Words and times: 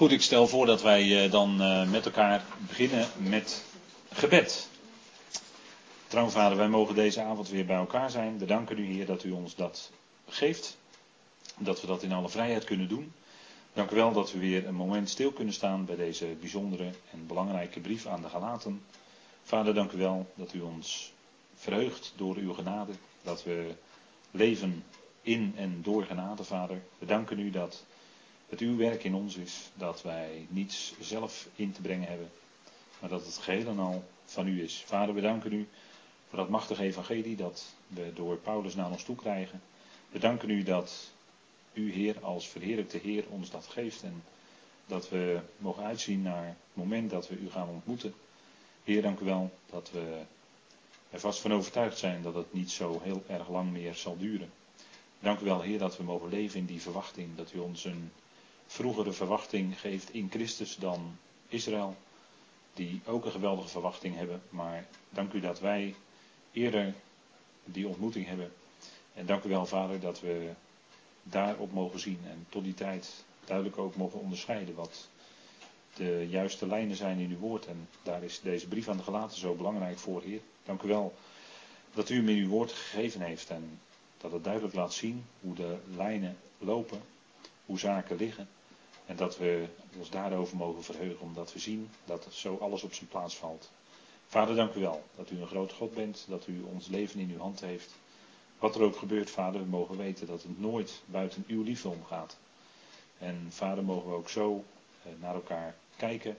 Goed, 0.00 0.12
ik 0.12 0.22
stel 0.22 0.46
voor 0.46 0.66
dat 0.66 0.82
wij 0.82 1.24
eh, 1.24 1.30
dan 1.30 1.60
eh, 1.60 1.90
met 1.90 2.04
elkaar 2.04 2.44
beginnen 2.66 3.08
met 3.16 3.64
gebed. 4.12 4.68
Trouw 6.06 6.28
vader, 6.28 6.56
wij 6.56 6.68
mogen 6.68 6.94
deze 6.94 7.22
avond 7.22 7.48
weer 7.48 7.66
bij 7.66 7.76
elkaar 7.76 8.10
zijn. 8.10 8.38
We 8.38 8.44
danken 8.46 8.78
u 8.78 8.84
Heer 8.86 9.06
dat 9.06 9.24
u 9.24 9.30
ons 9.30 9.54
dat 9.54 9.90
geeft. 10.28 10.76
Dat 11.58 11.80
we 11.80 11.86
dat 11.86 12.02
in 12.02 12.12
alle 12.12 12.28
vrijheid 12.28 12.64
kunnen 12.64 12.88
doen. 12.88 13.12
Dank 13.72 13.90
u 13.90 13.96
wel 13.96 14.12
dat 14.12 14.32
we 14.32 14.38
weer 14.38 14.66
een 14.66 14.74
moment 14.74 15.08
stil 15.08 15.32
kunnen 15.32 15.54
staan 15.54 15.84
bij 15.84 15.96
deze 15.96 16.26
bijzondere 16.40 16.90
en 17.12 17.26
belangrijke 17.26 17.80
brief 17.80 18.06
aan 18.06 18.22
de 18.22 18.28
Galaten. 18.28 18.82
Vader, 19.42 19.74
dank 19.74 19.92
u 19.92 19.98
wel 19.98 20.26
dat 20.34 20.52
u 20.54 20.60
ons 20.60 21.12
verheugt 21.54 22.12
door 22.16 22.36
uw 22.36 22.52
genade. 22.52 22.92
Dat 23.22 23.44
we 23.44 23.74
leven 24.30 24.84
in 25.22 25.52
en 25.56 25.80
door 25.82 26.04
genade, 26.04 26.44
Vader. 26.44 26.82
We 26.98 27.06
danken 27.06 27.38
u 27.38 27.50
dat 27.50 27.84
het 28.50 28.60
uw 28.60 28.76
werk 28.76 29.04
in 29.04 29.14
ons 29.14 29.36
is, 29.36 29.70
dat 29.74 30.02
wij 30.02 30.46
niets 30.48 30.94
zelf 31.00 31.48
in 31.56 31.72
te 31.72 31.80
brengen 31.80 32.08
hebben, 32.08 32.30
maar 33.00 33.10
dat 33.10 33.26
het 33.26 33.38
geheel 33.38 33.68
en 33.68 33.78
al 33.78 34.04
van 34.24 34.46
u 34.46 34.62
is. 34.62 34.82
Vader, 34.86 35.14
we 35.14 35.20
danken 35.20 35.52
u 35.52 35.68
voor 36.28 36.38
dat 36.38 36.48
machtige 36.48 36.82
evangelie 36.82 37.36
dat 37.36 37.74
we 37.86 38.12
door 38.14 38.36
Paulus 38.36 38.74
naar 38.74 38.90
ons 38.90 39.02
toe 39.02 39.16
krijgen. 39.16 39.62
We 40.08 40.18
danken 40.18 40.50
u 40.50 40.62
dat 40.62 41.10
u, 41.72 41.92
Heer, 41.92 42.20
als 42.20 42.48
verheerlijkte 42.48 42.98
Heer 42.98 43.24
ons 43.28 43.50
dat 43.50 43.66
geeft 43.66 44.02
en 44.02 44.22
dat 44.86 45.08
we 45.08 45.40
mogen 45.56 45.84
uitzien 45.84 46.22
naar 46.22 46.46
het 46.46 46.56
moment 46.72 47.10
dat 47.10 47.28
we 47.28 47.36
u 47.36 47.50
gaan 47.50 47.68
ontmoeten. 47.68 48.14
Heer, 48.84 49.02
dank 49.02 49.20
u 49.20 49.24
wel 49.24 49.50
dat 49.70 49.90
we 49.90 50.20
er 51.10 51.20
vast 51.20 51.40
van 51.40 51.52
overtuigd 51.52 51.98
zijn 51.98 52.22
dat 52.22 52.34
het 52.34 52.52
niet 52.52 52.70
zo 52.70 53.00
heel 53.02 53.22
erg 53.26 53.48
lang 53.48 53.70
meer 53.70 53.94
zal 53.94 54.16
duren. 54.18 54.50
Dank 55.20 55.40
u 55.40 55.44
wel, 55.44 55.60
Heer, 55.60 55.78
dat 55.78 55.96
we 55.96 56.02
mogen 56.02 56.28
leven 56.28 56.58
in 56.58 56.66
die 56.66 56.80
verwachting, 56.80 57.36
dat 57.36 57.52
u 57.52 57.58
ons 57.58 57.84
een 57.84 58.10
vroegere 58.70 59.12
verwachting 59.12 59.80
geeft 59.80 60.12
in 60.12 60.28
Christus 60.30 60.76
dan 60.76 61.16
Israël, 61.48 61.96
die 62.74 63.00
ook 63.06 63.24
een 63.24 63.30
geweldige 63.30 63.68
verwachting 63.68 64.16
hebben. 64.16 64.42
Maar 64.48 64.86
dank 65.08 65.32
u 65.32 65.40
dat 65.40 65.60
wij 65.60 65.94
eerder 66.52 66.94
die 67.64 67.88
ontmoeting 67.88 68.26
hebben. 68.26 68.52
En 69.14 69.26
dank 69.26 69.44
u 69.44 69.48
wel, 69.48 69.66
Vader, 69.66 70.00
dat 70.00 70.20
we 70.20 70.50
daarop 71.22 71.72
mogen 71.72 72.00
zien 72.00 72.20
en 72.24 72.46
tot 72.48 72.64
die 72.64 72.74
tijd 72.74 73.24
duidelijk 73.44 73.78
ook 73.78 73.96
mogen 73.96 74.20
onderscheiden 74.20 74.74
wat 74.74 75.08
de 75.94 76.26
juiste 76.28 76.66
lijnen 76.66 76.96
zijn 76.96 77.18
in 77.18 77.30
uw 77.30 77.38
woord. 77.38 77.66
En 77.66 77.88
daar 78.02 78.22
is 78.22 78.40
deze 78.40 78.68
brief 78.68 78.88
aan 78.88 78.96
de 78.96 79.02
gelaten 79.02 79.38
zo 79.38 79.54
belangrijk 79.54 79.98
voor, 79.98 80.22
Heer. 80.22 80.40
Dank 80.64 80.82
u 80.82 80.88
wel 80.88 81.14
dat 81.94 82.08
u 82.08 82.16
hem 82.16 82.26
uw 82.26 82.48
woord 82.48 82.72
gegeven 82.72 83.20
heeft 83.20 83.50
en 83.50 83.80
dat 84.18 84.32
het 84.32 84.44
duidelijk 84.44 84.74
laat 84.74 84.92
zien 84.92 85.24
hoe 85.40 85.54
de 85.54 85.76
lijnen 85.96 86.36
lopen, 86.58 87.00
hoe 87.66 87.78
zaken 87.78 88.16
liggen. 88.16 88.48
En 89.10 89.16
dat 89.16 89.38
we 89.38 89.66
ons 89.98 90.10
daarover 90.10 90.56
mogen 90.56 90.82
verheugen, 90.84 91.20
omdat 91.20 91.52
we 91.52 91.58
zien 91.58 91.90
dat 92.04 92.26
zo 92.30 92.56
alles 92.56 92.82
op 92.82 92.94
zijn 92.94 93.08
plaats 93.08 93.36
valt. 93.36 93.70
Vader, 94.26 94.54
dank 94.54 94.74
u 94.74 94.80
wel 94.80 95.02
dat 95.16 95.30
u 95.30 95.40
een 95.40 95.46
groot 95.46 95.72
God 95.72 95.94
bent, 95.94 96.24
dat 96.28 96.46
u 96.46 96.62
ons 96.62 96.86
leven 96.86 97.20
in 97.20 97.30
uw 97.30 97.38
hand 97.38 97.60
heeft. 97.60 97.94
Wat 98.58 98.74
er 98.74 98.82
ook 98.82 98.96
gebeurt, 98.96 99.30
vader, 99.30 99.60
we 99.60 99.66
mogen 99.66 99.96
weten 99.96 100.26
dat 100.26 100.42
het 100.42 100.60
nooit 100.60 101.02
buiten 101.06 101.44
uw 101.46 101.62
liefde 101.62 101.88
omgaat. 101.88 102.36
En 103.18 103.46
vader, 103.48 103.84
mogen 103.84 104.08
we 104.10 104.16
ook 104.16 104.28
zo 104.28 104.64
eh, 105.02 105.12
naar 105.20 105.34
elkaar 105.34 105.74
kijken, 105.96 106.38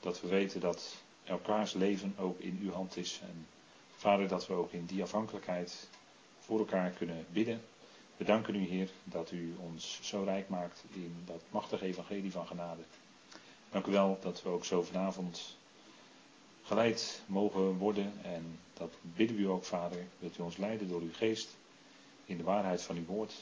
dat 0.00 0.20
we 0.20 0.28
weten 0.28 0.60
dat 0.60 0.96
elkaars 1.24 1.72
leven 1.72 2.14
ook 2.18 2.40
in 2.40 2.58
uw 2.62 2.72
hand 2.72 2.96
is. 2.96 3.20
En 3.22 3.46
vader, 3.96 4.28
dat 4.28 4.46
we 4.46 4.52
ook 4.54 4.72
in 4.72 4.86
die 4.86 5.02
afhankelijkheid 5.02 5.88
voor 6.40 6.58
elkaar 6.58 6.90
kunnen 6.90 7.26
bidden 7.32 7.60
we 8.20 8.26
danken 8.26 8.54
u, 8.54 8.66
Heer, 8.66 8.90
dat 9.04 9.30
u 9.30 9.54
ons 9.58 9.98
zo 10.02 10.22
rijk 10.22 10.48
maakt 10.48 10.84
in 10.92 11.22
dat 11.24 11.42
machtige 11.50 11.84
evangelie 11.84 12.32
van 12.32 12.46
genade. 12.46 12.82
Dank 13.70 13.86
u 13.86 13.92
wel 13.92 14.18
dat 14.22 14.42
we 14.42 14.48
ook 14.48 14.64
zo 14.64 14.82
vanavond 14.82 15.56
geleid 16.62 17.22
mogen 17.26 17.76
worden. 17.76 18.12
En 18.22 18.58
dat 18.72 18.94
bidden 19.02 19.36
we 19.36 19.42
u 19.42 19.48
ook, 19.48 19.64
Vader, 19.64 20.06
dat 20.18 20.38
u 20.38 20.42
ons 20.42 20.56
leiden 20.56 20.88
door 20.88 21.00
uw 21.00 21.12
geest 21.12 21.56
in 22.24 22.36
de 22.36 22.42
waarheid 22.42 22.82
van 22.82 22.96
uw 22.96 23.04
woord. 23.04 23.34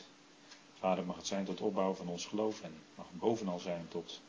Vader, 0.78 1.05
mag 1.05 1.17
het 1.17 1.27
zijn 1.27 1.44
tot 1.44 1.61
opbouw 1.61 1.94
van 1.94 2.09
ons 2.09 2.27
geloof 2.27 2.62
en 2.62 2.75
mag 2.94 3.06
het 3.11 3.21
bovenal 3.21 3.59
zijn 3.59 3.87
tot 3.88 4.21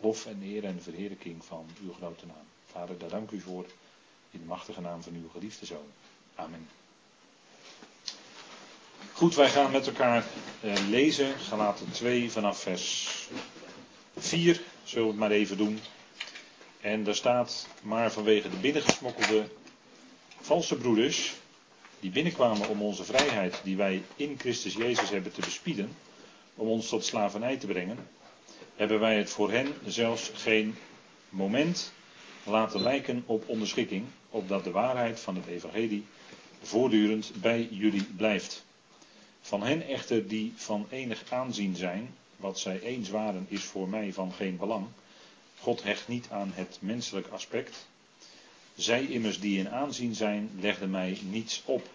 lof 0.00 0.26
en 0.26 0.42
eer 0.42 0.64
en 0.64 0.82
verheerlijking 0.82 1.44
van 1.44 1.66
uw 1.82 1.92
grote 1.92 2.26
naam. 2.26 2.46
Vader, 2.66 2.98
daar 2.98 3.08
dank 3.10 3.30
u 3.30 3.40
voor 3.40 3.66
in 4.30 4.40
de 4.40 4.46
machtige 4.46 4.80
naam 4.80 5.02
van 5.02 5.14
uw 5.14 5.28
geliefde 5.28 5.66
Zoon. 5.66 5.88
Amen. 6.34 6.68
Goed, 9.12 9.34
wij 9.34 9.48
gaan 9.48 9.70
met 9.70 9.86
elkaar 9.86 10.24
eh, 10.60 10.72
lezen. 10.88 11.38
Galaten 11.38 11.90
2 11.90 12.30
vanaf 12.30 12.60
vers 12.60 13.08
4. 14.16 14.60
Zullen 14.84 15.04
we 15.04 15.10
het 15.10 15.20
maar 15.20 15.30
even 15.30 15.56
doen. 15.56 15.80
En 16.80 17.04
daar 17.04 17.14
staat, 17.14 17.66
maar 17.82 18.12
vanwege 18.12 18.50
de 18.50 18.56
binnengesmokkelde 18.56 19.48
valse 20.40 20.76
broeders, 20.76 21.34
die 22.00 22.10
binnenkwamen 22.10 22.68
om 22.68 22.82
onze 22.82 23.04
vrijheid, 23.04 23.60
die 23.64 23.76
wij 23.76 24.02
in 24.16 24.34
Christus 24.38 24.74
Jezus 24.74 25.10
hebben 25.10 25.32
te 25.32 25.40
bespieden, 25.40 25.96
om 26.54 26.68
ons 26.68 26.88
tot 26.88 27.04
slavernij 27.04 27.56
te 27.56 27.66
brengen, 27.66 28.08
hebben 28.76 29.00
wij 29.00 29.16
het 29.16 29.30
voor 29.30 29.50
hen 29.50 29.74
zelfs 29.84 30.30
geen 30.34 30.76
moment 31.28 31.92
laten 32.44 32.82
lijken 32.82 33.22
op 33.26 33.48
onderschikking, 33.48 34.04
opdat 34.30 34.64
de 34.64 34.70
waarheid 34.70 35.20
van 35.20 35.34
het 35.34 35.46
evangelie 35.46 36.04
voortdurend 36.62 37.32
bij 37.40 37.68
jullie 37.70 38.04
blijft. 38.16 38.65
Van 39.46 39.62
hen 39.62 39.86
echter 39.86 40.28
die 40.28 40.52
van 40.56 40.86
enig 40.90 41.32
aanzien 41.32 41.76
zijn, 41.76 42.14
wat 42.36 42.58
zij 42.58 42.80
eens 42.80 43.08
waren, 43.08 43.46
is 43.48 43.64
voor 43.64 43.88
mij 43.88 44.12
van 44.12 44.32
geen 44.32 44.56
belang. 44.56 44.86
God 45.58 45.82
hecht 45.82 46.08
niet 46.08 46.26
aan 46.30 46.52
het 46.54 46.78
menselijk 46.80 47.26
aspect. 47.26 47.86
Zij 48.76 49.04
immers 49.04 49.40
die 49.40 49.58
in 49.58 49.70
aanzien 49.70 50.14
zijn, 50.14 50.50
legden 50.60 50.90
mij 50.90 51.18
niets 51.22 51.62
op. 51.64 51.88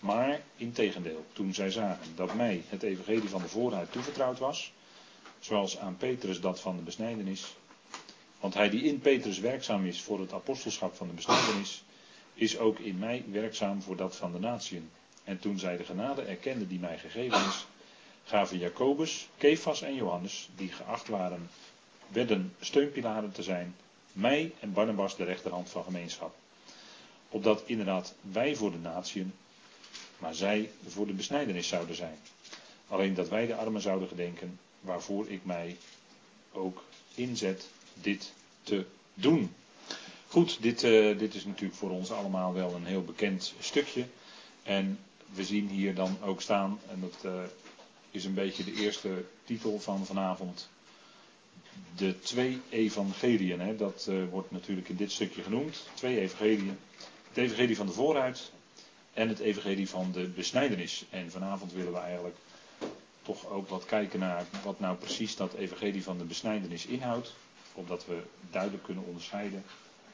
Maar, 0.00 0.40
integendeel, 0.56 1.24
toen 1.32 1.54
zij 1.54 1.70
zagen 1.70 2.06
dat 2.14 2.34
mij 2.34 2.62
het 2.68 2.82
evangelie 2.82 3.28
van 3.28 3.42
de 3.42 3.48
voorheid 3.48 3.92
toevertrouwd 3.92 4.38
was, 4.38 4.72
zoals 5.40 5.78
aan 5.78 5.96
Petrus 5.96 6.40
dat 6.40 6.60
van 6.60 6.76
de 6.76 6.82
besnijdenis, 6.82 7.54
want 8.40 8.54
hij 8.54 8.70
die 8.70 8.82
in 8.82 9.00
Petrus 9.00 9.38
werkzaam 9.38 9.86
is 9.86 10.00
voor 10.00 10.20
het 10.20 10.32
apostelschap 10.32 10.94
van 10.94 11.06
de 11.06 11.14
besnijdenis, 11.14 11.84
is 12.34 12.58
ook 12.58 12.78
in 12.78 12.98
mij 12.98 13.24
werkzaam 13.30 13.82
voor 13.82 13.96
dat 13.96 14.16
van 14.16 14.32
de 14.32 14.38
natieën. 14.38 14.90
En 15.24 15.38
toen 15.38 15.58
zij 15.58 15.76
de 15.76 15.84
genade 15.84 16.22
erkenden 16.22 16.68
die 16.68 16.78
mij 16.78 16.98
gegeven 16.98 17.46
is, 17.48 17.66
gaven 18.24 18.58
Jacobus, 18.58 19.28
Kefas 19.36 19.82
en 19.82 19.94
Johannes, 19.94 20.48
die 20.56 20.72
geacht 20.72 21.08
waren, 21.08 21.50
werden 22.08 22.54
steunpilaren 22.60 23.32
te 23.32 23.42
zijn, 23.42 23.74
mij 24.12 24.52
en 24.60 24.72
Barnabas 24.72 25.16
de 25.16 25.24
rechterhand 25.24 25.70
van 25.70 25.84
gemeenschap. 25.84 26.34
Opdat 27.28 27.62
inderdaad 27.66 28.14
wij 28.20 28.56
voor 28.56 28.70
de 28.70 28.78
natieën, 28.78 29.32
maar 30.18 30.34
zij 30.34 30.70
voor 30.86 31.06
de 31.06 31.12
besnijdenis 31.12 31.68
zouden 31.68 31.96
zijn. 31.96 32.18
Alleen 32.88 33.14
dat 33.14 33.28
wij 33.28 33.46
de 33.46 33.54
armen 33.54 33.80
zouden 33.80 34.08
gedenken, 34.08 34.58
waarvoor 34.80 35.28
ik 35.28 35.44
mij 35.44 35.76
ook 36.52 36.84
inzet 37.14 37.68
dit 37.94 38.32
te 38.62 38.84
doen. 39.14 39.54
Goed, 40.26 40.62
dit, 40.62 40.82
uh, 40.82 41.18
dit 41.18 41.34
is 41.34 41.44
natuurlijk 41.44 41.78
voor 41.78 41.90
ons 41.90 42.10
allemaal 42.10 42.52
wel 42.52 42.74
een 42.74 42.86
heel 42.86 43.04
bekend 43.04 43.54
stukje. 43.60 44.04
En 44.62 44.98
we 45.32 45.44
zien 45.44 45.68
hier 45.68 45.94
dan 45.94 46.16
ook 46.22 46.40
staan, 46.40 46.80
en 46.90 47.00
dat 47.00 47.32
uh, 47.32 47.42
is 48.10 48.24
een 48.24 48.34
beetje 48.34 48.64
de 48.64 48.72
eerste 48.72 49.24
titel 49.44 49.80
van 49.80 50.06
vanavond, 50.06 50.68
de 51.96 52.18
twee 52.18 52.60
evangeliën. 52.70 53.60
Hè? 53.60 53.76
Dat 53.76 54.06
uh, 54.10 54.24
wordt 54.30 54.50
natuurlijk 54.50 54.88
in 54.88 54.96
dit 54.96 55.12
stukje 55.12 55.42
genoemd. 55.42 55.86
Twee 55.94 56.20
evangeliën. 56.20 56.78
Het 57.28 57.36
evangelie 57.36 57.76
van 57.76 57.86
de 57.86 57.92
vooruit 57.92 58.52
en 59.12 59.28
het 59.28 59.38
evangelie 59.38 59.88
van 59.88 60.12
de 60.12 60.28
besnijdenis. 60.28 61.04
En 61.10 61.30
vanavond 61.30 61.72
willen 61.72 61.92
we 61.92 61.98
eigenlijk 61.98 62.36
toch 63.22 63.46
ook 63.46 63.68
wat 63.68 63.84
kijken 63.84 64.18
naar 64.18 64.44
wat 64.64 64.80
nou 64.80 64.96
precies 64.96 65.36
dat 65.36 65.54
evangelie 65.54 66.02
van 66.02 66.18
de 66.18 66.24
besnijdenis 66.24 66.86
inhoudt. 66.86 67.34
Opdat 67.74 68.06
we 68.06 68.22
duidelijk 68.50 68.82
kunnen 68.82 69.04
onderscheiden 69.04 69.64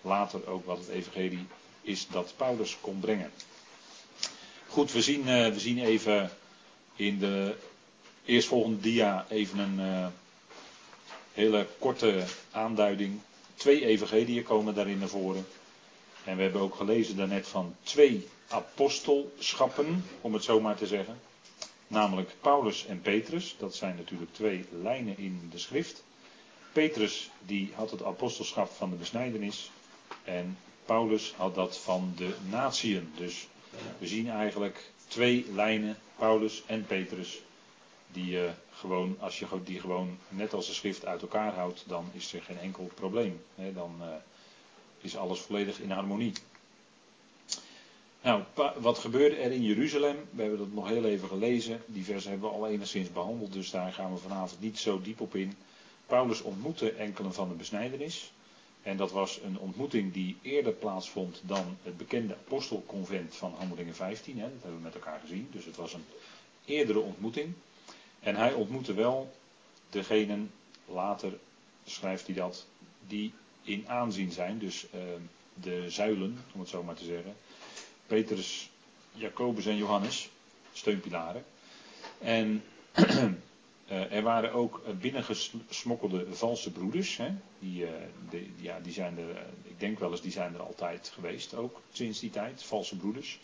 later 0.03 0.47
ook 0.47 0.67
wat 0.67 0.79
het 0.79 0.89
evangelie 0.89 1.47
is 1.83 2.09
dat 2.09 2.35
Paulus 2.37 2.79
kon 2.81 3.01
brengen. 3.01 3.31
Goed, 4.69 4.93
we 4.93 5.03
zien, 5.03 5.21
uh, 5.21 5.49
we 5.49 5.61
zien 5.61 5.79
even 5.79 6.31
in 6.97 7.19
de 7.19 7.55
eerstvolgende 8.25 8.81
dia 8.81 9.27
even 9.29 9.59
een 9.59 9.81
uh, 9.81 10.07
hele 11.33 11.67
korte 11.79 12.25
aanduiding. 12.51 13.21
Twee 13.55 13.85
evangeliën 13.87 14.43
komen 14.43 14.75
daarin 14.75 14.99
naar 14.99 15.09
voren. 15.09 15.47
En 16.25 16.37
we 16.37 16.43
hebben 16.43 16.61
ook 16.61 16.75
gelezen 16.75 17.17
daarnet 17.17 17.49
van 17.49 17.75
twee 17.83 18.29
apostelschappen, 18.49 20.05
om 20.21 20.33
het 20.35 20.45
zo 20.45 20.61
maar 20.61 20.77
te 20.77 20.87
zeggen. 20.87 21.21
Namelijk 21.87 22.31
Paulus 22.41 22.87
en 22.87 23.01
Petrus. 23.01 23.57
Dat 23.59 23.75
zijn 23.75 23.97
natuurlijk 23.97 24.35
twee 24.35 24.65
lijnen 24.83 25.19
in 25.19 25.49
de 25.51 25.59
schrift. 25.59 26.03
Petrus 26.73 27.31
die 27.47 27.73
had 27.75 27.91
het 27.91 28.03
apostelschap 28.03 28.71
van 28.77 28.91
de 28.91 28.97
besnijdenis. 28.97 29.71
En 30.25 30.59
Paulus 30.85 31.35
had 31.37 31.55
dat 31.55 31.79
van 31.79 32.13
de 32.17 32.35
natieën. 32.51 33.13
Dus 33.17 33.47
we 33.99 34.07
zien 34.07 34.31
eigenlijk 34.31 34.91
twee 35.09 35.47
lijnen, 35.55 35.97
Paulus 36.17 36.63
en 36.67 36.87
Petrus, 36.87 37.41
die, 38.13 38.33
uh, 38.33 38.51
gewoon, 38.73 39.17
als 39.19 39.39
je 39.39 39.47
die 39.65 39.81
gewoon 39.81 40.19
net 40.29 40.53
als 40.53 40.67
de 40.67 40.73
schrift 40.73 41.07
uit 41.07 41.23
elkaar 41.23 41.55
houdt, 41.55 41.85
dan 41.87 42.11
is 42.13 42.33
er 42.33 42.43
geen 42.43 42.59
enkel 42.59 42.91
probleem. 42.95 43.41
Dan 43.75 43.95
uh, 44.01 44.07
is 45.01 45.17
alles 45.17 45.41
volledig 45.41 45.81
in 45.81 45.91
harmonie. 45.91 46.33
Nou, 48.23 48.43
wat 48.77 48.99
gebeurde 48.99 49.37
er 49.37 49.53
in 49.53 49.63
Jeruzalem? 49.63 50.17
We 50.31 50.41
hebben 50.41 50.59
dat 50.59 50.73
nog 50.73 50.89
heel 50.89 51.05
even 51.05 51.29
gelezen. 51.29 51.83
Die 51.87 52.05
versen 52.05 52.31
hebben 52.31 52.49
we 52.49 52.55
al 52.55 52.69
enigszins 52.69 53.13
behandeld, 53.13 53.53
dus 53.53 53.71
daar 53.71 53.93
gaan 53.93 54.13
we 54.13 54.19
vanavond 54.19 54.61
niet 54.61 54.79
zo 54.79 55.01
diep 55.01 55.21
op 55.21 55.35
in. 55.35 55.55
Paulus 56.07 56.41
ontmoette 56.43 56.93
enkele 56.93 57.31
van 57.31 57.49
de 57.49 57.55
besnijdenis. 57.55 58.33
En 58.83 58.97
dat 58.97 59.13
was 59.13 59.41
een 59.45 59.59
ontmoeting 59.59 60.13
die 60.13 60.37
eerder 60.43 60.73
plaatsvond 60.73 61.41
dan 61.45 61.77
het 61.83 61.97
bekende 61.97 62.35
apostelconvent 62.35 63.37
van 63.37 63.55
Handelingen 63.59 63.95
15. 63.95 64.39
Hè? 64.39 64.43
Dat 64.43 64.63
hebben 64.63 64.77
we 64.79 64.85
met 64.85 64.95
elkaar 64.95 65.21
gezien. 65.21 65.49
Dus 65.53 65.65
het 65.65 65.77
was 65.77 65.93
een 65.95 66.05
eerdere 66.65 67.01
ontmoeting. 67.01 67.53
En 68.21 68.37
hij 68.37 68.53
ontmoette 68.53 68.95
wel 68.95 69.35
degenen, 69.91 70.51
later 70.87 71.33
schrijft 71.85 72.27
hij 72.27 72.35
dat, 72.35 72.67
die 73.07 73.33
in 73.63 73.89
aanzien 73.89 74.33
zijn. 74.33 74.59
Dus 74.59 74.87
uh, 74.95 75.01
de 75.55 75.91
zuilen, 75.91 76.39
om 76.53 76.61
het 76.61 76.69
zo 76.69 76.83
maar 76.83 76.95
te 76.95 77.05
zeggen. 77.05 77.37
Petrus, 78.07 78.71
Jacobus 79.13 79.67
en 79.67 79.77
Johannes, 79.77 80.29
steunpilaren. 80.73 81.45
En 82.19 82.65
er 83.89 84.23
waren 84.23 84.53
ook 84.53 84.83
binnengesmokkelde 85.01 86.27
valse 86.31 86.73
broeders. 86.73 87.17
Hè? 87.17 87.29
Die, 87.59 87.83
uh, 87.83 87.91
de, 88.31 88.47
ja, 88.57 88.81
die 88.81 88.93
zijn 88.93 89.19
er, 89.19 89.47
ik 89.63 89.81
denk 89.81 89.99
wel 89.99 90.11
eens, 90.11 90.21
die 90.21 90.33
zijn 90.33 90.55
er 90.55 90.63
altijd 90.63 91.11
geweest, 91.15 91.55
ook 91.55 91.81
sinds 91.93 92.21
die 92.21 92.31
tijd, 92.31 92.63
valse 92.63 92.97
broeders. 92.97 93.39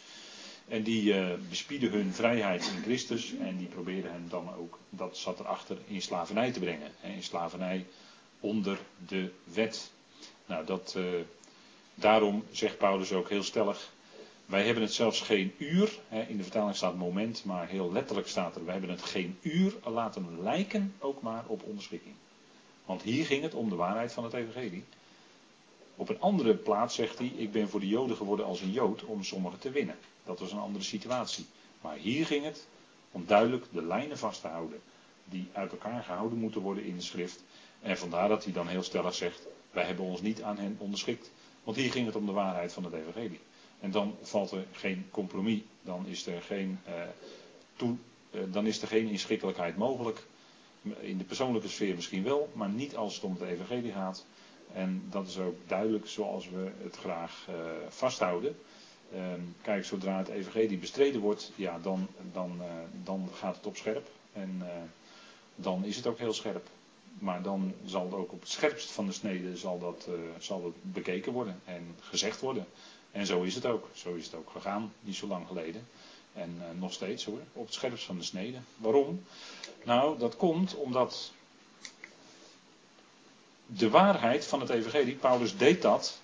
En 0.68 0.82
die 0.82 1.14
bespieden 1.48 1.90
hun 1.90 2.12
vrijheid 2.12 2.72
in 2.76 2.82
Christus 2.82 3.34
en 3.36 3.56
die 3.56 3.66
probeerden 3.66 4.12
hen 4.12 4.26
dan 4.28 4.54
ook, 4.54 4.78
dat 4.90 5.16
zat 5.16 5.40
erachter, 5.40 5.76
in 5.86 6.02
slavernij 6.02 6.52
te 6.52 6.60
brengen. 6.60 6.90
Hè? 7.00 7.12
In 7.12 7.22
slavernij 7.22 7.86
onder 8.40 8.78
de 9.06 9.30
wet. 9.44 9.90
Nou, 10.46 10.66
dat, 10.66 10.96
daarom 11.94 12.44
zegt 12.50 12.78
Paulus 12.78 13.12
ook 13.12 13.28
heel 13.28 13.42
stellig, 13.42 13.93
wij 14.46 14.64
hebben 14.64 14.82
het 14.82 14.92
zelfs 14.92 15.20
geen 15.20 15.54
uur, 15.58 15.98
in 16.28 16.36
de 16.36 16.42
vertaling 16.42 16.76
staat 16.76 16.96
moment, 16.96 17.44
maar 17.44 17.68
heel 17.68 17.92
letterlijk 17.92 18.28
staat 18.28 18.56
er, 18.56 18.64
wij 18.64 18.72
hebben 18.72 18.90
het 18.90 19.02
geen 19.02 19.38
uur 19.42 19.74
laten 19.84 20.42
lijken 20.42 20.94
ook 20.98 21.22
maar 21.22 21.44
op 21.46 21.62
onderschikking. 21.62 22.14
Want 22.84 23.02
hier 23.02 23.26
ging 23.26 23.42
het 23.42 23.54
om 23.54 23.68
de 23.68 23.74
waarheid 23.74 24.12
van 24.12 24.24
het 24.24 24.32
evangelie. 24.32 24.84
Op 25.96 26.08
een 26.08 26.20
andere 26.20 26.54
plaats 26.54 26.94
zegt 26.94 27.18
hij, 27.18 27.26
ik 27.26 27.52
ben 27.52 27.68
voor 27.68 27.80
de 27.80 27.88
Joden 27.88 28.16
geworden 28.16 28.46
als 28.46 28.60
een 28.60 28.72
Jood 28.72 29.04
om 29.04 29.24
sommigen 29.24 29.58
te 29.58 29.70
winnen. 29.70 29.96
Dat 30.24 30.40
was 30.40 30.52
een 30.52 30.58
andere 30.58 30.84
situatie. 30.84 31.46
Maar 31.80 31.96
hier 31.96 32.26
ging 32.26 32.44
het 32.44 32.66
om 33.10 33.24
duidelijk 33.26 33.64
de 33.70 33.82
lijnen 33.82 34.18
vast 34.18 34.40
te 34.40 34.48
houden, 34.48 34.80
die 35.24 35.48
uit 35.52 35.70
elkaar 35.70 36.02
gehouden 36.02 36.38
moeten 36.38 36.60
worden 36.60 36.84
in 36.84 36.96
de 36.96 37.02
schrift. 37.02 37.42
En 37.80 37.98
vandaar 37.98 38.28
dat 38.28 38.44
hij 38.44 38.52
dan 38.52 38.68
heel 38.68 38.82
stellig 38.82 39.14
zegt, 39.14 39.46
wij 39.70 39.84
hebben 39.84 40.04
ons 40.04 40.20
niet 40.20 40.42
aan 40.42 40.58
hen 40.58 40.76
onderschikt. 40.78 41.30
Want 41.64 41.76
hier 41.76 41.90
ging 41.90 42.06
het 42.06 42.16
om 42.16 42.26
de 42.26 42.32
waarheid 42.32 42.72
van 42.72 42.84
het 42.84 42.92
evangelie. 42.92 43.40
En 43.80 43.90
dan 43.90 44.16
valt 44.22 44.50
er 44.50 44.64
geen 44.72 45.06
compromis. 45.10 45.60
Dan 45.82 46.06
is 46.06 46.26
er 46.26 46.42
geen, 46.42 46.78
uh, 47.78 47.90
dan 48.52 48.66
is 48.66 48.82
er 48.82 48.88
geen 48.88 49.08
inschikkelijkheid 49.08 49.76
mogelijk. 49.76 50.26
In 51.00 51.18
de 51.18 51.24
persoonlijke 51.24 51.68
sfeer 51.68 51.94
misschien 51.94 52.22
wel, 52.22 52.50
maar 52.52 52.68
niet 52.68 52.96
als 52.96 53.14
het 53.14 53.24
om 53.24 53.32
het 53.32 53.48
evangelie 53.48 53.92
gaat. 53.92 54.26
En 54.72 55.02
dat 55.10 55.28
is 55.28 55.38
ook 55.38 55.56
duidelijk 55.66 56.06
zoals 56.06 56.48
we 56.48 56.70
het 56.82 56.96
graag 56.96 57.46
uh, 57.50 57.54
vasthouden. 57.88 58.56
Ehm, 59.12 59.40
kijk, 59.62 59.84
zodra 59.84 60.18
het 60.18 60.28
evangelie 60.28 60.78
bestreden 60.78 61.20
wordt, 61.20 61.52
ja, 61.54 61.78
dan, 61.78 62.08
dan, 62.32 62.60
dan 63.04 63.28
gaat 63.34 63.56
het 63.56 63.66
op 63.66 63.76
scherp. 63.76 64.10
En 64.32 64.62
dan 65.54 65.84
is 65.84 65.96
het 65.96 66.06
ook 66.06 66.18
heel 66.18 66.32
scherp. 66.32 66.68
Maar 67.18 67.42
dan 67.42 67.74
zal 67.84 68.04
het 68.04 68.14
ook 68.14 68.32
op 68.32 68.40
het 68.40 68.48
scherpst 68.48 68.90
van 68.90 69.06
de 69.06 69.12
snede 69.12 69.56
zal 69.56 69.78
dat, 69.78 70.08
zal 70.38 70.64
het 70.64 70.74
bekeken 70.92 71.32
worden 71.32 71.60
en 71.64 71.96
gezegd 72.00 72.40
worden. 72.40 72.66
En 73.14 73.26
zo 73.26 73.42
is 73.42 73.54
het 73.54 73.66
ook. 73.66 73.88
Zo 73.92 74.14
is 74.14 74.24
het 74.24 74.34
ook 74.34 74.50
gegaan, 74.50 74.92
niet 75.00 75.16
zo 75.16 75.26
lang 75.26 75.46
geleden. 75.46 75.88
En 76.32 76.56
uh, 76.58 76.80
nog 76.80 76.92
steeds 76.92 77.24
hoor, 77.24 77.38
op 77.52 77.64
het 77.64 77.74
scherpst 77.74 78.04
van 78.04 78.18
de 78.18 78.24
snede. 78.24 78.58
Waarom? 78.76 79.24
Nou, 79.84 80.18
dat 80.18 80.36
komt 80.36 80.74
omdat 80.74 81.32
de 83.66 83.90
waarheid 83.90 84.46
van 84.46 84.60
het 84.60 84.70
evangelie, 84.70 85.14
Paulus 85.14 85.56
deed 85.56 85.82
dat, 85.82 86.18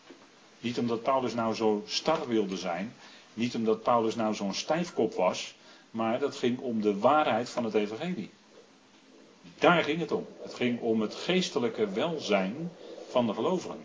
niet 0.60 0.78
omdat 0.78 1.02
Paulus 1.02 1.34
nou 1.34 1.54
zo 1.54 1.82
star 1.86 2.28
wilde 2.28 2.56
zijn, 2.56 2.94
niet 3.34 3.54
omdat 3.54 3.82
Paulus 3.82 4.14
nou 4.14 4.34
zo'n 4.34 4.54
stijfkop 4.54 5.14
was, 5.14 5.54
maar 5.90 6.18
dat 6.18 6.36
ging 6.36 6.58
om 6.58 6.80
de 6.80 6.98
waarheid 6.98 7.50
van 7.50 7.64
het 7.64 7.74
evangelie. 7.74 8.30
Daar 9.58 9.84
ging 9.84 10.00
het 10.00 10.12
om. 10.12 10.26
Het 10.42 10.54
ging 10.54 10.80
om 10.80 11.00
het 11.00 11.14
geestelijke 11.14 11.90
welzijn 11.90 12.70
van 13.08 13.26
de 13.26 13.34
gelovigen 13.34 13.80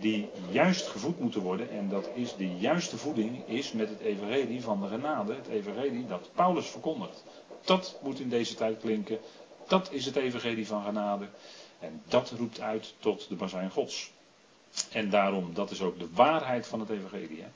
die 0.00 0.28
juist 0.50 0.86
gevoed 0.86 1.20
moeten 1.20 1.40
worden. 1.40 1.70
En 1.70 1.88
dat 1.88 2.10
is 2.14 2.36
de 2.36 2.56
juiste 2.56 2.96
voeding 2.96 3.48
is 3.48 3.72
met 3.72 3.88
het 3.88 4.00
evangelie 4.00 4.62
van 4.62 4.80
de 4.80 4.88
genade. 4.88 5.34
Het 5.34 5.48
evangelie 5.48 6.06
dat 6.06 6.30
Paulus 6.34 6.66
verkondigt. 6.66 7.24
Dat 7.64 7.98
moet 8.02 8.20
in 8.20 8.28
deze 8.28 8.54
tijd 8.54 8.80
klinken. 8.80 9.18
Dat 9.68 9.92
is 9.92 10.06
het 10.06 10.16
evangelie 10.16 10.66
van 10.66 10.84
genade. 10.84 11.28
En 11.78 12.02
dat 12.08 12.30
roept 12.30 12.60
uit 12.60 12.94
tot 12.98 13.28
de 13.28 13.34
bazijn 13.34 13.70
gods. 13.70 14.10
En 14.92 15.10
daarom, 15.10 15.54
dat 15.54 15.70
is 15.70 15.82
ook 15.82 15.98
de 15.98 16.08
waarheid 16.12 16.66
van 16.66 16.80
het 16.80 16.90
evangelie. 16.90 17.42
Hè? 17.42 17.48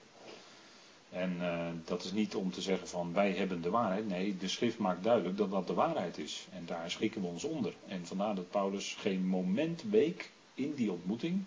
En 1.19 1.37
uh, 1.41 1.67
dat 1.85 2.05
is 2.05 2.13
niet 2.13 2.35
om 2.35 2.51
te 2.51 2.61
zeggen 2.61 2.89
van 2.89 3.13
wij 3.13 3.33
hebben 3.33 3.63
de 3.63 3.71
waarheid. 3.71 4.09
Nee, 4.09 4.37
de 4.37 4.49
schrift 4.49 4.79
maakt 4.79 5.05
duidelijk 5.05 5.37
dat 5.37 5.51
dat 5.51 5.67
de 5.67 5.75
waarheid 5.75 6.19
is. 6.19 6.47
En 6.53 6.67
daar 6.67 6.91
schikken 6.91 7.21
we 7.21 7.27
ons 7.27 7.45
onder. 7.45 7.75
En 7.87 8.07
vandaar 8.07 8.35
dat 8.35 8.51
Paulus 8.51 8.97
geen 8.99 9.27
moment 9.27 9.83
week 9.83 10.31
in 10.55 10.75
die 10.75 10.93
ontmoeting 10.93 11.45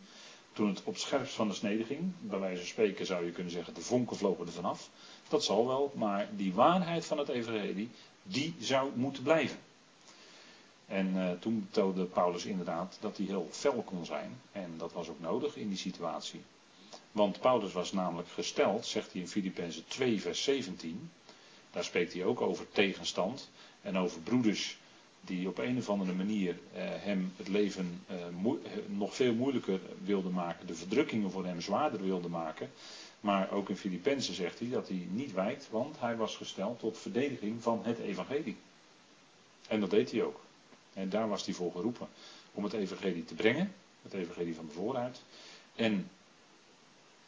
toen 0.58 0.68
het 0.68 0.84
op 0.84 0.98
scherpst 0.98 1.34
van 1.34 1.48
de 1.48 1.54
snede 1.54 1.84
ging, 1.84 2.12
bij 2.20 2.40
wijze 2.40 2.58
van 2.58 2.68
spreken 2.68 3.06
zou 3.06 3.26
je 3.26 3.32
kunnen 3.32 3.52
zeggen, 3.52 3.74
de 3.74 3.82
vonken 3.82 4.18
vlogen 4.18 4.46
er 4.46 4.52
vanaf. 4.52 4.90
Dat 5.28 5.44
zal 5.44 5.68
wel, 5.68 5.92
maar 5.96 6.30
die 6.36 6.54
waarheid 6.54 7.06
van 7.06 7.18
het 7.18 7.30
evangelie, 7.30 7.90
die 8.24 8.56
zou 8.60 8.92
moeten 8.96 9.24
blijven. 9.24 9.58
En 10.86 11.16
uh, 11.16 11.32
toen 11.32 11.68
toonde 11.72 12.04
Paulus 12.06 12.46
inderdaad 12.46 12.98
dat 13.00 13.18
hij 13.18 13.26
heel 13.26 13.48
fel 13.52 13.84
kon 13.86 14.06
zijn. 14.06 14.40
En 14.52 14.74
dat 14.78 14.94
was 14.94 15.08
ook 15.10 15.20
nodig 15.20 15.56
in 15.56 15.70
die 15.70 15.78
situatie. 15.78 16.42
Want 17.12 17.40
Paulus 17.40 17.74
was 17.74 17.92
namelijk 17.92 18.30
gesteld, 18.30 18.86
zegt 18.86 19.12
hij 19.12 19.22
in 19.22 19.28
Filippenzen 19.28 19.84
2, 19.88 20.22
vers 20.22 20.44
17. 20.44 21.12
Daar 21.72 21.84
spreekt 21.84 22.14
hij 22.14 22.24
ook 22.24 22.42
over 22.42 22.70
tegenstand 22.72 23.50
en 23.82 23.98
over 23.98 24.20
broeders 24.22 24.78
die 25.28 25.48
op 25.48 25.58
een 25.58 25.78
of 25.78 25.90
andere 25.90 26.14
manier 26.14 26.60
eh, 26.74 26.84
hem 26.84 27.34
het 27.38 27.48
leven 27.48 28.04
eh, 28.08 28.16
nog 28.88 29.16
veel 29.16 29.34
moeilijker 29.34 29.80
wilde 30.04 30.30
maken, 30.30 30.68
de 30.68 30.76
verdrukkingen 30.76 31.32
voor 31.32 31.46
hem 31.46 31.62
zwaarder 31.62 32.04
wilde 32.04 32.28
maken. 32.28 32.70
Maar 33.20 33.52
ook 33.52 33.70
in 33.70 33.78
Filippenzen 33.78 34.34
zegt 34.34 34.60
hij 34.60 34.70
dat 34.70 34.88
hij 34.88 35.08
niet 35.10 35.34
wijkt, 35.34 35.68
want 35.70 36.00
hij 36.00 36.16
was 36.16 36.36
gesteld 36.36 36.80
tot 36.80 36.98
verdediging 36.98 37.64
van 37.64 37.80
het 37.84 38.00
evangelie. 38.00 38.58
En 39.68 39.80
dat 39.80 39.90
deed 39.90 40.12
hij 40.12 40.24
ook. 40.24 40.40
En 40.94 41.10
daar 41.10 41.30
was 41.30 41.46
hij 41.46 41.54
voor 41.54 41.72
geroepen. 41.72 42.08
Om 42.54 42.64
het 42.64 42.74
evangelie 42.74 43.26
te 43.26 43.34
brengen, 43.34 43.74
het 44.02 44.14
evangelie 44.14 44.56
van 44.56 44.66
de 44.66 44.74
vooruit. 44.74 45.22
En 45.76 46.10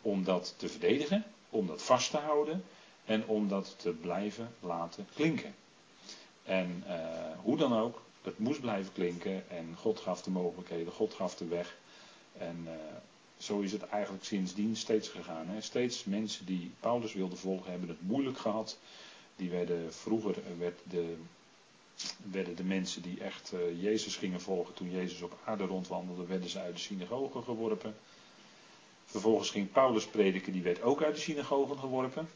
om 0.02 0.24
dat 0.24 0.54
te 0.58 0.70
verdedigen, 0.70 1.26
om 1.50 1.68
dat 1.68 1.82
vast 1.82 2.12
te 2.12 2.18
houden 2.18 2.64
en 3.06 3.26
om 3.26 3.48
dat 3.48 3.76
te 3.78 3.90
blijven 3.90 4.54
laten 4.60 5.08
klinken. 5.16 5.56
En 6.50 6.84
uh, 6.88 6.94
hoe 7.42 7.58
dan 7.58 7.78
ook, 7.78 8.02
het 8.22 8.40
moest 8.40 8.62
blijven 8.62 8.94
klinken 8.94 9.50
en 9.50 9.76
God 9.76 10.00
gaf 10.00 10.22
de 10.22 10.30
mogelijkheden, 10.30 10.94
God 10.94 11.14
gaf 11.14 11.36
de 11.36 11.48
weg. 11.48 11.78
En 12.38 12.64
uh, 12.66 12.72
zo 13.38 13.60
is 13.60 13.72
het 13.72 13.88
eigenlijk 13.88 14.24
sindsdien 14.24 14.76
steeds 14.76 15.08
gegaan. 15.08 15.48
Hè. 15.48 15.62
Steeds 15.62 16.04
mensen 16.04 16.46
die 16.46 16.72
Paulus 16.80 17.14
wilden 17.14 17.38
volgen 17.38 17.72
hebben 17.72 17.90
het 17.90 18.02
moeilijk 18.02 18.38
gehad. 18.38 18.78
Die 19.36 19.50
werden 19.50 19.94
vroeger 19.94 20.36
werd 20.58 20.80
de, 20.84 21.16
werden 22.32 22.56
de 22.56 22.64
mensen 22.64 23.02
die 23.02 23.22
echt 23.22 23.54
uh, 23.54 23.82
Jezus 23.82 24.16
gingen 24.16 24.42
volgen 24.42 24.74
toen 24.74 24.92
Jezus 24.92 25.22
op 25.22 25.38
aarde 25.44 25.66
rondwandelde, 25.66 26.26
werden 26.26 26.50
ze 26.50 26.60
uit 26.60 26.74
de 26.74 26.80
synagogen 26.80 27.44
geworpen. 27.44 27.96
Vervolgens 29.06 29.50
ging 29.50 29.72
Paulus 29.72 30.06
prediken, 30.08 30.54
die 30.54 30.64
werd 30.64 30.82
ook 30.82 31.04
uit 31.04 31.16
de 31.16 31.22
synagogen 31.22 31.78
geworpen. 31.78 32.30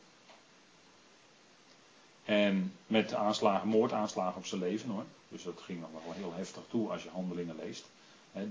En 2.25 2.73
met 2.87 3.13
aanslagen, 3.13 3.67
moordaanslagen 3.67 4.37
op 4.37 4.45
zijn 4.45 4.61
leven 4.61 4.89
hoor. 4.89 5.05
Dus 5.29 5.43
dat 5.43 5.61
ging 5.61 5.79
nog 5.79 5.89
wel 6.05 6.13
heel 6.13 6.33
heftig 6.35 6.63
toe 6.69 6.89
als 6.89 7.03
je 7.03 7.09
handelingen 7.09 7.55
leest. 7.55 7.85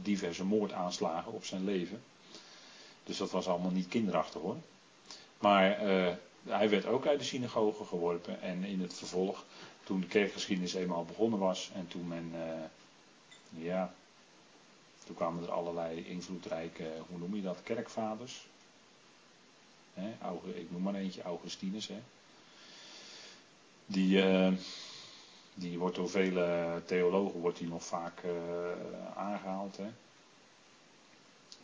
Diverse 0.02 0.44
moordaanslagen 0.44 1.32
op 1.32 1.44
zijn 1.44 1.64
leven. 1.64 2.02
Dus 3.04 3.16
dat 3.16 3.30
was 3.30 3.48
allemaal 3.48 3.70
niet 3.70 3.88
kinderachtig 3.88 4.40
hoor. 4.40 4.56
Maar 5.38 5.86
uh, 5.86 6.12
hij 6.44 6.70
werd 6.70 6.86
ook 6.86 7.06
uit 7.06 7.18
de 7.18 7.24
synagoge 7.24 7.84
geworpen. 7.84 8.42
En 8.42 8.64
in 8.64 8.80
het 8.80 8.94
vervolg, 8.94 9.44
toen 9.84 10.00
de 10.00 10.06
kerkgeschiedenis 10.06 10.74
eenmaal 10.74 11.04
begonnen 11.04 11.38
was. 11.38 11.70
En 11.74 11.88
toen 11.88 12.08
men, 12.08 12.32
uh, 12.34 13.64
ja, 13.64 13.94
toen 15.06 15.14
kwamen 15.16 15.42
er 15.42 15.50
allerlei 15.50 16.06
invloedrijke, 16.06 16.90
hoe 17.08 17.18
noem 17.18 17.36
je 17.36 17.42
dat, 17.42 17.62
kerkvaders. 17.62 18.46
Ik 20.54 20.70
noem 20.70 20.82
maar 20.82 20.94
eentje, 20.94 21.22
Augustinus. 21.22 21.88
Hè. 21.88 22.00
Die, 23.86 24.16
uh, 24.16 24.52
Die 25.54 25.78
wordt 25.78 25.96
door 25.96 26.10
vele 26.10 26.82
theologen 26.86 27.40
wordt 27.40 27.58
die 27.58 27.68
nog 27.68 27.84
vaak 27.84 28.22
uh, 28.24 28.32
aangehaald. 29.16 29.76
Hè? 29.76 29.90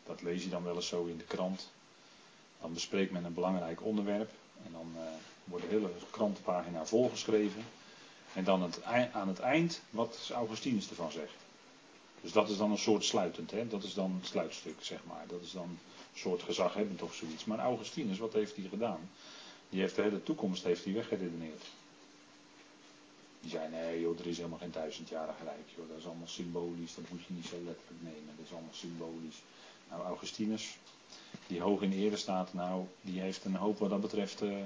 Dat 0.05 0.23
lees 0.23 0.43
je 0.43 0.49
dan 0.49 0.65
wel 0.65 0.75
eens 0.75 0.89
zo 0.89 1.05
in 1.05 1.17
de 1.17 1.25
krant. 1.25 1.71
Dan 2.61 2.73
bespreekt 2.73 3.13
men 3.13 3.25
een 3.25 3.35
belangrijk 3.35 3.85
onderwerp. 3.85 4.31
En 4.65 4.73
dan 4.73 4.93
uh, 4.97 5.03
wordt 5.45 5.65
de 5.65 5.71
hele 5.71 5.91
krantenpagina 6.11 6.87
volgeschreven. 6.87 7.65
En 8.35 8.45
dan 8.45 8.73
aan 9.13 9.29
het 9.29 9.41
eind 9.41 9.81
wat 9.91 10.31
Augustinus 10.35 10.89
ervan 10.91 11.13
zegt. 11.13 11.35
Dus 12.21 12.33
dat 12.33 12.49
is 12.49 12.57
dan 12.57 12.71
een 12.71 12.79
soort 12.79 13.05
sluitend. 13.05 13.51
Hè? 13.51 13.69
Dat 13.69 13.83
is 13.83 13.95
dan 13.95 14.17
het 14.21 14.27
sluitstuk, 14.27 14.77
zeg 14.81 14.99
maar. 15.07 15.25
Dat 15.27 15.41
is 15.43 15.53
dan 15.53 15.69
een 15.69 16.19
soort 16.19 16.43
gezaghebbend 16.43 17.03
of 17.03 17.15
zoiets. 17.15 17.45
Maar 17.45 17.59
Augustinus, 17.59 18.19
wat 18.19 18.33
heeft 18.33 18.57
hij 18.57 18.69
gedaan? 18.69 19.11
Die 19.69 19.81
heeft 19.81 19.97
de 19.97 20.03
hele 20.03 20.23
toekomst 20.23 20.65
heeft 20.65 20.85
hij 20.85 20.93
weggeredeneerd. 20.93 21.65
Die 23.41 23.51
zei, 23.51 23.69
nee 23.69 24.01
joh, 24.01 24.19
er 24.19 24.27
is 24.27 24.37
helemaal 24.37 24.59
geen 24.59 24.73
duizendjarig 24.73 25.35
rijk. 25.45 25.69
Joh. 25.77 25.89
Dat 25.89 25.99
is 25.99 26.07
allemaal 26.07 26.27
symbolisch, 26.27 26.95
dat 26.95 27.05
moet 27.11 27.25
je 27.27 27.35
niet 27.35 27.47
zo 27.47 27.57
letterlijk 27.57 28.03
nemen. 28.03 28.35
Dat 28.37 28.45
is 28.47 28.53
allemaal 28.53 28.75
symbolisch. 28.75 29.43
Nou, 29.91 30.03
Augustinus, 30.03 30.77
die 31.47 31.61
hoog 31.61 31.83
in 31.83 31.93
ere 31.93 32.17
staat, 32.17 32.55
nou, 32.55 32.85
die 33.01 33.21
heeft 33.21 33.45
een 33.45 33.55
hoop 33.55 33.79
wat 33.79 33.91
dat 33.91 34.01
betreft 34.01 34.43
uh, 34.43 34.57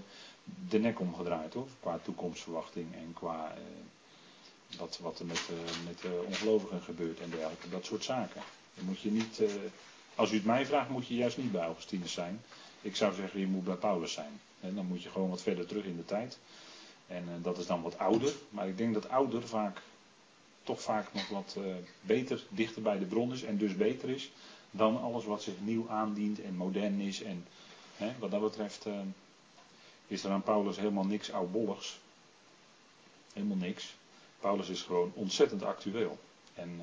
de 0.68 0.78
nek 0.78 1.00
omgedraaid 1.00 1.54
hoor. 1.54 1.68
Qua 1.80 1.98
toekomstverwachting 2.02 2.94
en 2.94 3.12
qua 3.14 3.54
uh, 3.58 4.78
wat, 4.78 4.98
wat 5.02 5.18
er 5.18 5.26
met, 5.26 5.48
uh, 5.50 5.86
met 5.86 6.26
ongelovigen 6.26 6.82
gebeurt 6.82 7.20
en 7.20 7.30
dergelijke. 7.30 7.68
Dat 7.68 7.84
soort 7.84 8.04
zaken. 8.04 8.42
Moet 8.80 9.00
je 9.00 9.10
niet, 9.10 9.42
als 10.14 10.30
u 10.32 10.34
het 10.34 10.44
mij 10.44 10.66
vraagt, 10.66 10.88
moet 10.88 11.06
je 11.06 11.14
juist 11.14 11.36
niet 11.36 11.52
bij 11.52 11.64
Augustinus 11.64 12.12
zijn. 12.12 12.40
Ik 12.80 12.96
zou 12.96 13.14
zeggen, 13.14 13.40
je 13.40 13.46
moet 13.46 13.64
bij 13.64 13.74
Paulus 13.74 14.12
zijn. 14.12 14.40
En 14.60 14.74
dan 14.74 14.86
moet 14.86 15.02
je 15.02 15.10
gewoon 15.10 15.30
wat 15.30 15.42
verder 15.42 15.66
terug 15.66 15.84
in 15.84 15.96
de 15.96 16.04
tijd. 16.04 16.38
En 17.12 17.24
uh, 17.28 17.34
dat 17.42 17.58
is 17.58 17.66
dan 17.66 17.82
wat 17.82 17.98
ouder. 17.98 18.34
Maar 18.50 18.68
ik 18.68 18.76
denk 18.76 18.94
dat 18.94 19.08
ouder 19.08 19.48
vaak 19.48 19.82
toch 20.62 20.82
vaak 20.82 21.12
nog 21.12 21.28
wat 21.28 21.56
uh, 21.58 21.74
beter 22.00 22.44
dichter 22.48 22.82
bij 22.82 22.98
de 22.98 23.04
bron 23.04 23.32
is. 23.32 23.42
En 23.42 23.56
dus 23.56 23.76
beter 23.76 24.08
is 24.08 24.30
dan 24.70 25.02
alles 25.02 25.24
wat 25.24 25.42
zich 25.42 25.54
nieuw 25.60 25.90
aandient 25.90 26.42
en 26.42 26.56
modern 26.56 27.00
is. 27.00 27.22
En 27.22 27.46
hè, 27.96 28.12
wat 28.18 28.30
dat 28.30 28.40
betreft 28.40 28.86
uh, 28.86 28.92
is 30.06 30.24
er 30.24 30.30
aan 30.30 30.42
Paulus 30.42 30.76
helemaal 30.76 31.06
niks 31.06 31.32
oudbolligs. 31.32 32.00
Helemaal 33.32 33.56
niks. 33.56 33.94
Paulus 34.40 34.68
is 34.68 34.82
gewoon 34.82 35.12
ontzettend 35.14 35.62
actueel. 35.62 36.18
En 36.54 36.80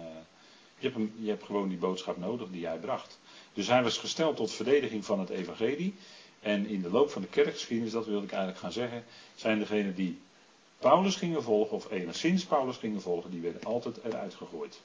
je 0.78 0.88
hebt, 0.88 0.96
hem, 0.96 1.14
je 1.20 1.30
hebt 1.30 1.44
gewoon 1.44 1.70
die 1.70 1.78
boodschap 1.78 2.18
nodig 2.18 2.50
die 2.50 2.66
hij 2.66 2.78
bracht. 2.78 3.20
Dus 3.54 3.68
hij 3.68 3.84
was 3.84 3.98
gesteld 3.98 4.36
tot 4.36 4.52
verdediging 4.52 5.06
van 5.06 5.20
het 5.20 5.30
evangelie. 5.30 5.94
En 6.40 6.66
in 6.66 6.82
de 6.82 6.90
loop 6.90 7.10
van 7.10 7.22
de 7.22 7.28
kerkgeschiedenis, 7.28 7.92
dat 7.92 8.06
wilde 8.06 8.26
ik 8.26 8.32
eigenlijk 8.32 8.62
gaan 8.62 8.72
zeggen, 8.72 9.04
zijn 9.36 9.60
degenen 9.60 9.96
die 9.96 10.20
Paulus 10.80 11.16
gingen 11.16 11.44
volgen, 11.44 11.76
of 11.76 11.92
enigszins 11.92 12.46
Paulus 12.46 12.78
gingen 12.78 13.02
volgen, 13.02 13.32
die 13.32 13.42
werden 13.42 13.64
altijd 13.64 14.04
eruit 14.04 14.34
gegooid. 14.34 14.82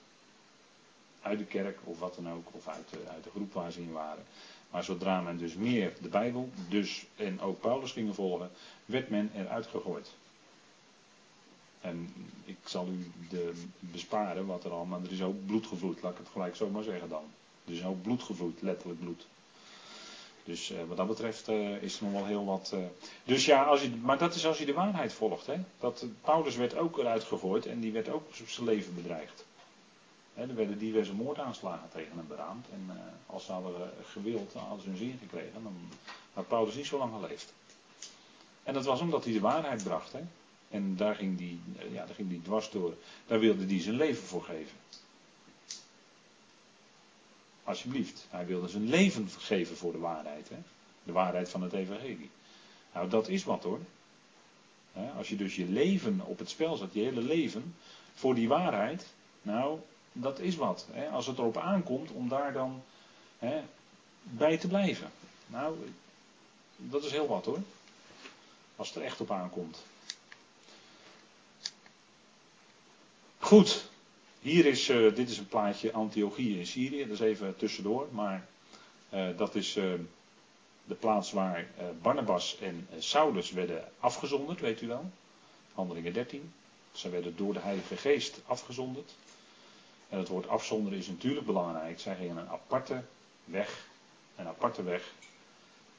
Uit 1.22 1.38
de 1.38 1.44
kerk 1.44 1.78
of 1.84 1.98
wat 1.98 2.14
dan 2.14 2.30
ook, 2.32 2.48
of 2.50 2.68
uit 2.68 2.88
de, 2.90 2.98
uit 3.12 3.24
de 3.24 3.30
groep 3.30 3.52
waar 3.52 3.72
ze 3.72 3.80
in 3.80 3.92
waren. 3.92 4.24
Maar 4.70 4.84
zodra 4.84 5.20
men 5.20 5.38
dus 5.38 5.54
meer 5.54 5.92
de 6.02 6.08
Bijbel, 6.08 6.50
dus 6.68 7.06
en 7.16 7.40
ook 7.40 7.60
Paulus 7.60 7.92
gingen 7.92 8.14
volgen, 8.14 8.50
werd 8.84 9.08
men 9.08 9.30
eruit 9.34 9.66
gegooid. 9.66 10.10
En 11.80 12.12
ik 12.44 12.56
zal 12.64 12.88
u 12.88 13.10
de 13.28 13.52
besparen 13.78 14.46
wat 14.46 14.64
er 14.64 14.70
al, 14.70 14.84
maar 14.84 15.02
er 15.02 15.12
is 15.12 15.22
ook 15.22 15.46
bloed 15.46 15.66
gevloeid, 15.66 16.02
laat 16.02 16.12
ik 16.12 16.18
het 16.18 16.28
gelijk 16.28 16.56
zo 16.56 16.68
maar 16.68 16.82
zeggen 16.82 17.08
dan. 17.08 17.24
Er 17.64 17.72
is 17.72 17.84
ook 17.84 18.02
bloed 18.02 18.22
gevloeid, 18.22 18.62
letterlijk 18.62 19.00
bloed. 19.00 19.26
Dus 20.44 20.70
uh, 20.70 20.78
wat 20.88 20.96
dat 20.96 21.06
betreft 21.06 21.48
uh, 21.48 21.82
is 21.82 21.96
er 21.96 22.04
nog 22.04 22.12
wel 22.12 22.26
heel 22.26 22.44
wat. 22.44 22.70
Uh... 22.74 22.80
Dus 23.24 23.44
ja, 23.44 23.62
als 23.62 23.82
je, 23.82 23.90
maar 23.90 24.18
dat 24.18 24.34
is 24.34 24.46
als 24.46 24.58
je 24.58 24.64
de 24.64 24.72
waarheid 24.72 25.12
volgt. 25.12 25.46
Hè? 25.46 25.56
Dat, 25.80 26.06
Paulus 26.20 26.56
werd 26.56 26.76
ook 26.76 26.98
eruit 26.98 27.24
gegooid 27.24 27.66
en 27.66 27.80
die 27.80 27.92
werd 27.92 28.08
ook 28.08 28.26
op 28.40 28.48
zijn 28.48 28.66
leven 28.66 28.94
bedreigd. 28.94 29.44
Hè, 30.34 30.42
er 30.42 30.54
werden 30.54 30.78
diverse 30.78 31.14
moordaanslagen 31.14 31.88
tegen 31.92 32.16
hem 32.16 32.26
beraamd. 32.28 32.66
En 32.72 33.00
als 33.26 33.44
ze 33.44 33.52
hadden 33.52 33.90
gewild, 34.04 34.52
hadden 34.52 34.80
ze 34.80 34.88
hun 34.88 34.96
zin 34.96 35.18
gekregen. 35.20 35.62
Dan 35.62 35.76
had 36.32 36.48
Paulus 36.48 36.74
niet 36.74 36.86
zo 36.86 36.98
lang 36.98 37.12
geleefd. 37.20 37.52
En 38.62 38.74
dat 38.74 38.84
was 38.84 39.00
omdat 39.00 39.24
hij 39.24 39.32
de 39.32 39.40
waarheid 39.40 39.84
bracht. 39.84 40.12
Hè? 40.12 40.20
En 40.70 40.96
daar 40.96 41.14
ging 41.14 41.38
die, 41.38 41.60
ja, 41.92 42.06
daar 42.06 42.14
ging 42.14 42.28
die 42.28 42.42
dwars 42.42 42.70
door. 42.70 42.94
Daar 43.26 43.38
wilde 43.38 43.66
hij 43.66 43.80
zijn 43.80 43.96
leven 43.96 44.22
voor 44.22 44.42
geven. 44.42 44.76
Alsjeblieft. 47.64 48.26
Hij 48.30 48.46
wilde 48.46 48.68
zijn 48.68 48.88
leven 48.88 49.28
geven 49.38 49.76
voor 49.76 49.92
de 49.92 49.98
waarheid. 49.98 50.48
Hè? 50.48 50.56
De 51.02 51.12
waarheid 51.12 51.48
van 51.48 51.62
het 51.62 51.72
evangelie. 51.72 52.30
Nou, 52.92 53.08
dat 53.08 53.28
is 53.28 53.44
wat 53.44 53.62
hoor. 53.62 53.80
Als 55.16 55.28
je 55.28 55.36
dus 55.36 55.56
je 55.56 55.66
leven 55.66 56.20
op 56.24 56.38
het 56.38 56.50
spel 56.50 56.76
zet, 56.76 56.92
je 56.92 57.00
hele 57.00 57.22
leven, 57.22 57.76
voor 58.14 58.34
die 58.34 58.48
waarheid. 58.48 59.06
Nou, 59.42 59.78
dat 60.12 60.38
is 60.38 60.56
wat. 60.56 60.86
Als 61.12 61.26
het 61.26 61.38
erop 61.38 61.56
aankomt 61.56 62.10
om 62.10 62.28
daar 62.28 62.52
dan 62.52 62.82
bij 64.22 64.58
te 64.58 64.68
blijven. 64.68 65.10
Nou, 65.46 65.92
dat 66.76 67.04
is 67.04 67.10
heel 67.10 67.26
wat 67.26 67.44
hoor. 67.44 67.62
Als 68.76 68.88
het 68.88 68.96
er 68.96 69.02
echt 69.02 69.20
op 69.20 69.30
aankomt. 69.30 69.82
Goed. 73.38 73.92
Hier 74.44 74.66
is, 74.66 74.88
uh, 74.88 75.14
dit 75.14 75.30
is 75.30 75.38
een 75.38 75.48
plaatje 75.48 75.92
Antiochie 75.92 76.58
in 76.58 76.66
Syrië, 76.66 77.06
dat 77.06 77.12
is 77.12 77.20
even 77.20 77.56
tussendoor, 77.56 78.08
maar 78.10 78.46
uh, 79.14 79.26
dat 79.36 79.54
is 79.54 79.76
uh, 79.76 79.92
de 80.84 80.94
plaats 80.94 81.32
waar 81.32 81.66
Barnabas 82.02 82.58
en 82.58 82.88
Saulus 82.98 83.50
werden 83.50 83.88
afgezonderd, 83.98 84.60
weet 84.60 84.80
u 84.80 84.86
wel. 84.86 85.10
Handelingen 85.74 86.12
13. 86.12 86.52
Ze 86.92 87.08
werden 87.08 87.36
door 87.36 87.52
de 87.52 87.60
Heilige 87.60 87.96
Geest 87.96 88.40
afgezonderd. 88.46 89.14
En 90.08 90.18
het 90.18 90.28
woord 90.28 90.48
afzonderen 90.48 90.98
is 90.98 91.06
natuurlijk 91.06 91.46
belangrijk. 91.46 92.00
Zij 92.00 92.16
gingen 92.16 92.36
een 92.36 92.48
aparte 92.48 93.02
weg, 93.44 93.86
een 94.36 94.46
aparte 94.46 94.82
weg 94.82 95.12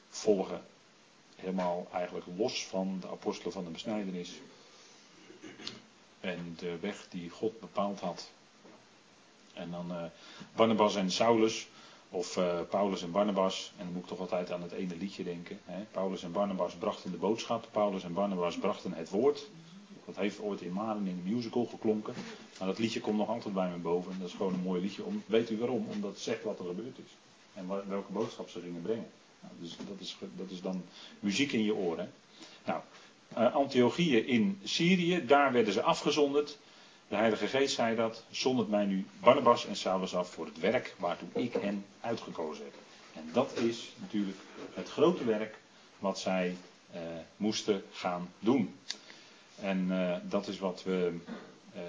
volgen. 0.08 0.62
Helemaal 1.36 1.88
eigenlijk 1.92 2.26
los 2.36 2.66
van 2.66 2.98
de 3.00 3.08
apostelen 3.08 3.52
van 3.52 3.64
de 3.64 3.70
besnijdenis. 3.70 4.32
En 6.20 6.54
de 6.58 6.78
weg 6.78 7.06
die 7.10 7.30
God 7.30 7.60
bepaald 7.60 8.00
had. 8.00 8.34
En 9.56 9.70
dan 9.70 9.90
uh, 9.90 10.02
Barnabas 10.56 10.96
en 10.96 11.10
Saulus. 11.10 11.68
Of 12.10 12.36
uh, 12.36 12.60
Paulus 12.70 13.02
en 13.02 13.10
Barnabas. 13.10 13.72
En 13.76 13.84
dan 13.84 13.92
moet 13.92 14.02
ik 14.02 14.08
toch 14.08 14.20
altijd 14.20 14.52
aan 14.52 14.62
het 14.62 14.72
ene 14.72 14.96
liedje 14.96 15.24
denken. 15.24 15.60
Hè? 15.64 15.82
Paulus 15.90 16.22
en 16.22 16.32
Barnabas 16.32 16.74
brachten 16.74 17.10
de 17.10 17.16
boodschap. 17.16 17.68
Paulus 17.72 18.04
en 18.04 18.12
Barnabas 18.12 18.58
brachten 18.58 18.92
het 18.92 19.10
woord. 19.10 19.46
Dat 20.04 20.16
heeft 20.16 20.40
ooit 20.40 20.60
in 20.60 20.72
Maren 20.72 21.06
in 21.06 21.22
de 21.24 21.30
musical 21.30 21.64
geklonken. 21.64 22.14
Maar 22.58 22.68
dat 22.68 22.78
liedje 22.78 23.00
komt 23.00 23.16
nog 23.16 23.28
altijd 23.28 23.54
bij 23.54 23.68
me 23.68 23.76
boven. 23.76 24.12
En 24.12 24.18
dat 24.18 24.28
is 24.28 24.34
gewoon 24.34 24.54
een 24.54 24.60
mooi 24.60 24.80
liedje. 24.80 25.04
Om, 25.04 25.22
weet 25.26 25.50
u 25.50 25.58
waarom? 25.58 25.86
Omdat 25.90 26.10
het 26.10 26.20
zegt 26.20 26.42
wat 26.42 26.58
er 26.58 26.64
gebeurd 26.64 26.98
is. 26.98 27.16
En 27.54 27.66
welke 27.88 28.12
boodschap 28.12 28.48
ze 28.48 28.60
gingen 28.60 28.82
brengen. 28.82 29.08
Nou, 29.40 29.54
dus 29.60 29.76
dat 29.76 30.00
is, 30.00 30.16
dat 30.36 30.50
is 30.50 30.60
dan 30.60 30.84
muziek 31.20 31.52
in 31.52 31.64
je 31.64 31.74
oren. 31.74 32.12
Nou, 32.64 32.80
uh, 33.38 33.54
Antiochieën 33.54 34.26
in 34.26 34.60
Syrië, 34.64 35.26
daar 35.26 35.52
werden 35.52 35.72
ze 35.72 35.82
afgezonderd. 35.82 36.58
De 37.08 37.16
Heilige 37.16 37.46
Geest 37.46 37.74
zei 37.74 37.96
dat, 37.96 38.22
zondert 38.30 38.68
mij 38.68 38.84
nu 38.84 39.06
Barnabas 39.20 39.66
en 39.66 39.76
Saulus 39.76 40.14
af 40.14 40.30
voor 40.30 40.46
het 40.46 40.58
werk 40.60 40.94
waartoe 40.98 41.28
ik 41.32 41.52
hen 41.52 41.84
uitgekozen 42.00 42.64
heb. 42.64 42.74
En 43.14 43.28
dat 43.32 43.56
is 43.56 43.92
natuurlijk 44.00 44.36
het 44.74 44.88
grote 44.88 45.24
werk 45.24 45.58
wat 45.98 46.18
zij 46.18 46.56
uh, 46.94 47.00
moesten 47.36 47.82
gaan 47.92 48.28
doen. 48.38 48.74
En 49.60 49.86
uh, 49.90 50.16
dat 50.22 50.48
is 50.48 50.58
wat 50.58 50.82
we, 50.84 51.16
uh, 51.76 51.80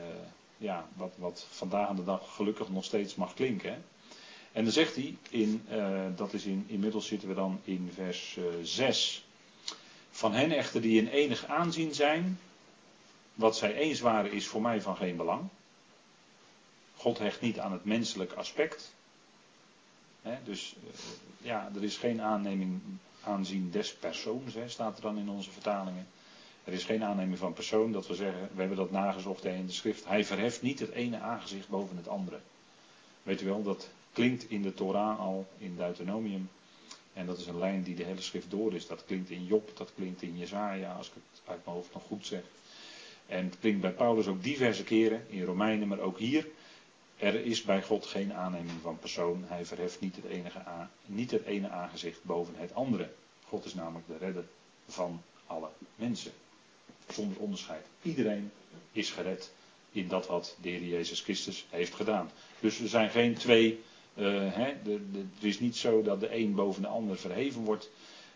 ja, 0.57 0.87
wat, 0.93 1.13
wat 1.17 1.45
vandaag 1.49 1.87
aan 1.87 1.95
de 1.95 2.03
dag 2.03 2.35
gelukkig 2.35 2.69
nog 2.69 2.83
steeds 2.83 3.15
mag 3.15 3.33
klinken. 3.33 3.83
En 4.51 4.63
dan 4.63 4.73
zegt 4.73 4.95
hij, 4.95 5.17
in, 5.29 5.65
dat 6.15 6.33
is 6.33 6.45
in, 6.45 6.65
inmiddels 6.67 7.07
zitten 7.07 7.27
we 7.27 7.33
dan 7.33 7.59
in 7.63 7.91
vers 7.93 8.37
6. 8.63 9.25
Van 10.11 10.33
hen 10.33 10.51
echter 10.51 10.81
die 10.81 11.01
in 11.01 11.07
enig 11.07 11.45
aanzien 11.45 11.93
zijn, 11.93 12.39
wat 13.37 13.57
zij 13.57 13.73
eens 13.73 13.99
waren 13.99 14.31
is 14.31 14.47
voor 14.47 14.61
mij 14.61 14.81
van 14.81 14.95
geen 14.95 15.15
belang. 15.15 15.47
God 16.95 17.17
hecht 17.17 17.41
niet 17.41 17.59
aan 17.59 17.71
het 17.71 17.85
menselijk 17.85 18.33
aspect. 18.33 18.93
dus 20.43 20.75
uh, 20.83 20.89
ja, 21.41 21.71
er 21.75 21.83
is 21.83 21.97
geen 21.97 22.21
aanneming 22.21 22.81
aanzien 23.23 23.71
des 23.71 23.93
persoons, 23.93 24.55
staat 24.65 24.95
er 24.95 25.01
dan 25.01 25.17
in 25.17 25.29
onze 25.29 25.51
vertalingen. 25.51 26.07
Er 26.63 26.73
is 26.73 26.83
geen 26.83 27.03
aanneming 27.03 27.37
van 27.37 27.53
persoon 27.53 27.91
dat 27.91 28.07
we 28.07 28.15
zeggen, 28.15 28.49
we 28.53 28.59
hebben 28.59 28.77
dat 28.77 28.91
nagezocht 28.91 29.45
in 29.45 29.65
de 29.65 29.71
schrift. 29.71 30.05
Hij 30.05 30.25
verheft 30.25 30.61
niet 30.61 30.79
het 30.79 30.91
ene 30.91 31.19
aangezicht 31.19 31.69
boven 31.69 31.97
het 31.97 32.07
andere. 32.07 32.39
Weet 33.23 33.41
u 33.41 33.45
wel, 33.45 33.63
dat 33.63 33.89
klinkt 34.13 34.49
in 34.49 34.61
de 34.61 34.73
Torah 34.73 35.19
al, 35.19 35.47
in 35.57 35.75
Deuteronomium. 35.75 36.49
En 37.13 37.25
dat 37.25 37.37
is 37.37 37.47
een 37.47 37.59
lijn 37.59 37.83
die 37.83 37.95
de 37.95 38.03
hele 38.03 38.21
schrift 38.21 38.51
door 38.51 38.73
is. 38.73 38.87
Dat 38.87 39.05
klinkt 39.05 39.29
in 39.29 39.45
Job, 39.45 39.77
dat 39.77 39.91
klinkt 39.95 40.21
in 40.21 40.37
Jezaja, 40.37 40.93
als 40.93 41.07
ik 41.07 41.13
het 41.13 41.41
uit 41.45 41.65
mijn 41.65 41.77
hoofd 41.77 41.93
nog 41.93 42.03
goed 42.03 42.25
zeg. 42.25 42.41
En 43.27 43.45
het 43.45 43.59
klinkt 43.59 43.81
bij 43.81 43.91
Paulus 43.91 44.27
ook 44.27 44.43
diverse 44.43 44.83
keren, 44.83 45.25
in 45.29 45.43
Romeinen, 45.43 45.87
maar 45.87 45.99
ook 45.99 46.17
hier. 46.17 46.47
Er 47.17 47.45
is 47.45 47.61
bij 47.61 47.83
God 47.83 48.05
geen 48.05 48.33
aanneming 48.33 48.81
van 48.81 48.99
persoon. 48.99 49.43
Hij 49.47 49.65
verheft 49.65 49.99
niet 49.99 50.15
het, 50.15 50.25
enige 50.25 50.61
niet 51.05 51.31
het 51.31 51.45
ene 51.45 51.69
aangezicht 51.69 52.23
boven 52.23 52.53
het 52.57 52.73
andere. 52.73 53.09
God 53.47 53.65
is 53.65 53.73
namelijk 53.73 54.07
de 54.07 54.17
redder 54.17 54.43
van 54.87 55.21
alle 55.47 55.69
mensen. 55.95 56.31
zonder 57.09 57.37
onderscheid. 57.37 57.85
Iedereen 58.01 58.51
is 58.91 59.11
gered 59.11 59.51
in 59.91 60.07
dat 60.07 60.27
wat 60.27 60.55
de 60.61 60.69
Heer 60.69 60.83
Jezus 60.83 61.21
Christus 61.21 61.65
heeft 61.69 61.93
gedaan. 61.93 62.31
Dus 62.59 62.79
er 62.79 62.87
zijn 62.87 63.09
geen 63.09 63.33
twee. 63.33 63.83
Uh, 64.15 64.53
hè, 64.53 64.73
de, 64.83 64.91
het 65.35 65.43
is 65.43 65.59
niet 65.59 65.75
zo 65.75 66.01
dat 66.01 66.19
de 66.19 66.35
een 66.35 66.55
boven 66.55 66.81
de 66.81 66.87
ander 66.87 67.17
verheven 67.17 67.63
wordt. 67.63 67.89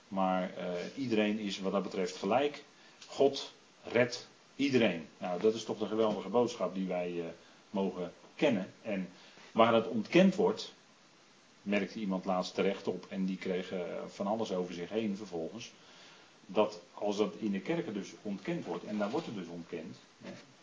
Maar 0.08 0.52
uh, 0.58 0.64
iedereen 0.96 1.40
is 1.40 1.60
wat 1.60 1.72
dat 1.72 1.84
betreft 1.84 2.16
gelijk. 2.16 2.64
God 3.06 3.54
redt 3.84 4.30
iedereen. 4.62 5.08
Nou, 5.18 5.42
dat 5.42 5.54
is 5.54 5.64
toch 5.64 5.78
de 5.78 5.86
geweldige 5.86 6.30
boodschap 6.30 6.74
die 6.76 6.88
wij 6.88 7.12
uh, 7.12 7.26
mogen 7.70 8.14
kennen. 8.36 8.74
En 8.82 9.10
waar 9.52 9.74
het 9.74 9.88
ontkend 9.88 10.36
wordt, 10.36 10.74
merkte 11.62 12.00
iemand 12.00 12.26
laatst 12.26 12.54
terecht 12.54 12.88
op 12.88 13.06
en 13.10 13.26
die 13.26 13.38
kreeg 13.38 13.74
van 14.08 14.28
alles 14.28 14.52
over 14.52 14.74
zich 14.74 14.90
heen 14.90 15.18
vervolgens. 15.18 15.72
Dat 16.46 16.82
als 16.94 17.18
dat 17.18 17.34
in 17.40 17.52
de 17.52 17.60
kerken 17.60 17.94
dus 17.94 18.10
ontkend 18.22 18.66
wordt, 18.66 18.84
en 18.86 18.98
daar 18.98 19.10
wordt 19.10 19.26
het 19.26 19.36
dus 19.36 19.48
ontkend, 19.48 19.98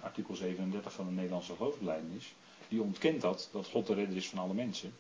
artikel 0.00 0.34
37 0.34 0.92
van 0.92 1.06
de 1.06 1.12
Nederlandse 1.12 1.54
geloofsbelijdenis, 1.56 2.34
die 2.68 2.82
ontkent 2.82 3.20
dat, 3.20 3.48
dat 3.52 3.66
God 3.66 3.86
de 3.86 3.94
redder 3.94 4.16
is 4.16 4.28
van 4.28 4.38
alle 4.38 4.54
mensen. 4.54 4.92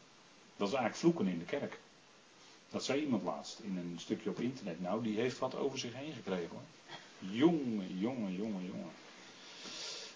Dat 0.56 0.68
is 0.68 0.74
eigenlijk 0.74 0.94
vloeken 0.96 1.32
in 1.32 1.38
de 1.38 1.44
kerk. 1.44 1.78
Dat 2.70 2.84
zei 2.84 3.00
iemand 3.00 3.22
laatst 3.22 3.58
in 3.58 3.76
een 3.76 3.96
stukje 4.00 4.30
op 4.30 4.40
internet. 4.40 4.80
Nou, 4.80 5.02
die 5.02 5.16
heeft 5.18 5.38
wat 5.38 5.56
over 5.56 5.78
zich 5.78 5.94
heen 5.94 6.12
gekregen 6.12 6.48
hoor. 6.50 6.87
Jongen, 7.18 7.98
jongen, 7.98 8.34
jongen, 8.34 8.64
jongen. 8.64 8.90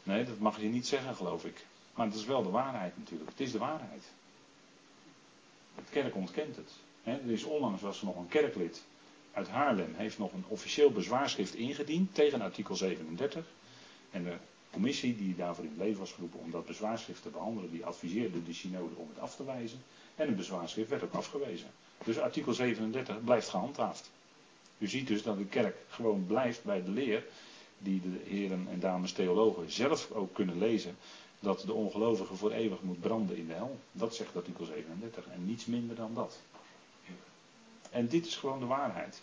Nee, 0.02 0.24
dat 0.24 0.38
mag 0.38 0.60
je 0.60 0.68
niet 0.68 0.86
zeggen, 0.86 1.14
geloof 1.14 1.44
ik. 1.44 1.64
Maar 1.94 2.06
het 2.06 2.14
is 2.14 2.24
wel 2.24 2.42
de 2.42 2.50
waarheid 2.50 2.98
natuurlijk. 2.98 3.30
Het 3.30 3.40
is 3.40 3.52
de 3.52 3.58
waarheid. 3.58 4.02
De 5.74 5.82
kerk 5.90 6.14
ontkent 6.14 6.56
het. 6.56 6.70
He, 7.02 7.12
er 7.12 7.30
is 7.30 7.44
onlangs 7.44 7.82
was 7.82 8.00
er 8.00 8.06
nog 8.06 8.16
een 8.16 8.28
kerklid 8.28 8.82
uit 9.32 9.48
Haarlem. 9.48 9.94
Heeft 9.94 10.18
nog 10.18 10.32
een 10.32 10.44
officieel 10.48 10.90
bezwaarschrift 10.90 11.54
ingediend 11.54 12.14
tegen 12.14 12.40
artikel 12.40 12.76
37. 12.76 13.44
En 14.10 14.24
de 14.24 14.36
commissie 14.70 15.16
die 15.16 15.36
daarvoor 15.36 15.64
in 15.64 15.70
het 15.70 15.78
leven 15.78 15.98
was 15.98 16.12
geroepen 16.12 16.40
om 16.40 16.50
dat 16.50 16.66
bezwaarschrift 16.66 17.22
te 17.22 17.28
behandelen, 17.28 17.70
die 17.70 17.84
adviseerde 17.84 18.42
de 18.42 18.52
synode 18.52 18.94
om 18.96 19.08
het 19.08 19.18
af 19.18 19.36
te 19.36 19.44
wijzen. 19.44 19.82
En 20.14 20.26
het 20.26 20.36
bezwaarschrift 20.36 20.90
werd 20.90 21.02
ook 21.02 21.14
afgewezen. 21.14 21.70
Dus 22.04 22.18
artikel 22.18 22.52
37 22.52 23.24
blijft 23.24 23.48
gehandhaafd. 23.48 24.10
U 24.82 24.88
ziet 24.88 25.06
dus 25.06 25.22
dat 25.22 25.38
de 25.38 25.44
kerk 25.44 25.76
gewoon 25.88 26.26
blijft 26.26 26.64
bij 26.64 26.84
de 26.84 26.90
leer 26.90 27.24
die 27.78 28.00
de 28.00 28.20
heren 28.24 28.66
en 28.70 28.80
dames 28.80 29.12
theologen 29.12 29.70
zelf 29.72 30.10
ook 30.10 30.34
kunnen 30.34 30.58
lezen. 30.58 30.96
Dat 31.40 31.60
de 31.60 31.72
ongelovige 31.72 32.34
voor 32.34 32.50
eeuwig 32.52 32.82
moet 32.82 33.00
branden 33.00 33.36
in 33.36 33.46
de 33.46 33.52
hel. 33.52 33.78
Dat 33.92 34.14
zegt 34.14 34.36
artikel 34.36 34.64
37 34.64 35.26
en 35.26 35.46
niets 35.46 35.66
minder 35.66 35.96
dan 35.96 36.14
dat. 36.14 36.40
En 37.90 38.08
dit 38.08 38.26
is 38.26 38.36
gewoon 38.36 38.58
de 38.58 38.66
waarheid. 38.66 39.22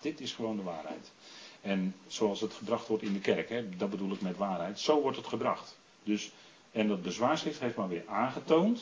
Dit 0.00 0.20
is 0.20 0.32
gewoon 0.32 0.56
de 0.56 0.62
waarheid. 0.62 1.10
En 1.60 1.94
zoals 2.06 2.40
het 2.40 2.52
gebracht 2.52 2.88
wordt 2.88 3.02
in 3.02 3.12
de 3.12 3.20
kerk, 3.20 3.48
hè, 3.48 3.76
dat 3.76 3.90
bedoel 3.90 4.12
ik 4.12 4.20
met 4.20 4.36
waarheid, 4.36 4.80
zo 4.80 5.00
wordt 5.00 5.16
het 5.16 5.26
gebracht. 5.26 5.76
Dus, 6.02 6.32
en 6.72 6.88
dat 6.88 7.02
bezwaarschrift 7.02 7.60
heeft 7.60 7.76
maar 7.76 7.88
weer 7.88 8.04
aangetoond 8.06 8.80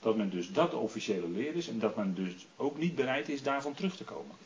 dat 0.00 0.16
men 0.16 0.30
dus 0.30 0.52
dat 0.52 0.70
de 0.70 0.76
officiële 0.76 1.28
leer 1.28 1.54
is 1.56 1.68
en 1.68 1.78
dat 1.78 1.96
men 1.96 2.14
dus 2.14 2.46
ook 2.56 2.78
niet 2.78 2.94
bereid 2.94 3.28
is 3.28 3.42
daarvan 3.42 3.74
terug 3.74 3.96
te 3.96 4.04
komen. 4.04 4.36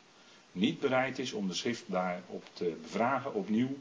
Niet 0.53 0.79
bereid 0.79 1.19
is 1.19 1.31
om 1.33 1.47
de 1.47 1.53
schrift 1.53 1.83
daarop 1.85 2.43
te 2.53 2.77
bevragen 2.81 3.33
opnieuw 3.33 3.77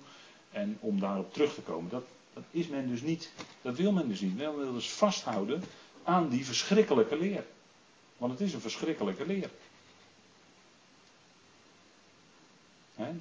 en 0.50 0.76
om 0.80 1.00
daarop 1.00 1.32
terug 1.32 1.54
te 1.54 1.60
komen. 1.60 1.90
Dat, 1.90 2.04
dat 2.32 2.44
is 2.50 2.66
men 2.66 2.88
dus 2.88 3.02
niet. 3.02 3.30
Dat 3.62 3.76
wil 3.76 3.92
men 3.92 4.08
dus 4.08 4.20
niet. 4.20 4.36
Men 4.36 4.56
wil 4.56 4.72
dus 4.72 4.90
vasthouden 4.90 5.62
aan 6.02 6.28
die 6.28 6.44
verschrikkelijke 6.44 7.18
leer. 7.18 7.44
Want 8.16 8.32
het 8.32 8.40
is 8.40 8.54
een 8.54 8.60
verschrikkelijke 8.60 9.26
leer. 9.26 9.50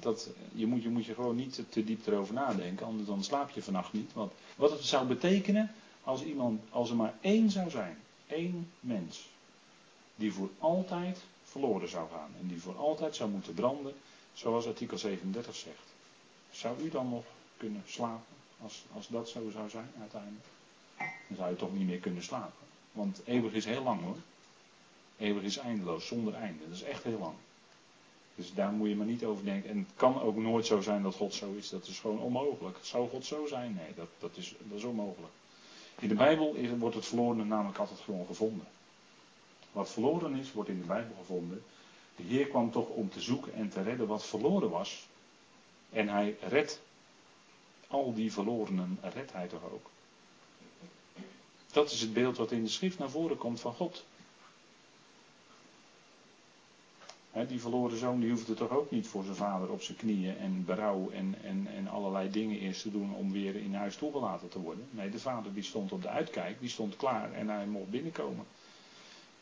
dat, 0.00 0.28
je, 0.54 0.66
moet, 0.66 0.82
je 0.82 0.88
moet 0.88 1.04
je 1.04 1.14
gewoon 1.14 1.36
niet 1.36 1.62
te 1.68 1.84
diep 1.84 2.06
erover 2.06 2.34
nadenken, 2.34 2.86
anders 2.86 3.06
dan 3.06 3.24
slaap 3.24 3.50
je 3.50 3.62
vannacht 3.62 3.92
niet. 3.92 4.12
Want 4.12 4.32
wat 4.56 4.70
het 4.70 4.84
zou 4.84 5.06
betekenen 5.06 5.70
als, 6.02 6.22
iemand, 6.22 6.60
als 6.70 6.90
er 6.90 6.96
maar 6.96 7.14
één 7.20 7.50
zou 7.50 7.70
zijn, 7.70 7.98
één 8.26 8.70
mens, 8.80 9.28
die 10.14 10.32
voor 10.32 10.50
altijd 10.58 11.18
verloren 11.52 11.88
zou 11.88 12.08
gaan 12.10 12.30
en 12.40 12.46
die 12.48 12.60
voor 12.60 12.76
altijd 12.76 13.16
zou 13.16 13.30
moeten 13.30 13.54
branden, 13.54 13.94
zoals 14.34 14.66
artikel 14.66 14.98
37 14.98 15.54
zegt. 15.54 15.88
Zou 16.50 16.82
u 16.82 16.90
dan 16.90 17.08
nog 17.08 17.24
kunnen 17.56 17.82
slapen 17.86 18.36
als, 18.62 18.84
als 18.94 19.08
dat 19.08 19.28
zo 19.28 19.50
zou 19.50 19.70
zijn 19.70 19.90
uiteindelijk? 20.00 20.46
Dan 20.98 21.36
zou 21.36 21.50
je 21.50 21.56
toch 21.56 21.72
niet 21.72 21.86
meer 21.86 21.98
kunnen 21.98 22.22
slapen. 22.22 22.66
Want 22.92 23.20
eeuwig 23.24 23.52
is 23.52 23.64
heel 23.64 23.82
lang 23.82 24.02
hoor. 24.02 24.16
Eeuwig 25.18 25.42
is 25.42 25.56
eindeloos, 25.56 26.06
zonder 26.06 26.34
einde. 26.34 26.64
Dat 26.68 26.76
is 26.76 26.82
echt 26.82 27.02
heel 27.02 27.18
lang. 27.18 27.34
Dus 28.34 28.54
daar 28.54 28.72
moet 28.72 28.88
je 28.88 28.96
maar 28.96 29.06
niet 29.06 29.24
over 29.24 29.44
denken. 29.44 29.70
En 29.70 29.78
het 29.78 29.96
kan 29.96 30.20
ook 30.20 30.36
nooit 30.36 30.66
zo 30.66 30.80
zijn 30.80 31.02
dat 31.02 31.14
God 31.14 31.34
zo 31.34 31.52
is. 31.52 31.68
Dat 31.68 31.86
is 31.86 32.00
gewoon 32.00 32.18
onmogelijk. 32.18 32.78
Zou 32.80 33.08
God 33.08 33.24
zo 33.24 33.46
zijn? 33.46 33.74
Nee, 33.74 33.94
dat, 33.94 34.08
dat, 34.18 34.30
is, 34.36 34.54
dat 34.58 34.78
is 34.78 34.84
onmogelijk. 34.84 35.32
In 35.98 36.08
de 36.08 36.14
Bijbel 36.14 36.56
wordt 36.78 36.96
het 36.96 37.06
verloren 37.06 37.48
namelijk 37.48 37.78
altijd 37.78 38.00
gewoon 38.00 38.26
gevonden. 38.26 38.66
Wat 39.72 39.90
verloren 39.90 40.34
is, 40.34 40.52
wordt 40.52 40.68
in 40.68 40.80
de 40.80 40.86
Bijbel 40.86 41.14
gevonden. 41.18 41.62
De 42.16 42.22
Heer 42.22 42.46
kwam 42.46 42.70
toch 42.70 42.88
om 42.88 43.10
te 43.10 43.20
zoeken 43.20 43.54
en 43.54 43.68
te 43.68 43.82
redden 43.82 44.06
wat 44.06 44.26
verloren 44.26 44.70
was. 44.70 45.08
En 45.90 46.08
hij 46.08 46.36
redt 46.48 46.80
al 47.86 48.14
die 48.14 48.32
verlorenen, 48.32 48.98
redt 49.02 49.32
hij 49.32 49.48
toch 49.48 49.64
ook. 49.72 49.90
Dat 51.72 51.90
is 51.90 52.00
het 52.00 52.12
beeld 52.12 52.36
wat 52.36 52.52
in 52.52 52.62
de 52.62 52.68
schrift 52.70 52.98
naar 52.98 53.10
voren 53.10 53.36
komt 53.36 53.60
van 53.60 53.74
God. 53.74 54.04
die 57.48 57.60
verloren 57.60 57.98
zoon 57.98 58.20
die 58.20 58.30
hoefde 58.30 58.54
toch 58.54 58.70
ook 58.70 58.90
niet 58.90 59.06
voor 59.06 59.24
zijn 59.24 59.36
vader 59.36 59.70
op 59.70 59.82
zijn 59.82 59.98
knieën 59.98 60.38
en 60.38 60.64
berouw 60.64 61.10
en, 61.10 61.34
en, 61.42 61.66
en 61.74 61.88
allerlei 61.88 62.30
dingen 62.30 62.58
eerst 62.58 62.82
te 62.82 62.90
doen 62.90 63.14
om 63.14 63.32
weer 63.32 63.56
in 63.56 63.74
huis 63.74 63.96
toegelaten 63.96 64.48
te 64.48 64.60
worden. 64.60 64.86
Nee, 64.90 65.10
de 65.10 65.18
vader 65.18 65.54
die 65.54 65.62
stond 65.62 65.92
op 65.92 66.02
de 66.02 66.08
uitkijk, 66.08 66.60
die 66.60 66.68
stond 66.68 66.96
klaar 66.96 67.32
en 67.32 67.48
hij 67.48 67.66
mocht 67.66 67.90
binnenkomen. 67.90 68.46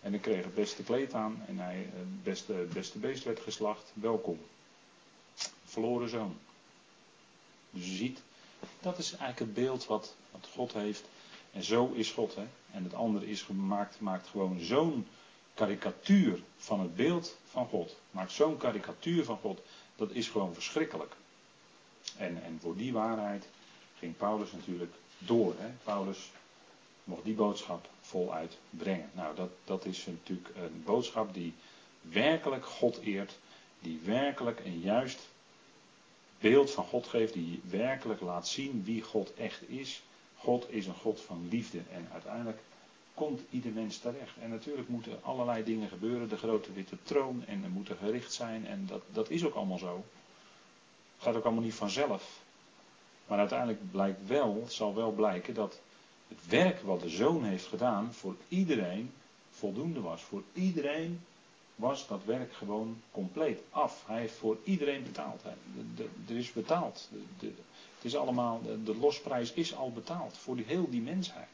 En 0.01 0.11
hij 0.11 0.21
kreeg 0.21 0.45
het 0.45 0.55
beste 0.55 0.83
kleed 0.83 1.15
aan 1.15 1.43
en 1.47 1.59
hij, 1.59 1.89
het 1.95 2.23
beste, 2.23 2.53
beste 2.73 2.99
beest 2.99 3.25
werd 3.25 3.41
geslacht. 3.41 3.93
Welkom. 3.95 4.41
Verloren 5.65 6.09
zoon. 6.09 6.37
Dus 7.71 7.85
je 7.85 7.97
ziet, 7.97 8.23
dat 8.81 8.99
is 8.99 9.11
eigenlijk 9.11 9.39
het 9.39 9.55
beeld 9.55 9.87
wat, 9.87 10.15
wat 10.31 10.49
God 10.55 10.73
heeft. 10.73 11.05
En 11.53 11.63
zo 11.63 11.93
is 11.93 12.11
God. 12.11 12.35
Hè? 12.35 12.47
En 12.71 12.85
het 12.85 12.95
andere 12.95 13.27
is 13.31 13.43
gemaakt, 13.43 14.01
maakt 14.01 14.27
gewoon 14.27 14.61
zo'n 14.61 15.07
karikatuur 15.55 16.43
van 16.57 16.81
het 16.81 16.97
beeld 16.97 17.37
van 17.45 17.67
God. 17.67 17.97
Maakt 18.11 18.33
zo'n 18.33 18.57
karikatuur 18.57 19.25
van 19.25 19.39
God. 19.39 19.61
Dat 19.97 20.11
is 20.11 20.29
gewoon 20.29 20.55
verschrikkelijk. 20.55 21.15
En, 22.17 22.43
en 22.43 22.59
voor 22.61 22.77
die 22.77 22.93
waarheid 22.93 23.49
ging 23.99 24.17
Paulus 24.17 24.53
natuurlijk 24.53 24.93
door. 25.19 25.55
Hè? 25.59 25.69
Paulus 25.85 26.31
mocht 27.05 27.25
die 27.25 27.35
boodschap 27.35 27.89
voluit 28.11 28.59
brengen. 28.71 29.11
Nou, 29.15 29.37
dat, 29.37 29.51
dat 29.65 29.85
is 29.85 30.07
natuurlijk 30.07 30.49
een 30.57 30.83
boodschap 30.85 31.35
die 31.35 31.55
werkelijk 32.03 32.67
God 32.67 33.01
eert. 33.01 33.39
Die 33.81 34.01
werkelijk 34.05 34.61
een 34.65 34.81
juist 34.81 35.29
beeld 36.39 36.71
van 36.71 36.85
God 36.85 37.07
geeft. 37.07 37.33
Die 37.33 37.61
werkelijk 37.65 38.21
laat 38.21 38.49
zien 38.49 38.85
wie 38.85 39.03
God 39.03 39.35
echt 39.35 39.69
is. 39.69 40.03
God 40.37 40.67
is 40.71 40.87
een 40.87 40.95
God 40.95 41.21
van 41.21 41.49
liefde. 41.51 41.81
En 41.93 42.09
uiteindelijk 42.13 42.59
komt 43.15 43.41
ieder 43.51 43.73
mens 43.73 43.99
terecht. 43.99 44.37
En 44.41 44.51
natuurlijk 44.51 44.89
moeten 44.89 45.19
allerlei 45.23 45.65
dingen 45.65 45.89
gebeuren. 45.89 46.29
De 46.29 46.37
grote 46.37 46.73
witte 46.73 46.97
troon 47.03 47.45
en 47.47 47.65
er 47.65 47.71
moet 47.71 47.89
een 47.89 47.97
gericht 47.97 48.33
zijn. 48.33 48.67
En 48.67 48.87
dat, 48.87 49.03
dat 49.13 49.31
is 49.31 49.45
ook 49.45 49.55
allemaal 49.55 49.79
zo. 49.79 50.05
Gaat 51.19 51.37
ook 51.37 51.45
allemaal 51.45 51.65
niet 51.65 51.75
vanzelf. 51.75 52.41
Maar 53.27 53.39
uiteindelijk 53.39 53.91
blijkt 53.91 54.27
wel, 54.27 54.65
zal 54.69 54.95
wel 54.95 55.11
blijken 55.11 55.55
dat 55.55 55.81
het 56.31 56.47
werk 56.49 56.81
wat 56.81 57.01
de 57.01 57.09
zoon 57.09 57.45
heeft 57.45 57.67
gedaan 57.67 58.15
voor 58.15 58.37
iedereen 58.49 59.11
voldoende 59.51 60.01
was. 60.01 60.23
Voor 60.23 60.43
iedereen 60.53 61.21
was 61.75 62.09
dat 62.09 62.25
werk 62.25 62.53
gewoon 62.53 63.01
compleet 63.11 63.61
af. 63.71 64.03
Hij 64.07 64.21
heeft 64.21 64.35
voor 64.35 64.59
iedereen 64.65 65.03
betaald. 65.03 65.43
Er 66.29 66.37
is 66.37 66.53
betaald. 66.53 67.09
het 67.39 68.05
is 68.05 68.17
allemaal, 68.17 68.63
de 68.85 68.97
losprijs 68.97 69.53
is 69.53 69.75
al 69.75 69.93
betaald 69.93 70.39
voor 70.39 70.57
die, 70.57 70.65
heel 70.65 70.91
die 70.91 71.01
mensheid. 71.01 71.49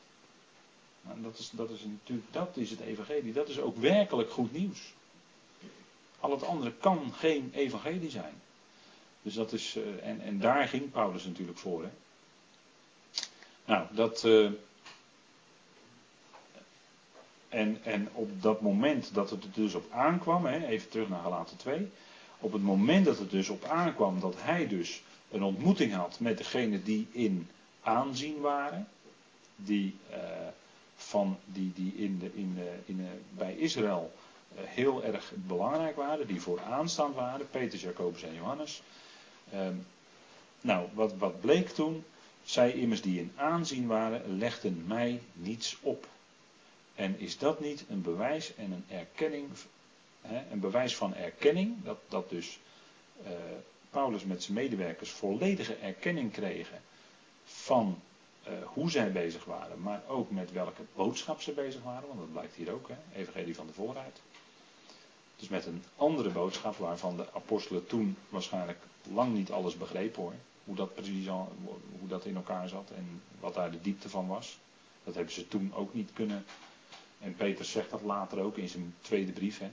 En 1.08 1.22
dat 1.22 1.38
is, 1.38 1.50
dat 1.50 1.70
is 1.70 1.84
natuurlijk, 1.84 2.32
dat 2.32 2.56
is 2.56 2.70
het 2.70 2.80
evangelie. 2.80 3.32
Dat 3.32 3.48
is 3.48 3.58
ook 3.58 3.76
werkelijk 3.76 4.30
goed 4.30 4.52
nieuws. 4.52 4.94
Al 6.20 6.30
het 6.30 6.44
andere 6.44 6.72
kan 6.72 7.12
geen 7.12 7.50
evangelie 7.54 8.10
zijn. 8.10 8.34
Dus 9.22 9.34
dat 9.34 9.52
is, 9.52 9.76
uh, 9.76 10.06
en, 10.06 10.20
en 10.20 10.38
daar 10.38 10.68
ging 10.68 10.90
Paulus 10.90 11.24
natuurlijk 11.24 11.58
voor. 11.58 11.82
Hè. 11.82 11.88
Nou, 13.66 13.86
dat. 13.90 14.24
Uh, 14.24 14.50
en, 17.48 17.78
en 17.84 18.08
op 18.12 18.42
dat 18.42 18.60
moment 18.60 19.14
dat 19.14 19.30
het 19.30 19.44
er 19.44 19.50
dus 19.52 19.74
op 19.74 19.92
aankwam, 19.92 20.46
hè, 20.46 20.66
even 20.66 20.88
terug 20.88 21.08
naar 21.08 21.22
Galaten 21.22 21.56
2. 21.56 21.90
Op 22.38 22.52
het 22.52 22.62
moment 22.62 23.04
dat 23.04 23.18
het 23.18 23.30
dus 23.30 23.48
op 23.48 23.64
aankwam 23.64 24.20
dat 24.20 24.34
hij 24.38 24.66
dus 24.66 25.02
een 25.30 25.42
ontmoeting 25.42 25.92
had 25.92 26.20
met 26.20 26.38
degene 26.38 26.82
die 26.82 27.06
in 27.10 27.48
aanzien 27.82 28.40
waren, 28.40 28.88
die, 29.56 29.96
uh, 30.10 30.16
van 30.96 31.38
die, 31.44 31.72
die 31.74 31.94
in 31.96 32.18
de, 32.18 32.30
in 32.34 32.54
de, 32.54 32.74
in 32.84 32.96
de, 32.96 33.08
bij 33.36 33.54
Israël 33.56 34.12
uh, 34.54 34.60
heel 34.64 35.04
erg 35.04 35.32
belangrijk 35.34 35.96
waren, 35.96 36.26
die 36.26 36.40
vooraanstaand 36.40 37.14
waren, 37.14 37.50
Petrus, 37.50 37.82
Jacobus 37.82 38.22
en 38.22 38.34
Johannes. 38.34 38.82
Uh, 39.54 39.60
Nou, 40.66 40.86
wat, 40.94 41.14
wat 41.18 41.40
bleek 41.40 41.68
toen? 41.68 42.04
Zij 42.46 42.72
immers 42.72 43.02
die 43.02 43.18
in 43.20 43.32
aanzien 43.36 43.86
waren, 43.86 44.38
legden 44.38 44.84
mij 44.86 45.20
niets 45.32 45.76
op. 45.80 46.06
En 46.94 47.18
is 47.18 47.38
dat 47.38 47.60
niet 47.60 47.84
een 47.88 48.02
bewijs 48.02 48.54
en 48.54 48.72
een 48.72 48.84
erkenning, 48.98 49.48
hè, 50.20 50.42
een 50.50 50.60
bewijs 50.60 50.96
van 50.96 51.14
erkenning, 51.14 51.84
dat, 51.84 51.98
dat 52.08 52.30
dus 52.30 52.58
uh, 53.22 53.28
Paulus 53.90 54.24
met 54.24 54.42
zijn 54.42 54.56
medewerkers 54.56 55.10
volledige 55.10 55.74
erkenning 55.74 56.32
kregen 56.32 56.80
van 57.44 58.00
uh, 58.48 58.52
hoe 58.64 58.90
zij 58.90 59.12
bezig 59.12 59.44
waren, 59.44 59.82
maar 59.82 60.02
ook 60.08 60.30
met 60.30 60.52
welke 60.52 60.82
boodschap 60.94 61.40
ze 61.40 61.52
bezig 61.52 61.82
waren, 61.82 62.08
want 62.08 62.20
dat 62.20 62.32
blijkt 62.32 62.54
hier 62.54 62.72
ook, 62.72 62.88
hè, 62.88 63.20
Evangelie 63.20 63.54
van 63.54 63.66
de 63.66 63.72
vooruit. 63.72 64.20
Dus 65.36 65.48
met 65.48 65.66
een 65.66 65.82
andere 65.96 66.30
boodschap 66.30 66.76
waarvan 66.76 67.16
de 67.16 67.32
apostelen 67.32 67.86
toen 67.86 68.16
waarschijnlijk 68.28 68.78
lang 69.12 69.34
niet 69.34 69.50
alles 69.50 69.76
begrepen 69.76 70.22
hoor. 70.22 70.34
Hoe 70.66 70.74
dat 70.76 70.94
precies 70.94 71.28
al, 71.28 71.52
hoe 71.98 72.08
dat 72.08 72.24
in 72.24 72.36
elkaar 72.36 72.68
zat 72.68 72.90
en 72.96 73.22
wat 73.40 73.54
daar 73.54 73.70
de 73.70 73.80
diepte 73.80 74.08
van 74.08 74.26
was. 74.26 74.58
Dat 75.04 75.14
hebben 75.14 75.32
ze 75.32 75.48
toen 75.48 75.72
ook 75.74 75.94
niet 75.94 76.10
kunnen. 76.12 76.44
En 77.20 77.34
Peter 77.34 77.64
zegt 77.64 77.90
dat 77.90 78.02
later 78.02 78.40
ook 78.40 78.56
in 78.56 78.68
zijn 78.68 78.94
tweede 79.00 79.32
brief. 79.32 79.58
Hè. 79.58 79.70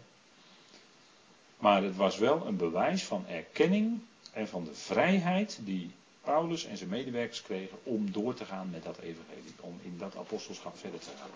Maar 1.58 1.84
het 1.84 1.96
was 1.96 2.18
wel 2.18 2.48
een 2.48 2.58
bewijs 2.58 3.04
van 3.04 3.28
erkenning 3.28 4.00
en 4.32 4.48
van 4.48 4.64
de 4.64 4.74
vrijheid 4.74 5.60
die 5.62 5.92
Paulus 6.22 6.66
en 6.66 6.78
zijn 6.78 6.90
medewerkers 6.90 7.42
kregen 7.42 7.78
om 7.84 8.12
door 8.12 8.34
te 8.34 8.46
gaan 8.46 8.70
met 8.70 8.84
dat 8.84 8.98
evangelie. 8.98 9.54
Om 9.60 9.80
in 9.82 9.98
dat 9.98 10.18
apostelschap 10.18 10.78
verder 10.78 11.00
te 11.00 11.10
gaan. 11.18 11.30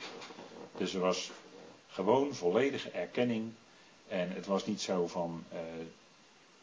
Dus 0.77 0.93
er 0.93 0.99
was 0.99 1.31
gewoon 1.87 2.33
volledige 2.33 2.89
erkenning. 2.89 3.51
En 4.07 4.31
het 4.31 4.45
was 4.45 4.65
niet 4.65 4.81
zo 4.81 5.07
van. 5.07 5.43
Uh, 5.53 5.59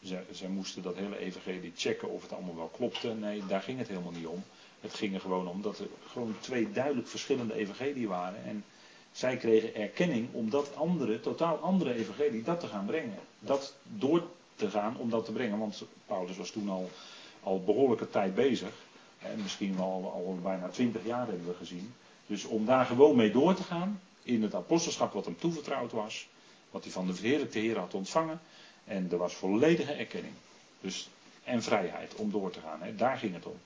ze, 0.05 0.49
moesten 0.49 0.81
dat 0.81 0.95
hele 0.95 1.17
evangelie 1.17 1.71
checken 1.75 2.09
of 2.09 2.21
het 2.21 2.33
allemaal 2.33 2.55
wel 2.55 2.71
klopte. 2.75 3.13
Nee, 3.13 3.45
daar 3.47 3.61
ging 3.61 3.77
het 3.77 3.87
helemaal 3.87 4.11
niet 4.11 4.27
om. 4.27 4.43
Het 4.81 4.93
ging 4.93 5.13
er 5.13 5.21
gewoon 5.21 5.47
om 5.47 5.61
dat 5.61 5.79
er 5.79 5.87
gewoon 6.07 6.35
twee 6.39 6.71
duidelijk 6.71 7.07
verschillende 7.07 7.53
evangelieën 7.53 8.07
waren. 8.07 8.43
En 8.43 8.63
zij 9.11 9.37
kregen 9.37 9.75
erkenning 9.75 10.27
om 10.31 10.49
dat 10.49 10.75
andere, 10.75 11.19
totaal 11.19 11.57
andere 11.57 11.93
evangelie, 11.93 12.43
dat 12.43 12.59
te 12.59 12.67
gaan 12.67 12.85
brengen. 12.85 13.19
Dat 13.39 13.75
door 13.83 14.27
te 14.55 14.69
gaan 14.69 14.97
om 14.97 15.09
dat 15.09 15.25
te 15.25 15.31
brengen. 15.31 15.59
Want 15.59 15.83
Paulus 16.05 16.37
was 16.37 16.49
toen 16.49 16.69
al, 16.69 16.89
al 17.43 17.63
behoorlijke 17.63 18.09
tijd 18.09 18.35
bezig. 18.35 18.71
En 19.19 19.41
misschien 19.41 19.79
al, 19.79 20.11
al 20.11 20.39
bijna 20.43 20.67
twintig 20.67 21.05
jaar 21.05 21.27
hebben 21.27 21.47
we 21.47 21.53
gezien. 21.53 21.93
Dus 22.27 22.45
om 22.45 22.65
daar 22.65 22.85
gewoon 22.85 23.15
mee 23.15 23.31
door 23.31 23.53
te 23.53 23.63
gaan. 23.63 24.01
In 24.23 24.41
het 24.41 24.55
apostelschap 24.55 25.13
wat 25.13 25.25
hem 25.25 25.37
toevertrouwd 25.37 25.91
was. 25.91 26.27
Wat 26.71 26.83
hij 26.83 26.91
van 26.91 27.07
de 27.07 27.13
verheerlijkte 27.13 27.59
Heer 27.59 27.77
had 27.77 27.93
ontvangen. 27.93 28.41
En 28.85 29.11
er 29.11 29.17
was 29.17 29.33
volledige 29.33 29.91
erkenning. 29.91 30.33
Dus, 30.81 31.09
en 31.43 31.63
vrijheid 31.63 32.15
om 32.15 32.31
door 32.31 32.51
te 32.51 32.59
gaan. 32.59 32.81
Hè. 32.81 32.95
Daar 32.95 33.17
ging 33.17 33.33
het 33.33 33.45
om. 33.45 33.59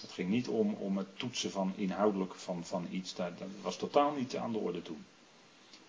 Het 0.00 0.12
ging 0.12 0.28
niet 0.28 0.48
om, 0.48 0.74
om 0.74 0.96
het 0.96 1.18
toetsen 1.18 1.50
van 1.50 1.72
inhoudelijk 1.76 2.34
van, 2.34 2.64
van 2.64 2.86
iets. 2.90 3.14
Dat, 3.14 3.38
dat 3.38 3.48
was 3.62 3.76
totaal 3.76 4.12
niet 4.12 4.36
aan 4.36 4.52
de 4.52 4.58
orde 4.58 4.82
toen. 4.82 5.04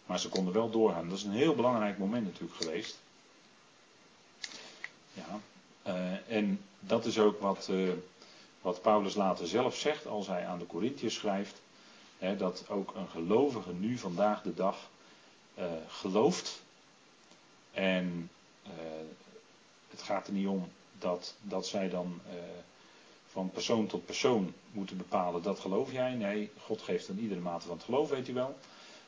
Maar 0.06 0.20
ze 0.20 0.30
konden 0.30 0.54
wel 0.54 0.70
doorgaan. 0.70 1.10
Dat 1.10 1.18
is 1.18 1.24
een 1.24 1.32
heel 1.32 1.56
belangrijk 1.56 1.98
moment 1.98 2.26
natuurlijk 2.26 2.56
geweest. 2.56 3.00
Ja, 5.14 5.40
uh, 5.88 6.36
en 6.38 6.62
dat 6.80 7.06
is 7.06 7.20
ook 7.20 7.40
wat, 7.42 7.68
uh, 7.72 7.92
wat 8.62 8.82
Paulus 8.82 9.16
later 9.16 9.48
zelf 9.48 9.76
zegt 9.76 10.08
als 10.08 10.28
hij 10.28 10.46
aan 10.46 10.60
de 10.60 10.66
Corinthiërs 10.66 11.16
schrijft. 11.16 11.62
Hè, 12.18 12.38
dat 12.38 12.66
ook 12.70 12.96
een 12.96 13.10
gelovige 13.10 13.74
nu 13.74 13.98
vandaag 13.98 14.42
de 14.42 14.54
dag 14.54 14.90
uh, 15.60 15.66
gelooft. 15.88 16.62
En 17.78 18.30
het 19.90 20.02
gaat 20.02 20.28
er 20.28 20.34
niet 20.34 20.48
om 20.48 20.68
dat, 21.00 21.36
dat 21.42 21.68
zij 21.68 21.90
dan 21.90 22.22
van 23.28 23.50
persoon 23.50 23.88
tot 23.88 24.06
persoon 24.06 24.54
moeten 24.72 24.98
bepalen, 24.98 25.42
dat 25.42 25.60
geloof 25.60 25.92
jij? 25.92 26.14
Nee, 26.14 26.50
God 26.60 26.82
geeft 26.82 27.08
een 27.08 27.20
iedere 27.20 27.40
mate 27.40 27.68
van 27.68 27.76
het 27.76 27.86
geloof, 27.86 28.10
weet 28.10 28.28
u 28.28 28.34
wel. 28.34 28.58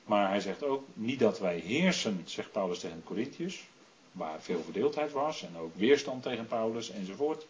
Maar 0.04 0.30
hij 0.30 0.40
zegt 0.40 0.64
ook, 0.64 0.84
niet 0.94 1.20
dat 1.20 1.40
wij 1.40 1.58
heersen, 1.58 2.22
zegt 2.26 2.52
Paulus 2.52 2.80
tegen 2.80 3.04
Corinthiërs, 3.04 3.64
waar 4.12 4.42
veel 4.42 4.64
verdeeldheid 4.64 5.12
was 5.12 5.44
en 5.44 5.58
ook 5.58 5.76
weerstand 5.76 6.24
tegen 6.24 6.48
Paulus 6.48 6.90
enzovoort. 6.90 7.46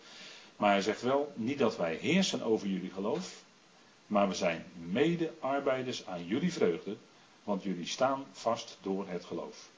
Maar 0.57 0.71
hij 0.71 0.81
zegt 0.81 1.01
wel, 1.01 1.31
niet 1.35 1.57
dat 1.57 1.77
wij 1.77 1.95
heersen 1.95 2.41
over 2.41 2.67
jullie 2.67 2.91
geloof, 2.91 3.43
maar 4.07 4.27
we 4.27 4.35
zijn 4.35 4.65
mede-arbeiders 4.89 6.05
aan 6.05 6.25
jullie 6.25 6.53
vreugde, 6.53 6.95
want 7.43 7.63
jullie 7.63 7.87
staan 7.87 8.25
vast 8.31 8.77
door 8.81 9.07
het 9.07 9.25
geloof. 9.25 9.69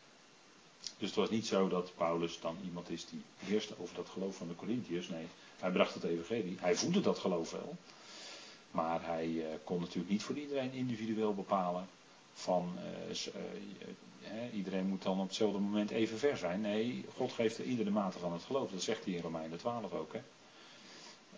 Dus 1.02 1.10
het 1.10 1.20
was 1.20 1.30
niet 1.30 1.46
zo 1.48 1.68
dat 1.68 1.92
Paulus 1.96 2.40
dan 2.40 2.58
iemand 2.64 2.90
is 2.90 3.06
die 3.06 3.22
heerste 3.38 3.74
over 3.80 3.96
dat 3.96 4.10
geloof 4.10 4.36
van 4.36 4.48
de 4.48 4.56
Corinthiërs. 4.56 5.10
Nee, 5.10 5.26
hij 5.60 5.72
bracht 5.72 5.94
het 5.94 6.04
evangelie. 6.04 6.58
Hij 6.60 6.76
voelde 6.76 7.02
dat 7.02 7.20
geloof 7.20 7.52
wel. 7.52 7.76
Maar 8.72 9.06
hij 9.06 9.28
uh, 9.28 9.46
kon 9.64 9.80
natuurlijk 9.80 10.10
niet 10.10 10.24
voor 10.24 10.38
iedereen 10.38 10.72
individueel 10.74 11.34
bepalen 11.34 11.88
van 12.34 12.74
uh, 13.10 13.16
uh, 13.16 14.54
iedereen 14.54 14.86
moet 14.86 15.04
dan 15.04 15.20
op 15.20 15.28
hetzelfde 15.28 15.60
moment 15.60 15.90
even 15.90 16.18
ver 16.18 16.38
zijn. 16.38 16.62
Nee, 16.62 17.06
God 17.16 17.32
geeft 17.32 17.58
er 17.58 17.64
iedere 17.66 17.90
mate 17.90 18.20
van 18.20 18.34
het 18.34 18.44
geloof. 18.44 18.72
Dat 18.72 18.82
zegt 18.82 19.06
hij 19.06 19.14
in 19.14 19.22
Romeinen 19.22 19.58
12 19.58 19.94
ook. 19.94 20.14
Hè? 20.14 20.22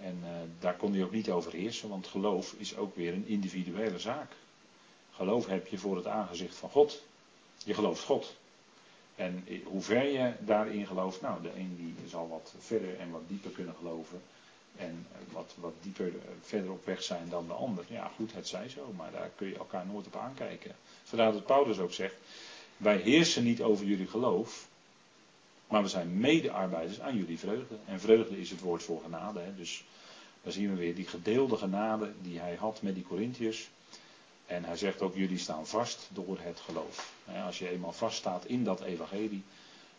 En 0.05 0.23
daar 0.59 0.75
kon 0.75 0.93
hij 0.93 1.03
ook 1.03 1.11
niet 1.11 1.29
over 1.29 1.51
heersen, 1.53 1.89
want 1.89 2.07
geloof 2.07 2.53
is 2.57 2.75
ook 2.77 2.95
weer 2.95 3.13
een 3.13 3.27
individuele 3.27 3.99
zaak. 3.99 4.31
Geloof 5.11 5.45
heb 5.47 5.67
je 5.67 5.77
voor 5.77 5.95
het 5.95 6.07
aangezicht 6.07 6.55
van 6.55 6.69
God. 6.69 7.01
Je 7.65 7.73
gelooft 7.73 8.03
God. 8.03 8.35
En 9.15 9.45
hoe 9.63 9.81
ver 9.81 10.05
je 10.05 10.33
daarin 10.39 10.87
gelooft, 10.87 11.21
nou, 11.21 11.41
de 11.41 11.51
een 11.55 11.75
die 11.75 12.09
zal 12.09 12.29
wat 12.29 12.53
verder 12.59 12.99
en 12.99 13.11
wat 13.11 13.21
dieper 13.27 13.51
kunnen 13.51 13.75
geloven. 13.75 14.21
En 14.75 15.05
wat, 15.31 15.53
wat 15.59 15.73
dieper 15.81 16.07
eh, 16.07 16.31
verder 16.41 16.71
op 16.71 16.85
weg 16.85 17.03
zijn 17.03 17.29
dan 17.29 17.47
de 17.47 17.53
ander. 17.53 17.85
Ja, 17.87 18.11
goed, 18.15 18.33
het 18.33 18.47
zij 18.47 18.69
zo, 18.69 18.93
maar 18.97 19.11
daar 19.11 19.29
kun 19.35 19.47
je 19.47 19.57
elkaar 19.57 19.85
nooit 19.85 20.05
op 20.05 20.15
aankijken. 20.15 20.75
Vandaar 21.03 21.31
dat 21.31 21.45
Paulus 21.45 21.79
ook 21.79 21.93
zegt: 21.93 22.15
Wij 22.77 22.97
heersen 22.97 23.43
niet 23.43 23.61
over 23.61 23.85
jullie 23.85 24.07
geloof, 24.07 24.67
maar 25.67 25.81
we 25.81 25.87
zijn 25.89 26.19
medearbeiders 26.19 26.99
aan 26.99 27.17
jullie 27.17 27.39
vreugde. 27.39 27.75
En 27.85 27.99
vreugde 27.99 28.39
is 28.39 28.49
het 28.49 28.59
woord 28.59 28.83
voor 28.83 29.01
genade. 29.03 29.39
Hè? 29.39 29.55
Dus 29.55 29.83
daar 30.43 30.53
zien 30.53 30.69
we 30.69 30.75
weer 30.75 30.95
die 30.95 31.07
gedeelde 31.07 31.57
genade 31.57 32.11
die 32.21 32.39
hij 32.39 32.55
had 32.55 32.81
met 32.81 32.95
die 32.95 33.03
Corinthiërs. 33.03 33.69
En 34.53 34.63
hij 34.63 34.77
zegt 34.77 35.01
ook, 35.01 35.15
jullie 35.15 35.37
staan 35.37 35.67
vast 35.67 36.09
door 36.11 36.37
het 36.39 36.59
geloof. 36.59 37.13
Als 37.45 37.59
je 37.59 37.69
eenmaal 37.69 37.93
vaststaat 37.93 38.45
in 38.45 38.63
dat 38.63 38.81
evangelie, 38.81 39.43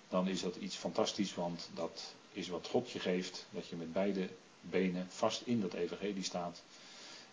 dan 0.08 0.28
is 0.28 0.40
dat 0.40 0.56
iets 0.56 0.76
fantastisch, 0.76 1.34
want 1.34 1.68
dat 1.74 2.14
is 2.32 2.48
wat 2.48 2.68
God 2.70 2.90
je 2.90 2.98
geeft, 2.98 3.46
dat 3.50 3.68
je 3.68 3.76
met 3.76 3.92
beide 3.92 4.28
benen 4.60 5.06
vast 5.10 5.42
in 5.44 5.60
dat 5.60 5.72
evangelie 5.72 6.22
staat. 6.22 6.62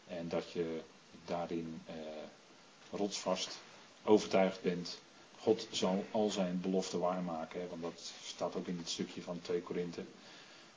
En 0.08 0.30
dat 0.30 0.52
je 0.52 0.82
daarin 1.26 1.82
eh, 1.86 1.96
rotsvast 2.92 3.58
overtuigd 4.04 4.62
bent. 4.62 5.00
God 5.40 5.68
zal 5.72 6.06
al 6.12 6.30
zijn 6.30 6.62
beloften 6.62 7.00
waarmaken, 7.00 7.70
want 7.70 7.82
dat 7.82 8.12
staat 8.24 8.56
ook 8.56 8.68
in 8.68 8.78
dit 8.78 8.90
stukje 8.90 9.22
van 9.22 9.42
2 9.42 9.62
Korinthe. 9.62 10.04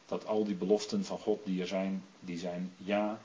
Dat 0.07 0.27
al 0.27 0.45
die 0.45 0.55
beloften 0.55 1.05
van 1.05 1.19
God 1.19 1.41
die 1.45 1.61
er 1.61 1.67
zijn, 1.69 2.05
die 2.21 2.39
zijn 2.39 2.73
ja 2.77 3.21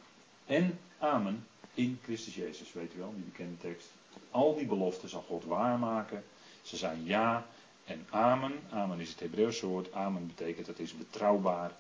en 0.46 0.80
amen 0.98 1.48
in 1.80 2.00
Christus 2.04 2.36
Jezus, 2.36 2.74
weet 2.74 2.94
u 2.96 2.98
wel, 2.98 3.14
die 3.16 3.24
bekende 3.24 3.58
tekst. 3.58 3.88
Al 4.32 4.56
die 4.56 4.66
beloften 4.66 5.10
zal 5.10 5.22
God 5.22 5.46
waarmaken. 5.46 6.24
Ze 6.62 6.78
zijn 6.78 7.04
ja 7.04 7.46
en 7.86 8.06
amen. 8.10 8.54
Amen 8.70 9.00
is 9.00 9.10
het 9.10 9.20
Hebreeuwse 9.20 9.66
woord. 9.66 9.94
Amen 9.94 10.28
betekent 10.28 10.68
het 10.68 10.80
is 10.80 10.98
betrouwbaar. 10.98 11.72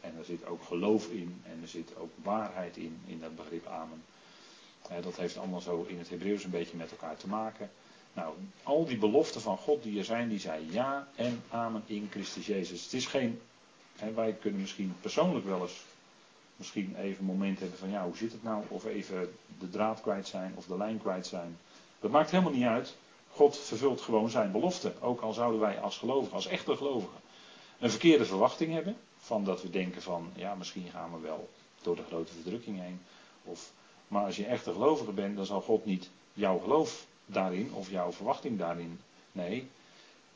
En 0.00 0.14
er 0.18 0.24
zit 0.24 0.46
ook 0.46 0.62
geloof 0.62 1.10
in 1.10 1.42
en 1.44 1.58
er 1.62 1.68
zit 1.68 1.96
ook 1.96 2.10
waarheid 2.22 2.76
in, 2.76 3.00
in 3.06 3.20
dat 3.20 3.36
begrip 3.36 3.66
amen. 3.66 4.02
dat 5.02 5.16
heeft 5.16 5.36
allemaal 5.36 5.60
zo 5.60 5.84
in 5.88 5.98
het 5.98 6.08
Hebreeuws 6.08 6.44
een 6.44 6.50
beetje 6.50 6.76
met 6.76 6.90
elkaar 6.90 7.16
te 7.16 7.28
maken. 7.28 7.70
Nou, 8.12 8.34
al 8.62 8.86
die 8.86 8.98
beloften 8.98 9.40
van 9.40 9.56
God 9.56 9.82
die 9.82 9.98
er 9.98 10.04
zijn, 10.04 10.28
die 10.28 10.40
zijn 10.40 10.72
ja 10.72 11.08
en 11.14 11.42
amen 11.50 11.82
in 11.86 12.08
Christus 12.10 12.46
Jezus. 12.46 12.84
Het 12.84 12.92
is 12.92 13.06
geen, 13.06 13.40
wij 14.14 14.32
kunnen 14.40 14.60
misschien 14.60 14.94
persoonlijk 15.00 15.46
wel 15.46 15.62
eens 15.62 15.84
misschien 16.62 16.96
even 16.96 17.18
een 17.18 17.36
moment 17.36 17.58
hebben 17.60 17.78
van 17.78 17.90
ja, 17.90 18.04
hoe 18.04 18.16
zit 18.16 18.32
het 18.32 18.42
nou? 18.42 18.64
Of 18.68 18.84
even 18.84 19.34
de 19.58 19.70
draad 19.70 20.00
kwijt 20.00 20.26
zijn 20.26 20.52
of 20.56 20.66
de 20.66 20.76
lijn 20.76 20.98
kwijt 20.98 21.26
zijn. 21.26 21.58
Dat 22.00 22.10
maakt 22.10 22.30
helemaal 22.30 22.52
niet 22.52 22.64
uit. 22.64 22.96
God 23.30 23.58
vervult 23.58 24.00
gewoon 24.00 24.30
zijn 24.30 24.52
belofte. 24.52 24.92
Ook 25.00 25.20
al 25.20 25.32
zouden 25.32 25.60
wij 25.60 25.80
als 25.80 25.98
gelovigen, 25.98 26.34
als 26.34 26.46
echte 26.46 26.76
gelovigen, 26.76 27.18
een 27.78 27.90
verkeerde 27.90 28.24
verwachting 28.24 28.72
hebben. 28.72 28.96
Van 29.18 29.44
dat 29.44 29.62
we 29.62 29.70
denken 29.70 30.02
van 30.02 30.30
ja, 30.34 30.54
misschien 30.54 30.88
gaan 30.90 31.12
we 31.12 31.20
wel 31.20 31.48
door 31.82 31.96
de 31.96 32.04
grote 32.04 32.32
verdrukking 32.32 32.80
heen. 32.80 33.00
Of, 33.44 33.72
maar 34.08 34.24
als 34.24 34.36
je 34.36 34.46
echte 34.46 34.72
gelovige 34.72 35.12
bent, 35.12 35.36
dan 35.36 35.46
zal 35.46 35.60
God 35.60 35.84
niet 35.84 36.10
jouw 36.32 36.58
geloof 36.58 37.06
daarin 37.26 37.72
of 37.74 37.90
jouw 37.90 38.12
verwachting 38.12 38.58
daarin. 38.58 39.00
Nee, 39.32 39.68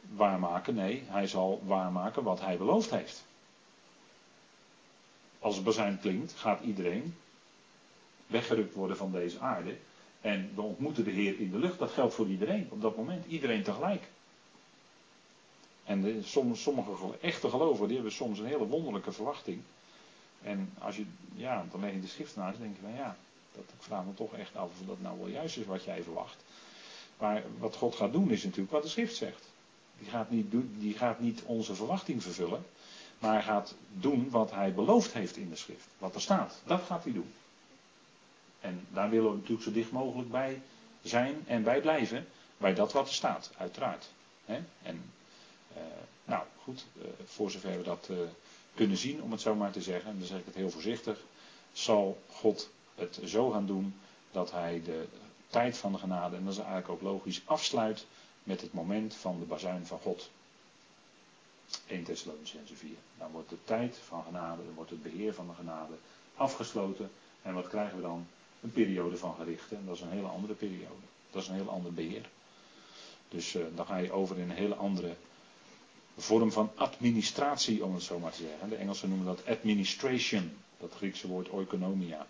waarmaken. 0.01 0.75
Nee, 0.75 1.03
hij 1.07 1.27
zal 1.27 1.63
waarmaken 1.65 2.23
wat 2.23 2.41
hij 2.41 2.57
beloofd 2.57 2.91
heeft 2.91 3.25
als 5.39 5.55
het 5.55 5.65
bazuin 5.65 6.01
klinkt, 6.01 6.33
gaat 6.33 6.61
iedereen 6.61 7.15
weggerukt 8.27 8.75
worden 8.75 8.97
van 8.97 9.13
deze 9.13 9.39
aarde. 9.39 9.77
En 10.21 10.51
we 10.55 10.61
ontmoeten 10.61 11.05
de 11.05 11.11
Heer 11.11 11.41
in 11.41 11.51
de 11.51 11.59
lucht. 11.59 11.79
Dat 11.79 11.91
geldt 11.91 12.15
voor 12.15 12.27
iedereen 12.27 12.67
op 12.71 12.81
dat 12.81 12.97
moment. 12.97 13.27
Iedereen 13.27 13.63
tegelijk. 13.63 14.03
En 15.85 16.25
sommige 16.55 16.93
echte 17.21 17.51
gelovigen 17.51 17.87
die 17.87 17.97
hebben 17.97 18.13
soms 18.13 18.39
een 18.39 18.47
hele 18.47 18.67
wonderlijke 18.67 19.13
verwachting. 19.13 19.61
En 20.43 20.73
als 20.79 20.97
je, 20.97 21.05
ja, 21.35 21.67
dan 21.71 21.81
leg 21.81 21.93
je 21.93 22.01
de 22.01 22.07
schrift 22.07 22.37
naast, 22.37 22.59
denk 22.59 22.77
je 22.77 22.83
van 22.83 22.95
ja, 22.95 23.17
dat, 23.53 23.65
ik 23.65 23.83
vraag 23.83 24.05
me 24.05 24.15
toch 24.15 24.35
echt 24.35 24.57
af 24.57 24.71
of 24.81 24.87
dat 24.87 25.01
nou 25.01 25.19
wel 25.19 25.29
juist 25.29 25.57
is 25.57 25.65
wat 25.65 25.85
jij 25.85 26.03
verwacht. 26.03 26.45
Maar 27.19 27.43
wat 27.59 27.77
God 27.77 27.95
gaat 27.95 28.13
doen 28.13 28.31
is 28.31 28.45
natuurlijk 28.45 28.73
wat 28.73 28.83
de 28.83 28.89
schrift 28.89 29.17
zegt. 29.17 29.51
Die 29.99 30.09
gaat 30.09 30.31
niet, 30.31 30.55
die 30.79 30.95
gaat 30.95 31.21
niet 31.21 31.43
onze 31.43 31.75
verwachting 31.75 32.23
vervullen, 32.23 32.65
maar 33.19 33.33
hij 33.33 33.43
gaat 33.43 33.75
doen 33.93 34.31
wat 34.31 34.51
hij 34.51 34.75
beloofd 34.75 35.13
heeft 35.13 35.37
in 35.37 35.51
de 35.51 35.57
schrift. 35.57 35.87
Wat 35.99 36.15
er 36.15 36.21
staat, 36.21 36.61
dat 36.65 36.83
gaat 36.87 37.05
hij 37.05 37.13
doen. 37.13 37.33
En 38.61 38.87
daar 38.91 39.11
willen 39.11 39.31
we 39.31 39.37
natuurlijk 39.37 39.63
zo 39.63 39.73
dicht 39.73 39.91
mogelijk 39.91 40.31
bij 40.31 40.63
zijn 41.03 41.45
en 41.47 41.63
bij 41.63 41.81
blijven, 41.81 42.27
bij 42.57 42.75
dat 42.75 42.93
wat 42.93 43.09
er 43.09 43.15
staat, 43.15 43.51
uiteraard. 43.57 44.09
En 44.47 45.13
uh, 45.77 45.83
nou 46.25 46.45
goed, 46.63 46.87
uh, 46.99 47.05
voor 47.25 47.51
zover 47.51 47.77
we 47.77 47.83
dat 47.83 48.09
uh, 48.11 48.17
kunnen 48.75 48.97
zien, 48.97 49.23
om 49.23 49.31
het 49.31 49.41
zo 49.41 49.55
maar 49.55 49.73
te 49.73 49.83
zeggen, 49.83 50.11
en 50.11 50.19
dan 50.19 50.27
zeg 50.27 50.39
ik 50.39 50.45
het 50.45 50.55
heel 50.55 50.71
voorzichtig, 50.71 51.19
zal 51.73 52.23
God 52.33 52.71
het 52.95 53.21
zo 53.25 53.51
gaan 53.51 53.67
doen 53.67 53.95
dat 54.31 54.53
hij 54.53 54.83
de 54.85 55.07
tijd 55.49 55.77
van 55.77 55.93
de 55.93 55.99
genade, 55.99 56.37
en 56.37 56.45
dat 56.45 56.53
is 56.53 56.59
eigenlijk 56.59 56.89
ook 56.89 57.03
logisch, 57.03 57.43
afsluit 57.45 58.07
met 58.43 58.61
het 58.61 58.73
moment 58.73 59.15
van 59.15 59.39
de 59.39 59.45
bazuin 59.45 59.87
van 59.87 59.99
God. 59.99 60.31
1 61.87 62.03
Thessalonicense 62.05 62.75
4. 62.77 62.91
Dan 63.19 63.31
wordt 63.31 63.49
de 63.49 63.57
tijd 63.65 63.97
van 64.07 64.23
genade, 64.25 64.65
dan 64.65 64.75
wordt 64.75 64.91
het 64.91 65.03
beheer 65.03 65.35
van 65.35 65.47
de 65.47 65.55
genade 65.55 65.95
afgesloten. 66.37 67.11
En 67.43 67.55
wat 67.55 67.69
krijgen 67.69 67.97
we 67.97 68.03
dan? 68.03 68.27
Een 68.63 68.73
periode 68.73 69.17
van 69.17 69.35
gerichten. 69.35 69.77
En 69.77 69.87
dat 69.87 69.95
is 69.95 70.01
een 70.01 70.11
hele 70.11 70.27
andere 70.27 70.55
periode. 70.55 71.05
Dat 71.31 71.43
is 71.43 71.49
een 71.49 71.55
heel 71.55 71.71
ander 71.71 71.93
beheer. 71.93 72.29
Dus 73.29 73.55
uh, 73.55 73.63
dan 73.75 73.87
ga 73.87 73.97
je 73.97 74.13
over 74.13 74.37
in 74.39 74.51
een 74.51 74.57
hele 74.57 74.75
andere 74.75 75.15
vorm 76.17 76.53
van 76.53 76.71
administratie, 76.75 77.85
om 77.85 77.95
het 77.95 78.03
zo 78.03 78.19
maar 78.19 78.33
te 78.33 78.43
zeggen. 78.43 78.69
De 78.69 78.77
Engelsen 78.77 79.09
noemen 79.09 79.27
dat 79.27 79.47
administration, 79.47 80.53
dat 80.81 80.93
Griekse 80.97 81.29
woord 81.29 81.49
oikonomia. 81.49 82.27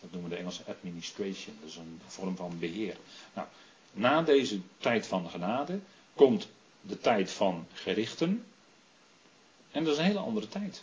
Dat 0.00 0.10
noemen 0.12 0.30
de 0.30 0.36
Engelsen 0.36 0.64
administration, 0.66 1.56
dat 1.60 1.68
is 1.68 1.76
een 1.76 2.00
vorm 2.06 2.36
van 2.36 2.58
beheer. 2.58 2.96
Nou, 3.34 3.46
na 3.92 4.22
deze 4.22 4.60
tijd 4.78 5.06
van 5.06 5.30
genade 5.30 5.78
komt 6.14 6.48
de 6.80 6.98
tijd 6.98 7.30
van 7.30 7.66
gerichten. 7.72 8.44
En 9.70 9.84
dat 9.84 9.92
is 9.92 9.98
een 9.98 10.04
hele 10.04 10.18
andere 10.18 10.48
tijd. 10.48 10.82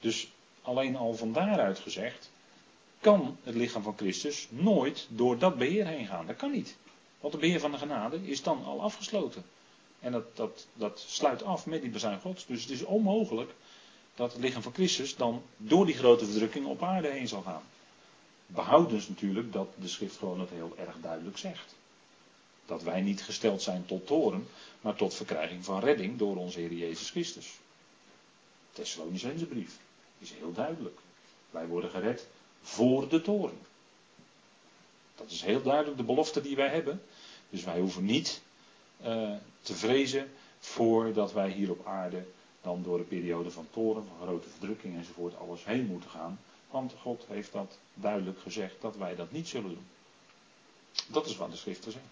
Dus 0.00 0.28
alleen 0.62 0.96
al 0.96 1.14
van 1.14 1.32
daaruit 1.32 1.78
gezegd, 1.78 2.30
kan 3.00 3.36
het 3.42 3.54
lichaam 3.54 3.82
van 3.82 3.96
Christus 3.96 4.46
nooit 4.50 5.06
door 5.08 5.38
dat 5.38 5.58
beheer 5.58 5.86
heen 5.86 6.06
gaan. 6.06 6.26
Dat 6.26 6.36
kan 6.36 6.50
niet. 6.50 6.76
Want 7.20 7.32
het 7.32 7.42
beheer 7.42 7.60
van 7.60 7.70
de 7.70 7.78
genade 7.78 8.26
is 8.26 8.42
dan 8.42 8.64
al 8.64 8.82
afgesloten. 8.82 9.44
En 10.00 10.12
dat, 10.12 10.36
dat, 10.36 10.66
dat 10.74 11.04
sluit 11.08 11.42
af 11.42 11.66
met 11.66 11.82
die 11.82 11.90
bezuin 11.90 12.20
Gods. 12.20 12.46
Dus 12.46 12.62
het 12.62 12.70
is 12.70 12.84
onmogelijk 12.84 13.50
dat 14.14 14.32
het 14.32 14.42
lichaam 14.42 14.62
van 14.62 14.74
Christus 14.74 15.16
dan 15.16 15.42
door 15.56 15.86
die 15.86 15.94
grote 15.94 16.24
verdrukking 16.24 16.66
op 16.66 16.82
aarde 16.82 17.08
heen 17.08 17.28
zal 17.28 17.42
gaan. 17.42 17.62
Behoudens 18.46 19.08
natuurlijk 19.08 19.52
dat 19.52 19.68
de 19.80 19.88
schrift 19.88 20.16
gewoon 20.16 20.40
het 20.40 20.50
heel 20.50 20.74
erg 20.78 20.96
duidelijk 21.00 21.38
zegt. 21.38 21.74
Dat 22.72 22.82
wij 22.82 23.00
niet 23.00 23.22
gesteld 23.22 23.62
zijn 23.62 23.86
tot 23.86 24.06
toren, 24.06 24.48
maar 24.80 24.94
tot 24.94 25.14
verkrijging 25.14 25.64
van 25.64 25.80
redding 25.80 26.18
door 26.18 26.36
onze 26.36 26.60
Heer 26.60 26.72
Jezus 26.72 27.10
Christus. 27.10 27.58
Thessalonicense 28.72 29.46
brief 29.46 29.78
is 30.18 30.32
heel 30.32 30.52
duidelijk. 30.52 30.98
Wij 31.50 31.66
worden 31.66 31.90
gered 31.90 32.26
voor 32.62 33.08
de 33.08 33.20
toren. 33.20 33.58
Dat 35.16 35.30
is 35.30 35.42
heel 35.42 35.62
duidelijk 35.62 35.96
de 35.96 36.02
belofte 36.02 36.40
die 36.40 36.56
wij 36.56 36.68
hebben. 36.68 37.02
Dus 37.50 37.64
wij 37.64 37.80
hoeven 37.80 38.04
niet 38.04 38.42
uh, 39.04 39.32
te 39.62 39.74
vrezen 39.74 40.30
voordat 40.58 41.32
wij 41.32 41.50
hier 41.50 41.70
op 41.70 41.86
aarde 41.86 42.24
dan 42.62 42.82
door 42.82 42.98
een 42.98 43.08
periode 43.08 43.50
van 43.50 43.66
toren, 43.70 44.04
van 44.04 44.26
grote 44.26 44.48
verdrukking 44.48 44.96
enzovoort 44.96 45.38
alles 45.38 45.64
heen 45.64 45.86
moeten 45.86 46.10
gaan. 46.10 46.40
Want 46.70 46.94
God 47.00 47.24
heeft 47.28 47.52
dat 47.52 47.78
duidelijk 47.94 48.40
gezegd 48.40 48.74
dat 48.80 48.96
wij 48.96 49.14
dat 49.14 49.32
niet 49.32 49.48
zullen 49.48 49.70
doen. 49.70 49.86
Dat 51.06 51.26
is 51.26 51.36
wat 51.36 51.50
de 51.50 51.56
schriften 51.56 51.92
zeggen. 51.92 52.10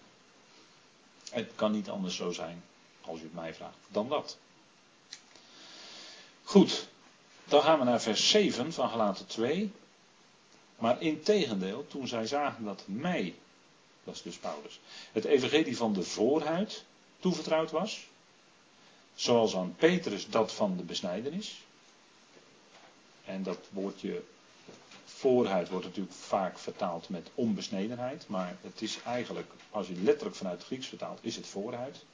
Het 1.31 1.51
kan 1.55 1.71
niet 1.71 1.89
anders 1.89 2.15
zo 2.15 2.31
zijn, 2.31 2.63
als 3.01 3.19
u 3.19 3.23
het 3.23 3.33
mij 3.33 3.53
vraagt, 3.53 3.77
dan 3.87 4.09
dat. 4.09 4.37
Goed, 6.43 6.87
dan 7.43 7.61
gaan 7.61 7.79
we 7.79 7.85
naar 7.85 8.01
vers 8.01 8.29
7 8.29 8.73
van 8.73 8.89
Galaten 8.89 9.27
2. 9.27 9.71
Maar 10.77 11.01
in 11.01 11.21
tegendeel, 11.23 11.87
toen 11.87 12.07
zij 12.07 12.27
zagen 12.27 12.63
dat 12.63 12.83
mij, 12.85 13.35
dat 14.03 14.15
is 14.15 14.21
dus 14.21 14.37
Paulus, 14.37 14.79
het 15.11 15.25
evangelie 15.25 15.77
van 15.77 15.93
de 15.93 16.03
voorhuid 16.03 16.83
toevertrouwd 17.19 17.71
was, 17.71 18.05
zoals 19.15 19.55
aan 19.55 19.75
Petrus 19.77 20.29
dat 20.29 20.53
van 20.53 20.77
de 20.77 20.83
besnijdenis. 20.83 21.61
En 23.25 23.43
dat 23.43 23.59
woordje 23.69 24.23
voorhuid 25.21 25.69
wordt 25.69 25.85
natuurlijk 25.85 26.15
vaak 26.15 26.59
vertaald 26.59 27.09
met 27.09 27.29
onbesnedenheid, 27.35 28.27
maar 28.27 28.57
het 28.61 28.81
is 28.81 28.99
eigenlijk, 29.05 29.51
als 29.69 29.87
je 29.87 29.93
letterlijk 29.93 30.35
vanuit 30.35 30.57
het 30.57 30.65
Grieks 30.65 30.87
vertaalt, 30.87 31.19
is 31.21 31.35
het 31.35 31.47
voorhuid. 31.47 32.05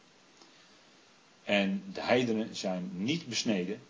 En 1.43 1.83
de 1.93 2.01
heidenen 2.01 2.55
zijn 2.55 2.89
niet 2.93 3.27
besneden. 3.27 3.81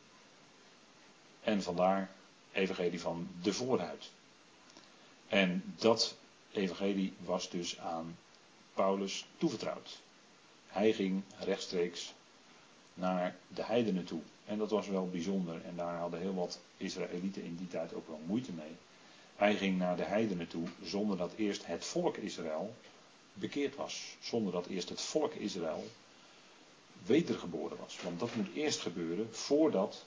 En 1.42 1.64
vandaar 1.64 2.10
evangelie 2.52 3.02
van 3.02 3.28
de 3.42 3.54
voorhuid. 3.54 4.10
En 5.28 5.64
dat 5.76 6.16
evangelie 6.52 7.14
was 7.20 7.50
dus 7.50 7.80
aan 7.80 8.18
Paulus 8.74 9.26
toevertrouwd. 9.38 10.00
Hij 10.68 10.94
ging 10.94 11.24
rechtstreeks 11.40 12.14
naar 12.94 13.36
de 13.48 13.64
heidenen 13.64 14.06
toe. 14.06 14.22
En 14.46 14.58
dat 14.58 14.70
was 14.70 14.88
wel 14.88 15.10
bijzonder. 15.10 15.62
En 15.66 15.76
daar 15.76 15.98
hadden 15.98 16.20
heel 16.20 16.36
wat 16.36 16.60
Israëlieten 16.78 17.44
in 17.44 17.56
die 17.56 17.68
tijd 17.68 17.94
ook 17.94 18.08
wel 18.08 18.22
moeite 18.26 18.52
mee. 18.52 18.76
Hij 19.38 19.56
ging 19.56 19.78
naar 19.78 19.96
de 19.96 20.04
heidenen 20.04 20.48
toe 20.48 20.68
zonder 20.84 21.18
dat 21.18 21.34
eerst 21.36 21.66
het 21.66 21.86
volk 21.86 22.18
Israël 22.18 22.76
bekeerd 23.34 23.76
was. 23.76 24.16
Zonder 24.20 24.54
dat 24.54 24.66
eerst 24.66 24.90
het 24.90 25.02
volk 25.02 25.34
Israël 25.34 25.88
wedergeboren 27.06 27.78
was. 27.78 28.02
Want 28.02 28.20
dat 28.20 28.36
moet 28.36 28.54
eerst 28.54 28.80
gebeuren 28.80 29.36
voordat 29.36 30.06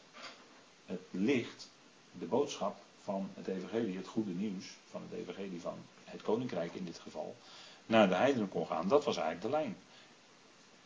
het 0.86 1.00
licht, 1.10 1.70
de 2.18 2.26
boodschap 2.26 2.76
van 3.02 3.30
het 3.34 3.46
evangelie, 3.46 3.96
het 3.96 4.06
goede 4.06 4.30
nieuws 4.30 4.66
van 4.90 5.02
het 5.08 5.18
evangelie 5.18 5.60
van 5.60 5.78
het 6.04 6.22
koninkrijk 6.22 6.74
in 6.74 6.84
dit 6.84 6.98
geval, 6.98 7.36
naar 7.86 8.08
de 8.08 8.14
heidenen 8.14 8.48
kon 8.48 8.66
gaan. 8.66 8.88
Dat 8.88 9.04
was 9.04 9.16
eigenlijk 9.16 9.46
de 9.46 9.58
lijn. 9.58 9.76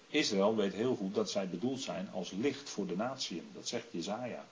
Israël 0.09 0.57
weet 0.57 0.73
heel 0.73 0.97
goed 0.97 1.15
dat 1.15 1.31
zij 1.31 1.49
bedoeld 1.49 1.81
zijn 1.81 2.11
als 2.13 2.31
licht 2.31 2.71
voor 2.71 2.87
de 2.87 2.97
natieën. 2.97 3.49
Dat 3.53 3.69
zegt 3.69 3.87
Jezaja. 3.91 4.45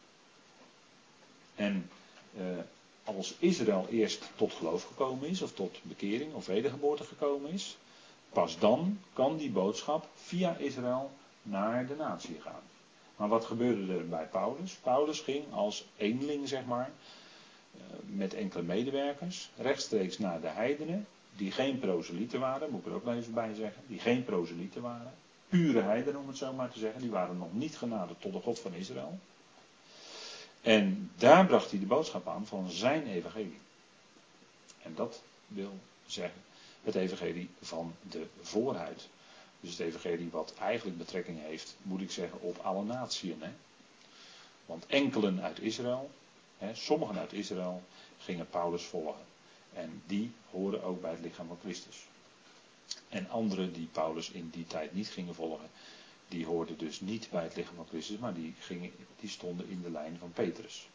En 1.55 1.91
eh, 2.37 2.45
als 3.05 3.35
Israël 3.39 3.87
eerst 3.91 4.31
tot 4.37 4.53
geloof 4.53 4.85
gekomen 4.85 5.29
is, 5.29 5.43
of 5.43 5.53
tot 5.53 5.79
bekering 5.83 6.35
of 6.35 6.47
wedergeboorte 6.47 7.05
gekomen 7.05 7.51
is, 7.51 7.77
pas 8.33 8.59
dan 8.59 8.99
kan 9.13 9.37
die 9.37 9.51
boodschap 9.51 10.09
via 10.15 10.57
Israël 10.57 11.11
naar 11.43 11.87
de 11.87 11.97
natie 11.97 12.41
gaan. 12.41 12.63
Maar 13.17 13.29
wat 13.29 13.45
gebeurde 13.45 13.95
er 13.95 14.09
bij 14.09 14.27
Paulus? 14.27 14.73
Paulus 14.73 15.21
ging 15.21 15.45
als 15.53 15.85
eenling, 15.97 16.49
zeg 16.49 16.65
maar, 16.65 16.91
eh, 17.75 17.81
met 18.07 18.35
enkele 18.35 18.63
medewerkers, 18.63 19.51
rechtstreeks 19.57 20.19
naar 20.19 20.41
de 20.41 20.49
heidenen, 20.49 21.07
die 21.37 21.51
geen 21.51 21.79
proselieten 21.79 22.41
waren, 22.41 22.71
moet 22.71 22.81
ik 22.81 22.87
er 22.87 22.95
ook 22.95 23.05
nog 23.05 23.15
even 23.15 23.35
bij 23.35 23.55
zeggen, 23.55 23.83
die 23.87 23.99
geen 23.99 24.25
proselieten 24.25 24.83
waren, 24.83 25.15
pure 25.49 25.81
heidenen 25.81 26.21
om 26.21 26.29
het 26.29 26.37
zo 26.37 26.53
maar 26.53 26.71
te 26.71 26.79
zeggen, 26.79 27.01
die 27.01 27.11
waren 27.11 27.39
nog 27.39 27.53
niet 27.53 27.77
genaderd 27.77 28.21
tot 28.21 28.33
de 28.33 28.41
God 28.41 28.59
van 28.59 28.75
Israël. 28.75 29.19
En 30.63 31.11
daar 31.17 31.47
bracht 31.47 31.71
hij 31.71 31.81
de 31.81 31.87
boodschap 31.87 32.29
aan 32.29 32.47
van 32.47 32.71
zijn 32.71 33.07
evangelie. 33.07 33.59
En 34.83 34.95
dat 34.95 35.23
wil 35.47 35.79
zeggen 36.07 36.43
het 36.83 36.95
evangelie 36.95 37.49
van 37.61 37.95
de 38.11 38.27
voorhuid. 38.41 39.09
Dus 39.61 39.71
het 39.71 39.81
evangelie 39.81 40.31
wat 40.31 40.55
eigenlijk 40.59 40.99
betrekking 40.99 41.39
heeft, 41.43 41.77
moet 41.83 42.01
ik 42.01 42.11
zeggen, 42.11 42.41
op 42.41 42.59
alle 42.59 42.85
natieën. 42.85 43.43
Hè? 43.43 43.51
Want 44.67 44.87
enkelen 44.87 45.41
uit 45.41 45.61
Israël, 45.61 46.11
hè, 46.59 46.75
sommigen 46.75 47.19
uit 47.19 47.33
Israël, 47.33 47.83
gingen 48.19 48.49
Paulus 48.49 48.83
volgen. 48.83 49.25
En 49.73 50.03
die 50.07 50.33
horen 50.51 50.83
ook 50.83 51.01
bij 51.01 51.11
het 51.11 51.21
lichaam 51.21 51.47
van 51.47 51.59
Christus. 51.63 51.97
En 53.09 53.31
anderen 53.31 53.73
die 53.73 53.89
Paulus 53.93 54.31
in 54.31 54.51
die 54.51 54.67
tijd 54.67 54.95
niet 54.95 55.09
gingen 55.09 55.35
volgen, 55.35 55.71
die 56.33 56.47
hoorden 56.47 56.79
dus 56.79 57.01
niet 57.01 57.29
bij 57.31 57.43
het 57.43 57.57
lichaam 57.57 57.75
van 57.77 57.87
Christus, 57.89 58.19
maar 58.19 58.35
die, 58.35 58.55
gingen, 58.59 58.91
die 59.21 59.29
stonden 59.29 59.69
in 59.69 59.83
de 59.83 59.91
lijn 59.91 60.17
van 60.19 60.33
Petrus. 60.33 60.89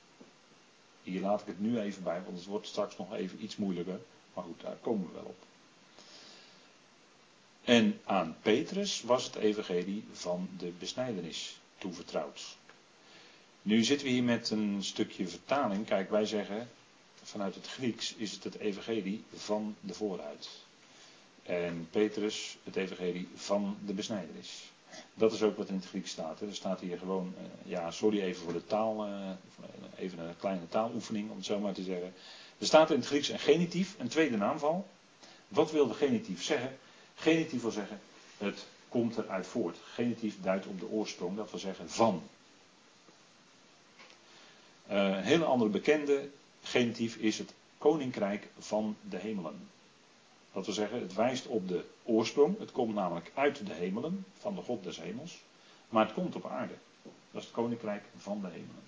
Hier 1.04 1.22
laat 1.22 1.42
ik 1.42 1.48
het 1.48 1.60
nu 1.60 1.80
even 1.80 2.04
bij, 2.04 2.22
want 2.24 2.38
het 2.38 2.46
wordt 2.46 2.68
straks 2.68 2.98
nog 2.98 3.14
even 3.14 3.44
iets 3.44 3.56
moeilijker. 3.56 4.00
Maar 4.34 4.44
goed, 4.44 4.62
daar 4.62 4.76
komen 4.76 5.08
we 5.08 5.14
wel 5.14 5.24
op. 5.24 5.38
En 7.64 8.00
aan 8.04 8.36
Petrus 8.42 9.02
was 9.02 9.24
het 9.26 9.36
evangelie 9.36 10.04
van 10.12 10.50
de 10.58 10.72
besnijdenis 10.80 11.60
toevertrouwd. 11.78 12.58
Nu 13.62 13.84
zitten 13.84 14.08
we 14.08 14.14
hier 14.14 14.24
met 14.24 14.50
een 14.50 14.84
stukje 14.84 15.28
vertaling. 15.28 15.86
Kijk, 15.86 16.10
wij 16.10 16.26
zeggen 16.26 16.70
vanuit 17.24 17.56
het 17.56 17.68
Grieks 17.68 18.14
is 18.14 18.32
het 18.32 18.44
het 18.44 18.58
evangelie 18.58 19.24
van 19.34 19.76
de 19.80 19.94
vooruit. 19.94 20.50
En 21.44 21.88
Petrus 21.92 22.58
het 22.64 22.76
evangelie 22.76 23.28
van 23.36 23.78
de 23.86 23.94
besnijdenis. 23.94 24.72
Dat 25.14 25.34
is 25.34 25.44
ook 25.44 25.58
wat 25.58 25.70
in 25.70 25.76
het 25.76 25.86
Grieks 25.86 26.12
staat. 26.12 26.40
Hè. 26.40 26.48
Er 26.48 26.56
staat 26.56 26.80
hier 26.80 26.98
gewoon, 26.98 27.34
uh, 27.38 27.72
ja, 27.72 27.92
sorry 27.92 28.22
even 28.22 28.44
voor 28.44 28.54
de 28.54 28.66
taal, 28.66 29.08
uh, 29.08 29.14
even 29.98 30.20
een 30.20 30.38
kleine 30.40 30.68
taaloefening 30.70 31.30
om 31.30 31.36
het 31.36 31.46
zo 31.46 31.60
maar 31.60 31.74
te 31.74 31.84
zeggen. 31.84 32.14
Er 32.58 32.66
staat 32.66 32.90
in 32.92 32.98
het 32.98 33.06
Grieks 33.06 33.30
een 33.30 33.40
genitief, 33.40 33.96
een 34.00 34.08
tweede 34.08 34.38
naamval. 34.38 34.88
Wat 35.48 35.72
wil 35.72 35.88
de 35.88 35.94
genitief 35.94 36.44
zeggen? 36.44 36.78
Genitief 37.16 37.62
wil 37.62 37.72
zeggen, 37.72 38.00
het 38.38 38.66
komt 38.90 39.18
eruit 39.18 39.48
voort. 39.48 39.78
Genitief 39.94 40.36
duidt 40.42 40.66
op 40.66 40.80
de 40.80 40.90
oorsprong, 40.90 41.38
dat 41.38 41.50
wil 41.50 41.60
zeggen 41.60 41.90
van. 41.90 42.24
Uh, 44.90 44.96
een 44.96 45.24
hele 45.24 45.46
andere 45.46 45.70
bekende 45.70 46.30
genitief 46.64 47.16
is 47.16 47.38
het 47.38 47.54
koninkrijk 47.78 48.48
van 48.60 48.96
de 49.10 49.18
hemelen. 49.18 49.70
Dat 50.58 50.66
wil 50.66 50.76
zeggen, 50.76 51.02
het 51.02 51.14
wijst 51.14 51.48
op 51.48 51.68
de 51.68 51.86
oorsprong. 52.04 52.60
Het 52.60 52.72
komt 52.72 52.94
namelijk 52.94 53.32
uit 53.34 53.66
de 53.68 53.74
hemelen, 53.74 54.26
van 54.40 54.56
de 54.56 54.62
God 54.62 54.84
des 54.84 55.00
hemels. 55.00 55.44
Maar 55.90 56.06
het 56.06 56.14
komt 56.14 56.36
op 56.36 56.46
aarde. 56.46 56.74
Dat 57.04 57.42
is 57.42 57.44
het 57.44 57.52
koninkrijk 57.52 58.04
van 58.18 58.42
de 58.42 58.48
hemelen. 58.48 58.84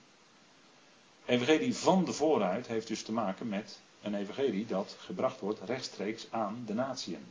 Evangelie 1.26 1.76
van 1.76 2.06
de 2.06 2.14
vooruit 2.14 2.68
heeft 2.68 2.88
dus 2.88 3.04
te 3.04 3.12
maken 3.12 3.50
met 3.50 3.80
een 4.02 4.16
evangelie 4.16 4.66
dat 4.66 4.96
gebracht 5.00 5.40
wordt 5.40 5.60
rechtstreeks 5.66 6.28
aan 6.30 6.64
de 6.66 6.74
natieën. 6.74 7.26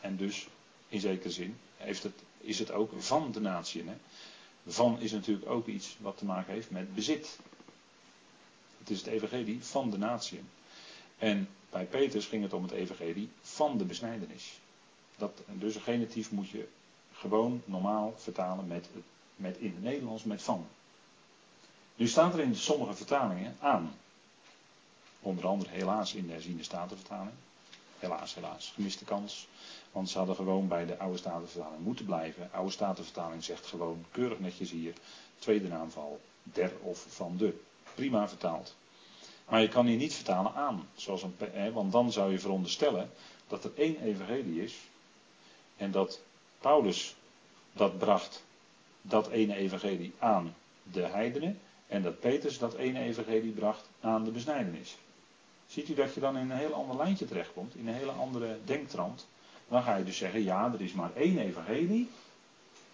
En 0.00 0.16
dus, 0.16 0.48
in 0.88 1.00
zekere 1.00 1.30
zin, 1.30 1.56
heeft 1.76 2.02
het, 2.02 2.22
is 2.40 2.58
het 2.58 2.70
ook 2.70 2.92
van 2.96 3.32
de 3.32 3.40
natieën. 3.40 4.00
Van 4.66 5.00
is 5.00 5.12
natuurlijk 5.12 5.48
ook 5.48 5.66
iets 5.66 5.96
wat 6.00 6.18
te 6.18 6.24
maken 6.24 6.52
heeft 6.52 6.70
met 6.70 6.94
bezit. 6.94 7.38
Het 8.78 8.90
is 8.90 8.98
het 8.98 9.06
evangelie 9.06 9.64
van 9.64 9.90
de 9.90 9.98
natieën. 9.98 10.48
En 11.18 11.48
bij 11.70 11.84
Petrus 11.84 12.26
ging 12.26 12.42
het 12.42 12.52
om 12.52 12.62
het 12.62 12.72
evangelie 12.72 13.30
van 13.40 13.78
de 13.78 13.84
besnijdenis. 13.84 14.58
Dat, 15.16 15.42
dus 15.46 15.74
een 15.74 15.80
genitief 15.80 16.30
moet 16.30 16.48
je 16.48 16.68
gewoon 17.12 17.62
normaal 17.64 18.14
vertalen 18.16 18.66
met, 18.66 18.88
met 19.36 19.56
in 19.56 19.72
het 19.74 19.82
Nederlands 19.82 20.24
met 20.24 20.42
van. 20.42 20.66
Nu 21.94 22.08
staat 22.08 22.34
er 22.34 22.40
in 22.40 22.56
sommige 22.56 22.94
vertalingen 22.94 23.56
aan. 23.60 23.94
Onder 25.20 25.46
andere 25.46 25.70
helaas 25.70 26.14
in 26.14 26.26
de 26.26 26.32
herziende 26.32 26.62
statenvertaling. 26.62 27.34
Helaas, 27.98 28.34
helaas. 28.34 28.72
Gemiste 28.74 29.04
kans. 29.04 29.48
Want 29.92 30.10
ze 30.10 30.18
hadden 30.18 30.36
gewoon 30.36 30.68
bij 30.68 30.86
de 30.86 30.98
oude 30.98 31.18
statenvertaling 31.18 31.84
moeten 31.84 32.04
blijven. 32.04 32.48
Oude 32.52 32.70
statenvertaling 32.70 33.44
zegt 33.44 33.66
gewoon 33.66 34.04
keurig 34.10 34.38
netjes 34.38 34.70
hier. 34.70 34.94
Tweede 35.38 35.68
naamval. 35.68 36.20
Der 36.42 36.72
of 36.82 37.06
van 37.08 37.36
de. 37.36 37.60
Prima 37.94 38.28
vertaald. 38.28 38.74
Maar 39.48 39.60
je 39.60 39.68
kan 39.68 39.86
hier 39.86 39.96
niet 39.96 40.14
vertalen 40.14 40.54
aan. 40.54 40.88
Zoals 40.94 41.22
een, 41.22 41.36
hè, 41.38 41.72
want 41.72 41.92
dan 41.92 42.12
zou 42.12 42.32
je 42.32 42.38
veronderstellen 42.38 43.10
dat 43.48 43.64
er 43.64 43.70
één 43.76 44.02
evangelie 44.02 44.62
is. 44.62 44.74
En 45.76 45.90
dat 45.90 46.20
Paulus 46.60 47.16
dat 47.72 47.98
bracht, 47.98 48.44
dat 49.02 49.28
ene 49.28 49.54
evangelie 49.54 50.12
aan 50.18 50.54
de 50.82 51.02
heidenen. 51.02 51.60
En 51.86 52.02
dat 52.02 52.20
Petrus 52.20 52.58
dat 52.58 52.74
ene 52.74 53.00
evangelie 53.00 53.52
bracht 53.52 53.88
aan 54.00 54.24
de 54.24 54.30
besnijdenis. 54.30 54.96
Ziet 55.68 55.88
u 55.88 55.94
dat 55.94 56.14
je 56.14 56.20
dan 56.20 56.36
in 56.36 56.50
een 56.50 56.56
heel 56.56 56.74
ander 56.74 56.96
lijntje 56.96 57.26
terechtkomt, 57.26 57.74
in 57.74 57.88
een 57.88 57.94
hele 57.94 58.10
andere 58.10 58.58
denktrand. 58.64 59.26
Dan 59.68 59.82
ga 59.82 59.96
je 59.96 60.04
dus 60.04 60.16
zeggen, 60.16 60.42
ja, 60.42 60.72
er 60.72 60.80
is 60.80 60.92
maar 60.92 61.10
één 61.14 61.38
evangelie, 61.38 62.10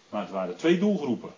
maar 0.08 0.22
het 0.22 0.30
waren 0.30 0.56
twee 0.56 0.78
doelgroepen. 0.78 1.30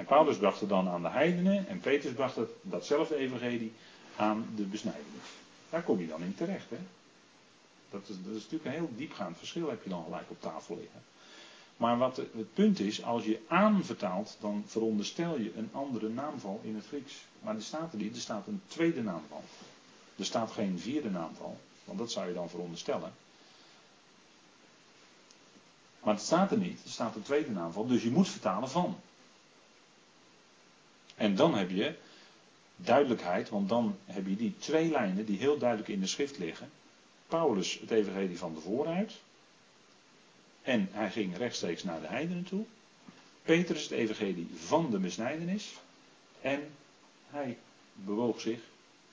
En 0.00 0.06
Paulus 0.06 0.36
bracht 0.36 0.60
het 0.60 0.68
dan 0.68 0.88
aan 0.88 1.02
de 1.02 1.08
heidenen 1.08 1.68
en 1.68 1.80
Petrus 1.80 2.12
bracht 2.12 2.38
datzelfde 2.62 3.16
evangelie 3.16 3.72
aan 4.16 4.46
de 4.56 4.62
besnijdenis. 4.62 5.28
Daar 5.70 5.82
kom 5.82 6.00
je 6.00 6.06
dan 6.06 6.22
in 6.22 6.34
terecht. 6.34 6.70
Hè? 6.70 6.76
Dat, 7.90 8.00
is, 8.08 8.16
dat 8.24 8.34
is 8.34 8.42
natuurlijk 8.42 8.64
een 8.64 8.70
heel 8.70 8.90
diepgaand 8.96 9.38
verschil, 9.38 9.68
heb 9.68 9.82
je 9.82 9.88
dan 9.88 10.04
gelijk 10.04 10.30
op 10.30 10.40
tafel 10.40 10.76
liggen. 10.76 11.02
Maar 11.76 11.98
wat 11.98 12.16
het 12.16 12.54
punt 12.54 12.80
is, 12.80 13.04
als 13.04 13.24
je 13.24 13.40
aanvertaalt, 13.48 14.36
dan 14.40 14.64
veronderstel 14.66 15.38
je 15.38 15.52
een 15.56 15.68
andere 15.72 16.08
naamval 16.08 16.60
in 16.62 16.74
het 16.74 16.86
Grieks. 16.86 17.24
Maar 17.40 17.54
er 17.54 17.62
staat 17.62 17.92
er 17.92 17.98
niet, 17.98 18.14
er 18.14 18.20
staat 18.20 18.46
een 18.46 18.62
tweede 18.66 19.02
naamval. 19.02 19.42
Er 20.16 20.24
staat 20.24 20.50
geen 20.50 20.78
vierde 20.78 21.10
naamval, 21.10 21.58
want 21.84 21.98
dat 21.98 22.10
zou 22.10 22.28
je 22.28 22.34
dan 22.34 22.48
veronderstellen. 22.50 23.12
Maar 26.02 26.14
het 26.14 26.22
staat 26.22 26.50
er 26.50 26.58
niet, 26.58 26.84
er 26.84 26.90
staat 26.90 27.14
een 27.14 27.22
tweede 27.22 27.50
naamval, 27.50 27.86
dus 27.86 28.02
je 28.02 28.10
moet 28.10 28.28
vertalen 28.28 28.70
van. 28.70 28.96
En 31.20 31.34
dan 31.34 31.54
heb 31.54 31.70
je 31.70 31.94
duidelijkheid, 32.76 33.48
want 33.48 33.68
dan 33.68 33.96
heb 34.04 34.26
je 34.26 34.36
die 34.36 34.54
twee 34.58 34.90
lijnen 34.90 35.26
die 35.26 35.38
heel 35.38 35.58
duidelijk 35.58 35.88
in 35.88 36.00
de 36.00 36.06
schrift 36.06 36.38
liggen. 36.38 36.70
Paulus 37.26 37.78
het 37.80 37.90
evangelie 37.90 38.38
van 38.38 38.54
de 38.54 38.60
vooruit. 38.60 39.12
En 40.62 40.88
hij 40.92 41.10
ging 41.10 41.36
rechtstreeks 41.36 41.82
naar 41.82 42.00
de 42.00 42.06
heidenen 42.06 42.44
toe. 42.44 42.64
Petrus 43.42 43.82
het 43.82 43.90
evangelie 43.90 44.48
van 44.54 44.90
de 44.90 44.98
besnijdenis. 44.98 45.74
En 46.40 46.60
hij 47.30 47.58
bewoog 47.94 48.40
zich 48.40 48.60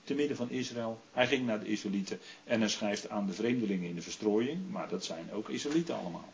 te 0.04 0.14
midden 0.14 0.36
van 0.36 0.50
Israël. 0.50 1.00
Hij 1.12 1.26
ging 1.26 1.46
naar 1.46 1.60
de 1.60 1.68
Israëlieten 1.68 2.20
en 2.44 2.60
hij 2.60 2.68
schrijft 2.68 3.08
aan 3.08 3.26
de 3.26 3.32
vreemdelingen 3.32 3.88
in 3.88 3.94
de 3.94 4.02
verstrooiing. 4.02 4.70
Maar 4.70 4.88
dat 4.88 5.04
zijn 5.04 5.32
ook 5.32 5.48
Israëlieten 5.48 5.96
allemaal. 5.98 6.32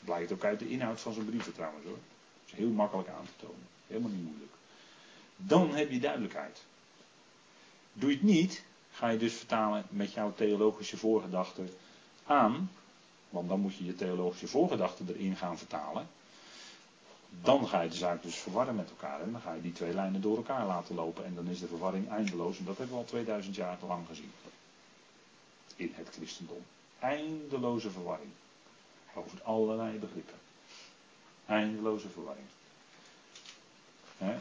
Blijkt 0.00 0.32
ook 0.32 0.44
uit 0.44 0.58
de 0.58 0.68
inhoud 0.68 1.00
van 1.00 1.12
zijn 1.12 1.26
brieven 1.26 1.52
trouwens 1.52 1.84
hoor. 1.84 1.98
Dat 2.44 2.52
is 2.52 2.58
heel 2.58 2.70
makkelijk 2.70 3.08
aan 3.08 3.24
te 3.24 3.46
tonen. 3.46 3.66
Helemaal 3.86 4.10
niet 4.10 4.24
moeilijk. 4.24 4.54
Dan 5.36 5.74
heb 5.74 5.90
je 5.90 6.00
duidelijkheid. 6.00 6.64
Doe 7.92 8.10
je 8.10 8.16
het 8.16 8.24
niet, 8.24 8.62
ga 8.90 9.08
je 9.08 9.18
dus 9.18 9.34
vertalen 9.34 9.84
met 9.88 10.12
jouw 10.12 10.32
theologische 10.34 10.96
voorgedachten 10.96 11.70
aan. 12.26 12.70
Want 13.30 13.48
dan 13.48 13.60
moet 13.60 13.76
je 13.76 13.84
je 13.84 13.94
theologische 13.94 14.48
voorgedachten 14.48 15.08
erin 15.08 15.36
gaan 15.36 15.58
vertalen. 15.58 16.08
Dan 17.42 17.68
ga 17.68 17.80
je 17.80 17.88
de 17.88 17.96
zaak 17.96 18.22
dus 18.22 18.36
verwarren 18.36 18.76
met 18.76 18.90
elkaar. 18.90 19.20
En 19.20 19.32
dan 19.32 19.40
ga 19.40 19.52
je 19.52 19.62
die 19.62 19.72
twee 19.72 19.94
lijnen 19.94 20.20
door 20.20 20.36
elkaar 20.36 20.66
laten 20.66 20.94
lopen. 20.94 21.24
En 21.24 21.34
dan 21.34 21.46
is 21.46 21.60
de 21.60 21.66
verwarring 21.66 22.10
eindeloos. 22.10 22.58
En 22.58 22.64
dat 22.64 22.78
hebben 22.78 22.96
we 22.96 23.02
al 23.02 23.08
2000 23.08 23.54
jaar 23.54 23.78
lang 23.86 24.06
gezien. 24.06 24.32
In 25.76 25.92
het 25.94 26.08
christendom. 26.12 26.62
Eindeloze 26.98 27.90
verwarring. 27.90 28.30
Over 29.14 29.42
allerlei 29.42 29.98
begrippen. 29.98 30.38
Eindeloze 31.46 32.08
verwarring. 32.08 32.46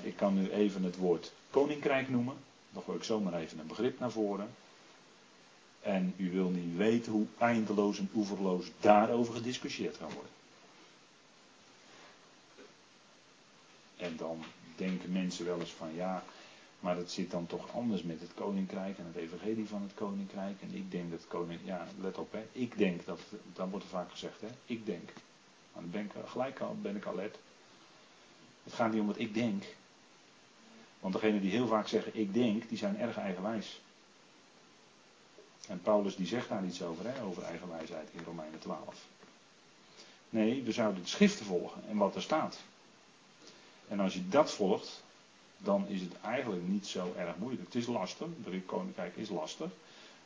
Ik 0.02 0.16
kan 0.16 0.34
nu 0.34 0.52
even 0.52 0.84
het 0.84 0.98
woord 0.98 1.34
koninkrijk 1.50 2.10
noemen. 2.10 2.36
Dan 2.70 2.84
gooi 2.84 2.98
ik 2.98 3.04
zomaar 3.04 3.34
even 3.34 3.60
een 3.60 3.68
begrip 3.68 4.00
naar 4.00 4.12
voren. 4.12 4.50
En 5.82 6.14
u 6.18 6.32
wil 6.32 6.50
niet 6.50 6.78
weten 6.78 7.12
hoe 7.12 7.26
eindeloos 7.38 7.98
en 7.98 8.10
oeverloos 8.16 8.72
daarover 8.80 9.34
gediscussieerd 9.34 9.98
kan 9.98 10.12
worden. 10.14 10.32
En 13.98 14.18
dan 14.18 14.44
denken 14.76 15.12
mensen 15.12 15.46
wel 15.46 15.60
eens 15.60 15.72
van 15.72 15.96
ja, 15.96 16.24
maar 16.80 16.98
het 16.98 17.12
zit 17.12 17.32
dan 17.32 17.46
toch 17.46 17.74
anders 17.74 18.04
met 18.04 18.20
het 18.20 18.34
koninkrijk 18.34 18.98
en 18.98 19.06
het 19.06 19.16
evangelie 19.16 19.68
van 19.68 19.82
het 19.82 19.94
koninkrijk. 19.94 20.62
En 20.62 20.76
ik 20.76 20.92
denk 20.92 21.12
dat 21.12 21.28
koninkrijk, 21.28 21.68
ja, 21.68 21.88
let 22.02 22.18
op 22.18 22.32
hè, 22.32 22.44
ik 22.52 22.78
denk 22.78 23.06
dat, 23.06 23.20
dat 23.54 23.70
wordt 23.70 23.86
er 23.86 23.92
vaak 23.92 24.12
gezegd 24.12 24.42
hè, 24.42 24.48
ik 24.66 24.86
denk. 24.86 25.10
Maar 25.74 25.82
dan 25.82 25.92
ben 25.92 26.06
ik 26.06 26.12
gelijk 26.26 26.60
al, 26.60 26.76
ben 26.82 26.96
ik. 26.96 27.06
Het 28.66 28.74
gaat 28.74 28.92
niet 28.92 29.02
om 29.02 29.08
wat 29.08 29.20
ik 29.20 29.34
denk. 29.34 29.64
Want 31.00 31.14
degenen 31.14 31.42
die 31.42 31.52
heel 31.52 31.68
vaak 31.68 31.88
zeggen 31.88 32.16
ik 32.16 32.34
denk, 32.34 32.70
die 32.70 32.78
zijn 32.78 32.98
erg 33.00 33.18
eigenwijs. 33.18 33.82
En 35.68 35.82
Paulus 35.82 36.16
die 36.16 36.28
zegt 36.28 36.50
daar 36.50 36.66
iets 36.66 36.82
over, 36.82 37.06
hè, 37.08 37.24
over 37.24 37.44
eigenwijsheid 37.44 38.10
in 38.12 38.24
Romeinen 38.24 38.60
12. 38.60 39.06
Nee, 40.30 40.64
we 40.64 40.72
zouden 40.72 41.02
de 41.04 41.10
schriften 41.10 41.46
volgen 41.46 41.82
en 41.90 41.98
wat 41.98 42.16
er 42.16 42.22
staat. 42.22 42.58
En 43.88 44.00
als 44.00 44.14
je 44.14 44.30
dat 44.30 44.52
volgt, 44.52 45.04
dan 45.58 45.88
is 45.88 46.02
het 46.02 46.20
eigenlijk 46.22 46.68
niet 46.68 46.88
zo 46.88 47.14
erg 47.18 47.36
moeilijk. 47.38 47.66
Het 47.66 47.76
is 47.76 47.88
lastig, 47.88 48.28
de 48.44 48.62
koninkrijk 48.62 49.16
is 49.16 49.30
lastig, 49.30 49.70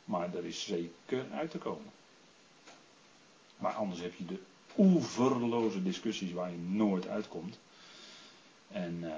maar 0.04 0.34
er 0.34 0.44
is 0.44 0.64
zeker 0.64 1.26
uit 1.32 1.50
te 1.50 1.58
komen. 1.58 1.90
Maar 3.56 3.72
anders 3.72 4.00
heb 4.00 4.14
je 4.14 4.24
de 4.26 4.38
oeverloze 4.78 5.82
discussies 5.82 6.32
waar 6.32 6.50
je 6.50 6.58
nooit 6.58 7.06
uitkomt. 7.08 7.58
En 8.72 8.98
uh, 9.02 9.12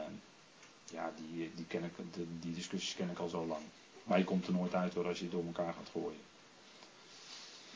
ja, 0.91 1.13
die, 1.17 1.51
die, 1.55 1.65
ken 1.65 1.85
ik, 1.85 1.93
die 2.41 2.55
discussies 2.55 2.95
ken 2.95 3.11
ik 3.11 3.19
al 3.19 3.29
zo 3.29 3.47
lang. 3.47 3.63
Maar 4.05 4.19
je 4.19 4.25
komt 4.25 4.47
er 4.47 4.53
nooit 4.53 4.75
uit 4.75 4.95
hoor 4.95 5.07
als 5.07 5.19
je 5.19 5.25
het 5.25 5.33
door 5.33 5.45
elkaar 5.47 5.73
gaat 5.73 5.91
gooien. 5.93 6.21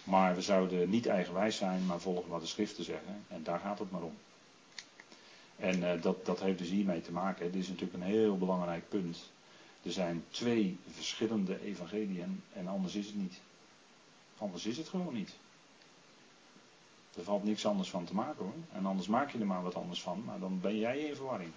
Maar 0.04 0.34
we 0.34 0.42
zouden 0.42 0.90
niet 0.90 1.06
eigenwijs 1.06 1.56
zijn, 1.56 1.86
maar 1.86 2.00
volgen 2.00 2.30
wat 2.30 2.40
de 2.40 2.46
schriften 2.46 2.84
zeggen. 2.84 3.24
En 3.28 3.42
daar 3.42 3.58
gaat 3.58 3.78
het 3.78 3.90
maar 3.90 4.02
om. 4.02 4.16
En 5.56 5.78
uh, 5.82 6.02
dat, 6.02 6.26
dat 6.26 6.40
heeft 6.40 6.58
dus 6.58 6.68
hiermee 6.68 7.00
te 7.00 7.12
maken. 7.12 7.52
Dit 7.52 7.62
is 7.62 7.68
natuurlijk 7.68 7.94
een 7.94 8.10
heel 8.10 8.38
belangrijk 8.38 8.88
punt. 8.88 9.30
Er 9.82 9.92
zijn 9.92 10.24
twee 10.30 10.78
verschillende 10.90 11.60
evangeliën 11.64 12.42
en 12.52 12.66
anders 12.68 12.94
is 12.94 13.06
het 13.06 13.14
niet. 13.14 13.40
Anders 14.38 14.66
is 14.66 14.76
het 14.76 14.88
gewoon 14.88 15.14
niet. 15.14 15.34
Er 17.16 17.24
valt 17.24 17.44
niks 17.44 17.66
anders 17.66 17.90
van 17.90 18.04
te 18.04 18.14
maken 18.14 18.44
hoor. 18.44 18.54
En 18.72 18.86
anders 18.86 19.08
maak 19.08 19.30
je 19.30 19.38
er 19.38 19.46
maar 19.46 19.62
wat 19.62 19.74
anders 19.74 20.02
van, 20.02 20.22
maar 20.24 20.38
dan 20.38 20.60
ben 20.60 20.78
jij 20.78 20.98
in 20.98 21.14
verwarring. 21.14 21.50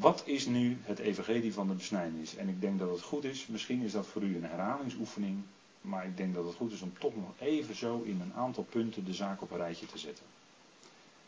Wat 0.00 0.22
is 0.24 0.46
nu 0.46 0.78
het 0.82 0.98
evangelie 0.98 1.52
van 1.52 1.68
de 1.68 1.74
besnijdenis? 1.74 2.36
En 2.36 2.48
ik 2.48 2.60
denk 2.60 2.78
dat 2.78 2.90
het 2.90 3.02
goed 3.02 3.24
is, 3.24 3.46
misschien 3.46 3.82
is 3.82 3.92
dat 3.92 4.06
voor 4.06 4.22
u 4.22 4.36
een 4.36 4.44
herhalingsoefening, 4.44 5.42
maar 5.80 6.06
ik 6.06 6.16
denk 6.16 6.34
dat 6.34 6.44
het 6.44 6.54
goed 6.54 6.72
is 6.72 6.82
om 6.82 6.92
toch 6.98 7.16
nog 7.16 7.30
even 7.38 7.76
zo 7.76 8.02
in 8.02 8.20
een 8.20 8.32
aantal 8.34 8.64
punten 8.64 9.04
de 9.04 9.14
zaak 9.14 9.42
op 9.42 9.50
een 9.50 9.56
rijtje 9.56 9.86
te 9.86 9.98
zetten. 9.98 10.24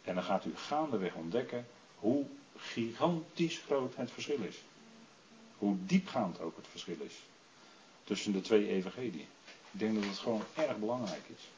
En 0.04 0.14
dan 0.14 0.24
gaat 0.24 0.44
u 0.44 0.56
gaandeweg 0.56 1.14
ontdekken 1.14 1.66
hoe 1.98 2.24
gigantisch 2.56 3.58
groot 3.58 3.96
het 3.96 4.10
verschil 4.10 4.42
is. 4.42 4.62
Hoe 5.58 5.76
diepgaand 5.86 6.40
ook 6.40 6.56
het 6.56 6.66
verschil 6.70 7.00
is. 7.00 7.14
Tussen 8.04 8.32
de 8.32 8.40
twee 8.40 8.68
evangeliën. 8.68 9.26
Ik 9.70 9.78
denk 9.78 9.94
dat 9.94 10.04
het 10.04 10.18
gewoon 10.18 10.42
erg 10.54 10.78
belangrijk 10.78 11.24
is. 11.36 11.48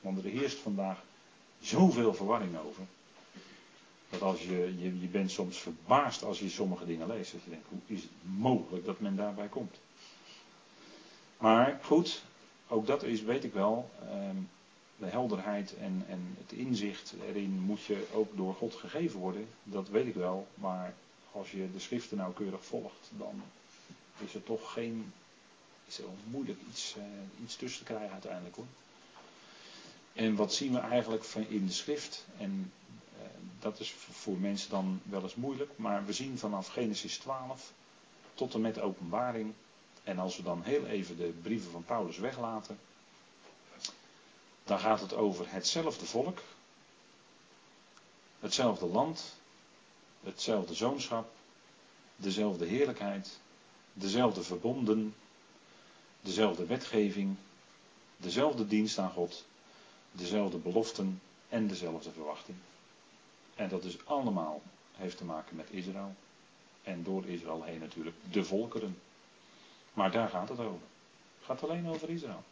Want 0.00 0.18
er 0.24 0.30
heerst 0.30 0.58
vandaag 0.58 1.02
zoveel 1.60 2.14
verwarring 2.14 2.58
over. 2.58 2.82
Dat 4.14 4.28
als 4.28 4.42
je, 4.42 4.74
je, 4.78 5.00
je 5.00 5.06
bent 5.06 5.30
soms 5.30 5.58
verbaasd 5.58 6.22
als 6.24 6.38
je 6.38 6.48
sommige 6.48 6.86
dingen 6.86 7.06
leest. 7.06 7.32
Dat 7.32 7.42
je 7.44 7.50
denkt, 7.50 7.66
hoe 7.68 7.96
is 7.96 8.02
het 8.02 8.10
mogelijk 8.38 8.84
dat 8.84 9.00
men 9.00 9.16
daarbij 9.16 9.48
komt? 9.48 9.76
Maar 11.38 11.78
goed, 11.82 12.22
ook 12.68 12.86
dat 12.86 13.02
is, 13.02 13.22
weet 13.22 13.44
ik 13.44 13.52
wel, 13.52 13.90
ehm, 14.08 14.36
de 14.96 15.06
helderheid 15.06 15.76
en, 15.76 16.04
en 16.08 16.36
het 16.38 16.52
inzicht 16.52 17.14
erin 17.28 17.60
moet 17.60 17.82
je 17.82 18.06
ook 18.12 18.36
door 18.36 18.54
God 18.54 18.74
gegeven 18.74 19.20
worden. 19.20 19.46
Dat 19.62 19.88
weet 19.88 20.06
ik 20.06 20.14
wel. 20.14 20.46
Maar 20.54 20.94
als 21.32 21.50
je 21.50 21.72
de 21.72 21.80
schriften 21.80 22.16
nauwkeurig 22.16 22.64
volgt, 22.64 23.10
dan 23.18 23.42
is 24.18 24.34
er 24.34 24.42
toch 24.42 24.72
geen. 24.72 25.12
Is 25.86 25.98
er 25.98 26.04
moeilijk 26.30 26.58
iets, 26.70 26.94
uh, 26.98 27.04
iets 27.44 27.56
tussen 27.56 27.84
te 27.84 27.92
krijgen 27.92 28.12
uiteindelijk 28.12 28.56
hoor. 28.56 28.66
En 30.12 30.34
wat 30.34 30.54
zien 30.54 30.72
we 30.72 30.78
eigenlijk 30.78 31.24
in 31.48 31.66
de 31.66 31.72
schrift? 31.72 32.24
En 32.38 32.72
dat 33.64 33.80
is 33.80 33.94
voor 34.10 34.36
mensen 34.36 34.70
dan 34.70 35.00
wel 35.02 35.22
eens 35.22 35.34
moeilijk. 35.34 35.70
Maar 35.76 36.04
we 36.06 36.12
zien 36.12 36.38
vanaf 36.38 36.68
Genesis 36.68 37.18
12 37.18 37.72
tot 38.34 38.54
en 38.54 38.60
met 38.60 38.80
openbaring. 38.80 39.52
En 40.02 40.18
als 40.18 40.36
we 40.36 40.42
dan 40.42 40.62
heel 40.62 40.86
even 40.86 41.16
de 41.16 41.34
brieven 41.42 41.70
van 41.70 41.84
Paulus 41.84 42.18
weglaten 42.18 42.78
dan 44.64 44.78
gaat 44.78 45.00
het 45.00 45.14
over 45.14 45.52
hetzelfde 45.52 46.06
volk, 46.06 46.38
hetzelfde 48.40 48.86
land, 48.86 49.34
hetzelfde 50.22 50.74
zoonschap, 50.74 51.32
dezelfde 52.16 52.66
heerlijkheid, 52.66 53.38
dezelfde 53.92 54.42
verbonden, 54.42 55.14
dezelfde 56.20 56.66
wetgeving, 56.66 57.36
dezelfde 58.16 58.66
dienst 58.66 58.98
aan 58.98 59.10
God, 59.10 59.44
dezelfde 60.12 60.58
beloften 60.58 61.20
en 61.48 61.66
dezelfde 61.66 62.12
verwachting. 62.12 62.56
En 63.54 63.68
dat 63.68 63.84
is 63.84 64.06
allemaal 64.06 64.62
heeft 64.96 65.16
te 65.16 65.24
maken 65.24 65.56
met 65.56 65.70
Israël. 65.70 66.14
En 66.82 67.02
door 67.02 67.26
Israël 67.26 67.62
heen 67.62 67.80
natuurlijk 67.80 68.16
de 68.30 68.44
volkeren. 68.44 68.98
Maar 69.92 70.10
daar 70.10 70.28
gaat 70.28 70.48
het 70.48 70.58
over. 70.58 70.86
Het 71.38 71.46
gaat 71.46 71.62
alleen 71.62 71.88
over 71.88 72.10
Israël. 72.10 72.42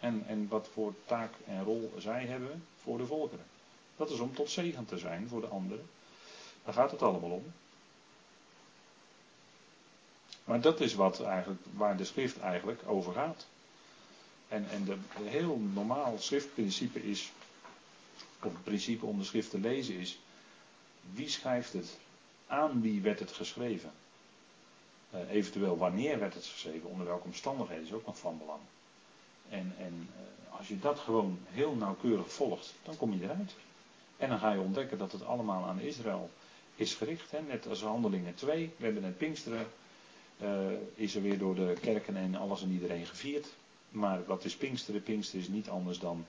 En, 0.00 0.24
en 0.26 0.48
wat 0.48 0.68
voor 0.72 0.94
taak 1.06 1.32
en 1.46 1.64
rol 1.64 1.92
zij 1.98 2.26
hebben 2.26 2.64
voor 2.82 2.98
de 2.98 3.06
volkeren. 3.06 3.44
Dat 3.96 4.10
is 4.10 4.18
om 4.18 4.34
tot 4.34 4.50
zegen 4.50 4.84
te 4.84 4.98
zijn 4.98 5.28
voor 5.28 5.40
de 5.40 5.46
anderen. 5.46 5.88
Daar 6.64 6.74
gaat 6.74 6.90
het 6.90 7.02
allemaal 7.02 7.30
om. 7.30 7.52
Maar 10.44 10.60
dat 10.60 10.80
is 10.80 10.94
wat 10.94 11.20
eigenlijk, 11.22 11.60
waar 11.72 11.96
de 11.96 12.04
schrift 12.04 12.38
eigenlijk 12.40 12.82
over 12.86 13.12
gaat. 13.12 13.46
En, 14.48 14.70
en 14.70 14.84
de, 14.84 14.96
heel 15.22 15.56
normaal 15.72 16.14
schriftprincipe 16.18 17.02
is, 17.10 17.32
principe 18.68 19.06
om 19.06 19.18
de 19.18 19.24
schrift 19.24 19.50
te 19.50 19.58
lezen 19.58 19.94
is, 19.94 20.18
wie 21.12 21.28
schrijft 21.28 21.72
het? 21.72 21.98
Aan 22.46 22.80
wie 22.80 23.00
werd 23.00 23.18
het 23.18 23.32
geschreven? 23.32 23.90
Uh, 25.14 25.30
eventueel 25.30 25.76
wanneer 25.76 26.18
werd 26.18 26.34
het 26.34 26.46
geschreven? 26.46 26.90
Onder 26.90 27.06
welke 27.06 27.24
omstandigheden 27.24 27.84
is 27.84 27.92
ook 27.92 28.06
nog 28.06 28.18
van 28.18 28.38
belang. 28.38 28.60
En, 29.48 29.74
en 29.78 30.08
eh, 30.16 30.58
als 30.58 30.68
je 30.68 30.78
dat 30.78 30.98
gewoon 30.98 31.38
heel 31.48 31.74
nauwkeurig 31.74 32.32
volgt, 32.32 32.74
dan 32.82 32.96
kom 32.96 33.12
je 33.12 33.22
eruit. 33.22 33.54
En 34.16 34.28
dan 34.28 34.38
ga 34.38 34.52
je 34.52 34.60
ontdekken 34.60 34.98
dat 34.98 35.12
het 35.12 35.24
allemaal 35.24 35.64
aan 35.64 35.80
Israël 35.80 36.30
is 36.76 36.94
gericht. 36.94 37.30
Hè? 37.30 37.40
Net 37.42 37.66
als 37.66 37.82
handelingen 37.82 38.34
2. 38.34 38.70
We 38.76 38.84
hebben 38.84 39.04
het 39.04 39.18
Pinksteren. 39.18 39.66
Uh, 40.42 40.48
is 40.94 41.14
er 41.14 41.22
weer 41.22 41.38
door 41.38 41.54
de 41.54 41.76
kerken 41.80 42.16
en 42.16 42.34
alles 42.34 42.62
en 42.62 42.70
iedereen 42.70 43.06
gevierd. 43.06 43.46
Maar 43.88 44.24
wat 44.24 44.44
is 44.44 44.56
Pinksteren? 44.56 45.02
Pinksteren 45.02 45.40
is 45.40 45.48
niet 45.48 45.68
anders 45.68 45.98
dan 45.98 46.26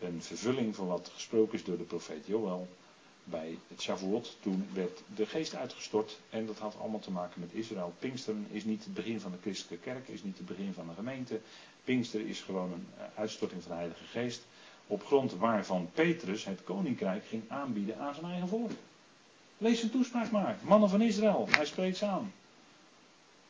een 0.00 0.22
vervulling 0.22 0.74
van 0.74 0.86
wat 0.86 1.10
gesproken 1.14 1.54
is 1.54 1.64
door 1.64 1.76
de 1.76 1.84
profeet 1.84 2.26
Joël. 2.26 2.68
Bij 3.24 3.58
het 3.68 3.82
Shavuot, 3.82 4.36
toen 4.40 4.68
werd 4.72 5.02
de 5.14 5.26
geest 5.26 5.54
uitgestort 5.54 6.18
en 6.30 6.46
dat 6.46 6.58
had 6.58 6.76
allemaal 6.80 7.00
te 7.00 7.10
maken 7.10 7.40
met 7.40 7.52
Israël. 7.52 7.92
Pinksteren 7.98 8.46
is 8.50 8.64
niet 8.64 8.84
het 8.84 8.94
begin 8.94 9.20
van 9.20 9.30
de 9.30 9.36
christelijke 9.40 9.84
kerk, 9.84 10.08
is 10.08 10.22
niet 10.22 10.36
het 10.36 10.46
begin 10.46 10.72
van 10.72 10.86
de 10.88 10.94
gemeente. 10.94 11.40
Pinkster 11.84 12.26
is 12.26 12.40
gewoon 12.40 12.72
een 12.72 12.86
eh, 12.96 13.04
uitstorting 13.14 13.62
van 13.62 13.70
de 13.70 13.76
Heilige 13.76 14.04
Geest. 14.04 14.42
Op 14.86 15.04
grond 15.04 15.32
waarvan 15.32 15.90
Petrus 15.94 16.44
het 16.44 16.64
koninkrijk 16.64 17.24
ging 17.26 17.42
aanbieden 17.48 17.98
aan 17.98 18.14
zijn 18.14 18.26
eigen 18.26 18.48
volk. 18.48 18.70
Lees 19.58 19.78
zijn 19.78 19.90
toespraak 19.90 20.30
maar. 20.30 20.58
Mannen 20.62 20.88
van 20.88 21.00
Israël. 21.00 21.48
Hij 21.50 21.66
spreekt 21.66 21.96
ze 21.96 22.06
aan. 22.06 22.32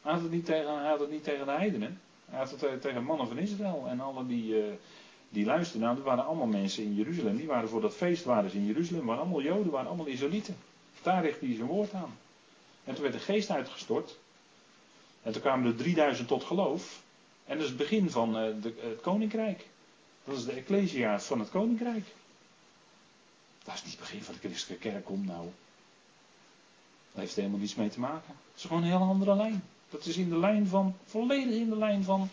Hij 0.02 0.12
het 0.12 0.30
niet 0.30 0.44
tegen, 0.44 0.78
hij 0.78 0.88
had 0.88 1.00
het 1.00 1.10
niet 1.10 1.24
tegen 1.24 1.46
de 1.46 1.52
heidenen. 1.52 2.00
Hij 2.24 2.38
had 2.38 2.60
het 2.60 2.80
tegen 2.80 3.04
mannen 3.04 3.28
van 3.28 3.38
Israël. 3.38 3.86
En 3.88 4.00
alle 4.00 4.26
die, 4.26 4.44
uh, 4.44 4.72
die 5.34 5.44
luisterden. 5.44 5.82
Nou, 5.82 5.96
dat 5.96 6.04
waren 6.04 6.26
allemaal 6.26 6.46
mensen 6.46 6.84
in 6.84 6.94
Jeruzalem. 6.94 7.36
Die 7.36 7.46
waren 7.46 7.68
voor 7.68 7.80
dat 7.80 7.94
feest 7.94 8.24
waren 8.24 8.52
in 8.52 8.66
Jeruzalem. 8.66 9.06
waren 9.06 9.20
allemaal 9.20 9.42
Joden, 9.42 9.72
waren 9.72 9.86
allemaal 9.86 10.06
Israëlieten. 10.06 10.56
Daar 11.02 11.22
richtte 11.22 11.46
hij 11.46 11.54
zijn 11.54 11.66
woord 11.66 11.92
aan. 11.92 12.16
En 12.84 12.94
toen 12.94 13.02
werd 13.02 13.14
de 13.14 13.20
geest 13.20 13.50
uitgestort. 13.50 14.18
En 15.22 15.32
toen 15.32 15.40
kwamen 15.40 15.66
er 15.66 15.76
3000 15.76 16.28
tot 16.28 16.44
geloof. 16.44 17.02
En 17.44 17.54
dat 17.54 17.62
is 17.62 17.68
het 17.68 17.78
begin 17.78 18.10
van 18.10 18.28
uh, 18.28 18.62
de, 18.62 18.74
het 18.80 19.00
koninkrijk. 19.00 19.66
Dat 20.24 20.36
is 20.36 20.44
de 20.44 20.52
ecclesia 20.52 21.20
van 21.20 21.38
het 21.38 21.50
koninkrijk. 21.50 22.04
Dat 23.64 23.74
is 23.74 23.82
niet 23.82 23.90
het 23.90 24.00
begin 24.00 24.22
van 24.22 24.34
de 24.34 24.48
christelijke 24.48 24.88
kerk, 24.88 25.04
kom 25.04 25.24
nou. 25.24 25.48
Dat 27.12 27.22
heeft 27.22 27.36
helemaal 27.36 27.58
niets 27.58 27.74
mee 27.74 27.88
te 27.88 28.00
maken. 28.00 28.28
Het 28.28 28.56
is 28.56 28.64
gewoon 28.64 28.82
een 28.82 28.88
heel 28.88 28.98
andere 28.98 29.36
lijn. 29.36 29.64
Dat 29.90 30.06
is 30.06 30.16
in 30.16 30.28
de 30.28 30.38
lijn 30.38 30.66
van, 30.66 30.96
volledig 31.04 31.54
in 31.54 31.68
de 31.68 31.76
lijn 31.76 32.04
van. 32.04 32.28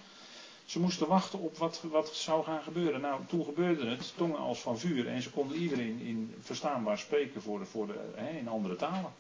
Ze 0.72 0.80
moesten 0.80 1.08
wachten 1.08 1.40
op 1.40 1.58
wat, 1.58 1.82
wat 1.82 2.16
zou 2.16 2.44
gaan 2.44 2.64
gebeuren. 2.64 3.02
Nou, 3.02 3.26
toen 3.26 3.46
gebeurde 3.46 3.86
het, 3.90 4.14
tongen 4.18 4.38
als 4.40 4.60
van 4.60 4.80
vuur. 4.80 5.08
En 5.08 5.22
ze 5.22 5.32
konden 5.32 5.58
iedereen 5.58 6.00
in 6.00 6.36
verstaanbaar 6.40 6.98
spreken 6.98 7.42
voor 7.42 7.60
de, 7.60 7.66
voor 7.66 7.88
de, 7.88 8.12
hè, 8.16 8.30
in 8.38 8.48
andere 8.48 8.76
talen. 8.76 9.14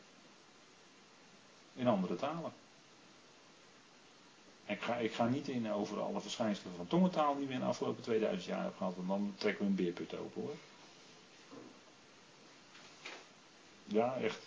In 1.75 1.87
andere 1.87 2.15
talen. 2.15 2.53
Ik 4.65 4.81
ga, 4.81 4.95
ik 4.95 5.13
ga 5.13 5.25
niet 5.25 5.47
in 5.47 5.71
over 5.71 6.01
alle 6.01 6.21
verschijnselen 6.21 6.75
van 6.75 6.87
tongentaal 6.87 7.35
die 7.37 7.47
we 7.47 7.53
in 7.53 7.59
de 7.59 7.65
afgelopen 7.65 8.03
2000 8.03 8.45
jaar 8.45 8.59
hebben 8.59 8.77
gehad, 8.77 8.95
want 8.95 9.07
dan 9.07 9.33
trekken 9.37 9.63
we 9.63 9.69
een 9.69 9.75
beerput 9.75 10.17
open 10.17 10.41
hoor. 10.41 10.55
Ja, 13.85 14.15
echt. 14.21 14.39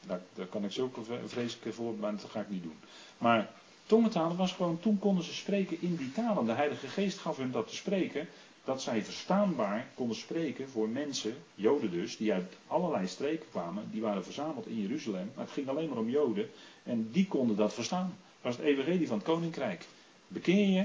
Daar, 0.00 0.46
kan 0.50 0.64
ik 0.64 0.72
zulke 0.72 1.00
vreselijke 1.26 1.72
voor, 1.72 1.94
maar 1.94 2.16
dat 2.16 2.30
ga 2.30 2.40
ik 2.40 2.48
niet 2.50 2.62
doen. 2.62 2.78
Maar 3.18 3.50
tongentalen 3.88 4.36
was 4.36 4.52
gewoon, 4.52 4.80
toen 4.80 4.98
konden 4.98 5.24
ze 5.24 5.34
spreken 5.34 5.80
in 5.80 5.96
die 5.96 6.12
talen. 6.12 6.44
De 6.44 6.52
Heilige 6.52 6.88
Geest 6.88 7.18
gaf 7.18 7.36
hun 7.36 7.50
dat 7.50 7.68
te 7.68 7.74
spreken, 7.74 8.28
dat 8.64 8.82
zij 8.82 9.04
verstaanbaar 9.04 9.86
konden 9.94 10.16
spreken 10.16 10.68
voor 10.68 10.88
mensen, 10.88 11.36
Joden 11.54 11.90
dus, 11.90 12.16
die 12.16 12.32
uit 12.32 12.52
allerlei 12.66 13.06
streken 13.06 13.46
kwamen. 13.50 13.88
Die 13.90 14.00
waren 14.00 14.24
verzameld 14.24 14.66
in 14.66 14.80
Jeruzalem, 14.80 15.30
maar 15.34 15.44
het 15.44 15.54
ging 15.54 15.68
alleen 15.68 15.88
maar 15.88 15.98
om 15.98 16.10
Joden. 16.10 16.50
En 16.82 17.10
die 17.12 17.26
konden 17.26 17.56
dat 17.56 17.74
verstaan 17.74 18.16
was 18.40 18.56
het 18.56 18.66
evangelie 18.66 19.06
van 19.06 19.16
het 19.16 19.26
koninkrijk. 19.26 19.84
Bekeer 20.28 20.66
je. 20.68 20.84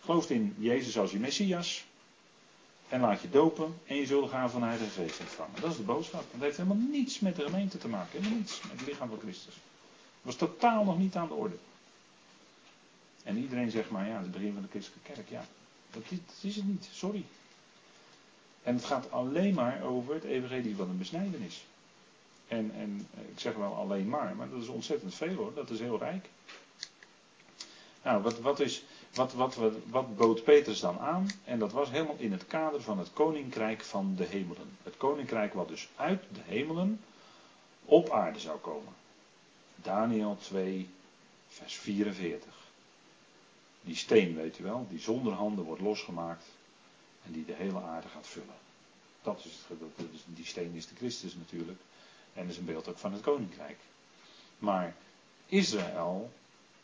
Geloof 0.00 0.30
in 0.30 0.54
Jezus 0.58 0.98
als 0.98 1.10
je 1.10 1.18
Messias. 1.18 1.84
En 2.88 3.00
laat 3.00 3.20
je 3.20 3.30
dopen. 3.30 3.74
En 3.86 3.96
je 3.96 4.06
zult 4.06 4.30
gaan 4.30 4.50
van 4.50 4.60
de 4.60 4.66
Heilige 4.66 5.00
Geest 5.00 5.20
ontvangen. 5.20 5.60
Dat 5.60 5.70
is 5.70 5.76
de 5.76 5.82
boodschap. 5.82 6.24
Dat 6.32 6.40
heeft 6.40 6.56
helemaal 6.56 6.88
niets 6.90 7.20
met 7.20 7.36
de 7.36 7.42
gemeente 7.42 7.78
te 7.78 7.88
maken. 7.88 8.18
Helemaal 8.18 8.38
niets 8.38 8.60
met 8.62 8.78
het 8.78 8.88
lichaam 8.88 9.08
van 9.08 9.18
Christus. 9.18 9.54
Was 10.22 10.36
totaal 10.36 10.84
nog 10.84 10.98
niet 10.98 11.16
aan 11.16 11.28
de 11.28 11.34
orde. 11.34 11.56
En 13.22 13.36
iedereen 13.36 13.70
zegt 13.70 13.90
maar, 13.90 14.08
ja, 14.08 14.18
het 14.18 14.30
begin 14.30 14.52
van 14.52 14.62
de 14.62 14.68
christelijke 14.68 15.12
kerk. 15.12 15.28
Ja, 15.28 15.44
dat 15.90 16.02
is, 16.08 16.18
is 16.40 16.56
het 16.56 16.66
niet. 16.66 16.88
Sorry. 16.92 17.24
En 18.62 18.74
het 18.74 18.84
gaat 18.84 19.12
alleen 19.12 19.54
maar 19.54 19.82
over 19.82 20.14
het 20.14 20.24
evangelie 20.24 20.76
van 20.76 20.86
de 20.86 20.94
besnijdenis. 20.94 21.64
En, 22.48 22.72
en 22.74 23.08
ik 23.32 23.38
zeg 23.40 23.54
wel 23.54 23.74
alleen 23.74 24.08
maar, 24.08 24.36
maar 24.36 24.50
dat 24.50 24.62
is 24.62 24.68
ontzettend 24.68 25.14
veel 25.14 25.34
hoor, 25.34 25.54
dat 25.54 25.70
is 25.70 25.80
heel 25.80 25.98
rijk. 25.98 26.28
Nou, 28.02 28.22
wat, 28.22 28.38
wat, 28.40 28.60
is, 28.60 28.82
wat, 29.14 29.32
wat, 29.32 29.56
wat 29.90 30.16
bood 30.16 30.44
Petrus 30.44 30.80
dan 30.80 30.98
aan? 30.98 31.28
En 31.44 31.58
dat 31.58 31.72
was 31.72 31.90
helemaal 31.90 32.16
in 32.18 32.32
het 32.32 32.46
kader 32.46 32.82
van 32.82 32.98
het 32.98 33.12
koninkrijk 33.12 33.82
van 33.82 34.14
de 34.16 34.24
hemelen. 34.24 34.76
Het 34.82 34.96
koninkrijk 34.96 35.54
wat 35.54 35.68
dus 35.68 35.88
uit 35.96 36.22
de 36.32 36.40
hemelen 36.44 37.00
op 37.84 38.10
aarde 38.10 38.38
zou 38.40 38.58
komen. 38.58 38.92
Daniel 39.82 40.36
2, 40.40 40.88
vers 41.48 41.74
44. 41.74 42.54
Die 43.80 43.96
steen, 43.96 44.34
weet 44.34 44.58
u 44.58 44.62
wel, 44.64 44.86
die 44.90 44.98
zonder 45.00 45.32
handen 45.32 45.64
wordt 45.64 45.82
losgemaakt 45.82 46.44
en 47.26 47.32
die 47.32 47.44
de 47.44 47.52
hele 47.52 47.80
aarde 47.80 48.08
gaat 48.08 48.26
vullen. 48.26 48.54
Dat 49.22 49.44
is, 49.44 49.58
die 50.26 50.44
steen 50.44 50.74
is 50.74 50.88
de 50.88 50.94
Christus 50.94 51.34
natuurlijk. 51.34 51.78
En 52.32 52.48
is 52.48 52.56
een 52.56 52.64
beeld 52.64 52.88
ook 52.88 52.98
van 52.98 53.12
het 53.12 53.22
koninkrijk. 53.22 53.78
Maar 54.58 54.94
Israël 55.46 56.30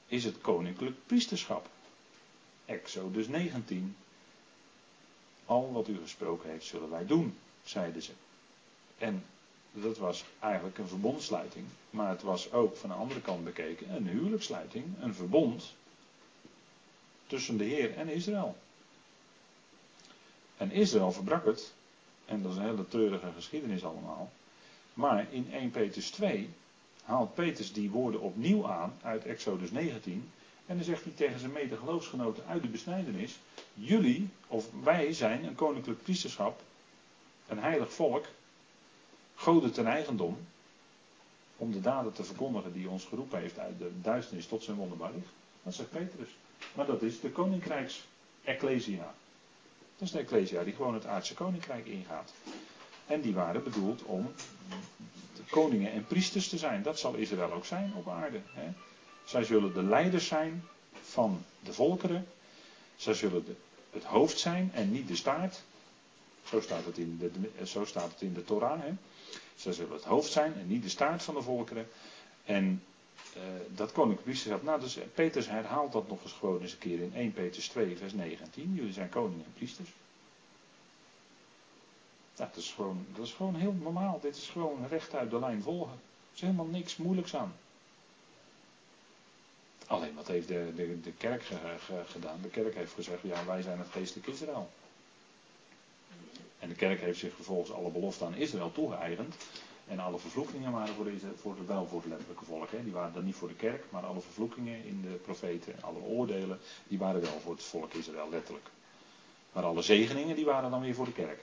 is 0.06 0.24
het 0.24 0.40
koninklijk 0.40 0.96
priesterschap. 1.06 1.68
Exodus 2.64 3.28
19. 3.28 3.96
Al 5.46 5.72
wat 5.72 5.88
u 5.88 5.98
gesproken 5.98 6.50
heeft, 6.50 6.66
zullen 6.66 6.90
wij 6.90 7.06
doen, 7.06 7.38
zeiden 7.64 8.02
ze. 8.02 8.12
En 8.98 9.24
dat 9.82 9.98
was 9.98 10.24
eigenlijk 10.38 10.78
een 10.78 10.88
verbondsluiting. 10.88 11.66
Maar 11.90 12.08
het 12.08 12.22
was 12.22 12.52
ook 12.52 12.76
van 12.76 12.88
de 12.88 12.94
andere 12.94 13.20
kant 13.20 13.44
bekeken 13.44 13.90
een 13.90 14.08
huwelijkssluiting, 14.08 14.84
een 15.00 15.14
verbond 15.14 15.74
tussen 17.26 17.56
de 17.56 17.64
Heer 17.64 17.96
en 17.96 18.08
Israël. 18.08 18.56
En 20.56 20.70
Israël 20.70 21.12
verbrak 21.12 21.44
het. 21.44 21.72
En 22.24 22.42
dat 22.42 22.52
is 22.52 22.58
een 22.58 22.64
hele 22.64 22.88
treurige 22.88 23.32
geschiedenis 23.34 23.84
allemaal. 23.84 24.30
Maar 24.94 25.26
in 25.30 25.52
1 25.52 25.70
Petrus 25.70 26.10
2 26.10 26.50
haalt 27.04 27.34
Petrus 27.34 27.72
die 27.72 27.90
woorden 27.90 28.20
opnieuw 28.20 28.66
aan 28.66 28.98
uit 29.02 29.24
Exodus 29.24 29.70
19. 29.70 30.30
En 30.66 30.76
dan 30.76 30.84
zegt 30.84 31.04
hij 31.04 31.12
tegen 31.12 31.40
zijn 31.40 31.52
medegeloofsgenoten 31.52 32.44
uit 32.46 32.62
de 32.62 32.68
besnijdenis: 32.68 33.38
Jullie, 33.74 34.28
of 34.46 34.66
wij 34.82 35.12
zijn 35.12 35.44
een 35.44 35.54
koninklijk 35.54 36.02
priesterschap, 36.02 36.62
een 37.48 37.58
heilig 37.58 37.92
volk, 37.92 38.26
goden 39.36 39.72
ten 39.72 39.86
eigendom, 39.86 40.36
om 41.56 41.72
de 41.72 41.80
daden 41.80 42.12
te 42.12 42.24
verkondigen 42.24 42.72
die 42.72 42.88
ons 42.88 43.04
geroepen 43.04 43.40
heeft 43.40 43.58
uit 43.58 43.78
de 43.78 43.90
duisternis 44.02 44.46
tot 44.46 44.62
zijn 44.62 44.76
wonderbaar 44.76 45.12
licht. 45.14 45.28
Dat 45.62 45.74
zegt 45.74 45.90
Petrus. 45.90 46.28
Maar 46.74 46.86
dat 46.86 47.02
is 47.02 47.20
de 47.20 47.30
koninkrijks-ecclesia. 47.30 49.14
Dat 49.96 50.08
is 50.08 50.10
de 50.10 50.18
ecclesia 50.18 50.64
die 50.64 50.74
gewoon 50.74 50.94
het 50.94 51.06
aardse 51.06 51.34
koninkrijk 51.34 51.86
ingaat. 51.86 52.32
En 53.06 53.20
die 53.20 53.34
waren 53.34 53.62
bedoeld 53.62 54.02
om 54.02 54.32
koningen 55.50 55.92
en 55.92 56.06
priesters 56.06 56.48
te 56.48 56.58
zijn. 56.58 56.82
Dat 56.82 56.98
zal 56.98 57.14
Israël 57.14 57.52
ook 57.52 57.64
zijn 57.64 57.92
op 57.94 58.08
aarde. 58.08 58.40
Hè. 58.44 58.72
Zij 59.24 59.44
zullen 59.44 59.74
de 59.74 59.82
leiders 59.82 60.26
zijn 60.26 60.64
van 61.02 61.44
de 61.60 61.72
volkeren. 61.72 62.26
Zij 62.96 63.14
zullen 63.14 63.56
het 63.90 64.04
hoofd 64.04 64.38
zijn 64.38 64.70
en 64.74 64.92
niet 64.92 65.08
de 65.08 65.16
staart. 65.16 65.62
Zo 66.44 66.60
staat 66.60 66.84
het 66.84 66.98
in 66.98 67.18
de, 67.18 67.64
zo 67.66 67.84
staat 67.84 68.10
het 68.10 68.22
in 68.22 68.34
de 68.34 68.44
Torah. 68.44 68.80
Zij 69.56 69.72
zullen 69.72 69.92
het 69.92 70.04
hoofd 70.04 70.32
zijn 70.32 70.54
en 70.54 70.66
niet 70.66 70.82
de 70.82 70.88
staart 70.88 71.22
van 71.22 71.34
de 71.34 71.42
volkeren. 71.42 71.88
En 72.44 72.82
uh, 73.36 73.42
dat 73.74 73.92
koninklijk 73.92 74.24
priesterschap. 74.24 74.62
Nou, 74.62 74.80
dus 74.80 74.98
Petrus 75.14 75.48
herhaalt 75.48 75.92
dat 75.92 76.08
nog 76.08 76.22
eens 76.22 76.32
gewoon 76.32 76.62
eens 76.62 76.72
een 76.72 76.78
keer 76.78 77.00
in 77.00 77.12
1 77.14 77.32
Petrus 77.32 77.68
2, 77.68 77.96
vers 77.96 78.12
19. 78.12 78.74
Jullie 78.74 78.92
zijn 78.92 79.08
koningen 79.08 79.44
en 79.44 79.52
priesters. 79.54 79.90
dat, 82.36 82.56
is 82.56 82.72
gewoon, 82.72 83.06
dat 83.14 83.26
is 83.26 83.32
gewoon 83.32 83.54
heel 83.54 83.72
normaal. 83.72 84.20
Dit 84.20 84.36
is 84.36 84.48
gewoon 84.48 84.86
recht 84.88 85.14
uit 85.14 85.30
de 85.30 85.38
lijn 85.38 85.62
volgen. 85.62 85.92
Er 85.92 86.34
is 86.34 86.40
helemaal 86.40 86.66
niks 86.66 86.96
moeilijks 86.96 87.36
aan. 87.36 87.54
Alleen 89.86 90.14
wat 90.14 90.26
heeft 90.26 90.48
de, 90.48 90.72
de, 90.76 91.00
de 91.00 91.12
kerk 91.12 91.42
gedaan? 92.06 92.38
De 92.42 92.48
kerk 92.48 92.74
heeft 92.74 92.92
gezegd, 92.92 93.22
ja 93.22 93.44
wij 93.46 93.62
zijn 93.62 93.78
het 93.78 93.88
geestelijk 93.88 94.26
Israël. 94.26 94.70
En 96.66 96.72
de 96.72 96.78
kerk 96.78 97.00
heeft 97.00 97.18
zich 97.18 97.34
vervolgens 97.34 97.72
alle 97.72 97.90
beloften 97.90 98.26
aan 98.26 98.34
Israël 98.34 98.72
toegeëigend. 98.72 99.34
En 99.88 99.98
alle 99.98 100.18
vervloekingen 100.18 100.72
waren 100.72 100.94
voor, 100.94 101.04
deze, 101.04 101.26
voor 101.36 101.56
het, 101.56 101.66
wel 101.66 101.86
voor 101.86 102.00
het 102.00 102.08
letterlijke 102.08 102.44
volk. 102.44 102.70
Hè. 102.70 102.82
Die 102.84 102.92
waren 102.92 103.12
dan 103.12 103.24
niet 103.24 103.34
voor 103.34 103.48
de 103.48 103.54
kerk, 103.54 103.84
maar 103.90 104.02
alle 104.02 104.20
vervloekingen 104.20 104.84
in 104.84 105.02
de 105.02 105.14
profeten, 105.14 105.74
alle 105.80 105.98
oordelen, 105.98 106.58
die 106.88 106.98
waren 106.98 107.20
wel 107.20 107.40
voor 107.40 107.52
het 107.52 107.62
volk 107.62 107.92
Israël 107.92 108.28
letterlijk. 108.30 108.66
Maar 109.52 109.64
alle 109.64 109.82
zegeningen, 109.82 110.36
die 110.36 110.44
waren 110.44 110.70
dan 110.70 110.80
weer 110.80 110.94
voor 110.94 111.04
de 111.04 111.12
kerk. 111.12 111.40